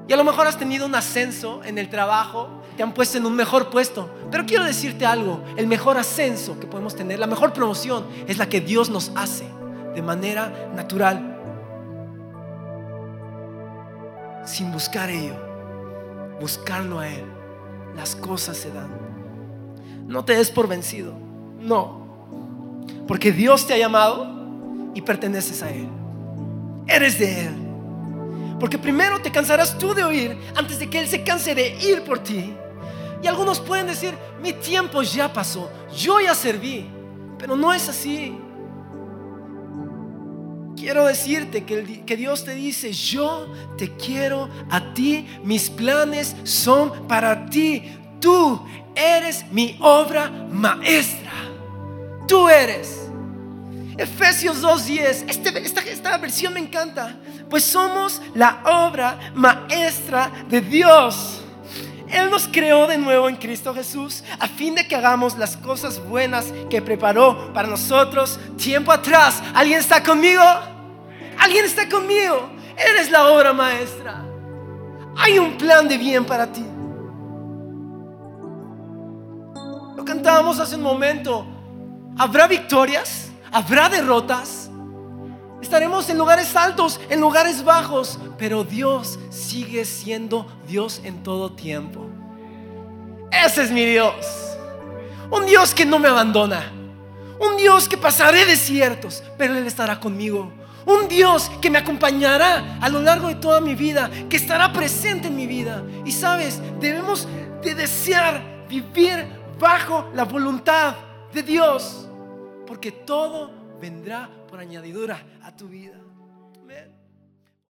Y 0.09 0.13
a 0.13 0.17
lo 0.17 0.25
mejor 0.25 0.47
has 0.47 0.59
tenido 0.59 0.85
un 0.85 0.95
ascenso 0.95 1.65
en 1.65 1.79
el 1.79 1.89
trabajo, 1.89 2.49
te 2.77 2.83
han 2.83 2.93
puesto 2.93 3.19
en 3.19 3.27
un 3.27 3.35
mejor 3.35 3.71
puesto. 3.71 4.11
Pero 4.31 4.45
quiero 4.45 4.65
decirte 4.65 5.07
algo, 5.07 5.43
el 5.57 5.67
mejor 5.67 5.97
ascenso 5.97 6.59
que 6.61 6.67
podemos 6.67 6.95
tener, 6.95 7.19
la 7.19 7.27
mejor 7.27 7.53
promoción 7.53 8.07
es 8.27 8.39
la 8.39 8.49
que 8.49 8.61
Dios 8.61 8.91
nos 8.91 9.11
hace 9.15 9.47
de 9.95 10.03
manera 10.03 10.71
natural. 10.75 11.33
Sin 14.45 14.71
buscar 14.71 15.11
ello, 15.11 15.35
buscarlo 16.41 17.01
a 17.01 17.09
Él. 17.09 17.25
Las 17.97 18.15
cosas 18.15 18.59
se 18.59 18.71
dan. 18.71 18.91
No 20.07 20.25
te 20.25 20.37
des 20.37 20.51
por 20.51 20.69
vencido, 20.69 21.15
no. 21.59 22.07
Porque 23.09 23.33
Dios 23.33 23.67
te 23.67 23.75
ha 23.75 23.79
llamado 23.79 24.29
y 24.95 25.01
perteneces 25.01 25.63
a 25.63 25.71
Él. 25.71 25.89
Eres 26.87 27.19
de 27.19 27.47
Él. 27.47 27.55
Porque 28.61 28.79
primero 28.79 29.21
te 29.21 29.31
cansarás 29.31 29.77
tú 29.79 29.95
de 29.95 30.05
oír 30.05 30.37
antes 30.55 30.79
de 30.79 30.89
que 30.89 31.01
Él 31.01 31.09
se 31.09 31.23
canse 31.23 31.55
de 31.55 31.77
ir 31.83 32.03
por 32.03 32.19
ti. 32.21 32.55
Y 33.23 33.27
algunos 33.27 33.61
pueden 33.61 33.87
decir, 33.87 34.15
mi 34.43 34.53
tiempo 34.53 35.03
ya 35.03 35.33
pasó, 35.33 35.71
yo 35.97 36.21
ya 36.21 36.35
serví, 36.35 36.87
pero 37.39 37.57
no 37.57 37.73
es 37.73 37.89
así. 37.89 38.37
Quiero 40.77 41.07
decirte 41.07 41.65
que, 41.65 42.05
que, 42.05 42.17
Dios 42.17 42.45
te 42.45 42.55
dice, 42.55 42.93
yo 42.93 43.51
te 43.79 43.97
quiero 43.97 44.51
a 44.71 44.93
ti, 44.93 45.27
mis 45.43 45.71
planes 45.71 46.37
son 46.45 47.09
para 47.09 47.47
ti, 47.47 47.97
tú 48.21 48.63
eres 48.95 49.51
mi 49.51 49.79
obra 49.81 50.31
maestra, 50.51 51.33
tú 52.29 52.49
eres. 52.49 53.09
Efesios 53.97 54.63
2.10, 54.63 55.25
este, 55.29 55.59
esta, 55.59 55.81
esta 55.81 56.19
versión 56.19 56.53
me 56.53 56.61
encanta, 56.61 57.17
pues 57.49 57.65
somos 57.65 58.21
la 58.35 58.61
obra 58.65 59.33
maestra 59.35 60.31
de 60.51 60.61
Dios. 60.61 61.43
Él 62.09 62.31
nos 62.31 62.47
creó 62.49 62.87
de 62.87 62.99
nuevo 62.99 63.29
en 63.29 63.37
Cristo 63.37 63.75
Jesús 63.75 64.23
a 64.39 64.47
fin 64.47 64.75
de 64.75 64.87
que 64.87 64.95
hagamos 64.95 65.37
las 65.39 65.57
cosas 65.57 66.05
buenas 66.07 66.53
que 66.71 66.81
preparó 66.81 67.53
para 67.53 67.69
nosotros 67.69 68.39
tiempo 68.57 68.93
atrás. 68.93 69.43
¿Alguien 69.55 69.79
está 69.79 70.03
conmigo? 70.03 70.43
¿Alguien 71.39 71.65
está 71.65 71.89
conmigo? 71.89 72.51
Eres 72.77 73.11
la 73.11 73.29
obra 73.29 73.53
maestra. 73.53 74.25
Hay 75.17 75.39
un 75.39 75.57
plan 75.57 75.89
de 75.89 75.99
bien 75.99 76.25
para 76.25 76.47
ti. 76.47 76.65
Lo 79.97 80.05
cantábamos 80.05 80.61
hace 80.61 80.77
un 80.77 80.83
momento. 80.83 81.47
¿Habrá 82.19 82.47
victorias? 82.47 83.31
¿Habrá 83.51 83.89
derrotas? 83.89 84.66
Estaremos 85.63 86.09
en 86.11 86.19
lugares 86.19 86.55
altos, 86.55 87.01
en 87.09 87.21
lugares 87.21 87.65
bajos, 87.65 88.19
pero 88.39 88.63
Dios 88.65 89.19
sigue 89.31 89.85
siendo 89.85 90.47
Dios 90.67 91.01
en 91.03 91.23
todo 91.23 91.53
tiempo. 91.53 92.07
Ese 93.31 93.63
es 93.63 93.71
mi 93.71 93.85
Dios. 93.85 94.15
Un 95.31 95.47
Dios 95.47 95.75
que 95.75 95.85
no 95.85 95.99
me 95.99 96.09
abandona. 96.09 96.73
Un 97.41 97.57
Dios 97.57 97.89
que 97.89 97.97
pasaré 97.97 98.45
desiertos, 98.45 99.23
pero 99.37 99.57
Él 99.57 99.67
estará 99.67 99.99
conmigo. 99.99 100.53
Un 100.87 101.09
Dios 101.09 101.51
que 101.61 101.69
me 101.69 101.79
acompañará 101.79 102.79
a 102.81 102.89
lo 102.89 103.01
largo 103.01 103.29
de 103.29 103.35
toda 103.35 103.61
mi 103.61 103.75
vida, 103.75 104.11
que 104.29 104.37
estará 104.37 104.73
presente 104.73 105.29
en 105.29 105.37
mi 105.37 105.47
vida. 105.47 105.83
Y 106.05 106.13
sabes, 106.13 106.61
debemos 106.81 107.27
de 107.63 107.75
desear 107.75 108.67
vivir 108.69 109.27
bajo 109.59 110.11
la 110.15 110.25
voluntad 110.25 110.95
de 111.33 111.43
Dios, 111.43 112.09
porque 112.67 112.93
todo 112.93 113.51
vendrá 113.81 114.31
por 114.47 114.61
añadidura 114.61 115.23
a 115.43 115.55
tu 115.55 115.69
vida. 115.69 116.06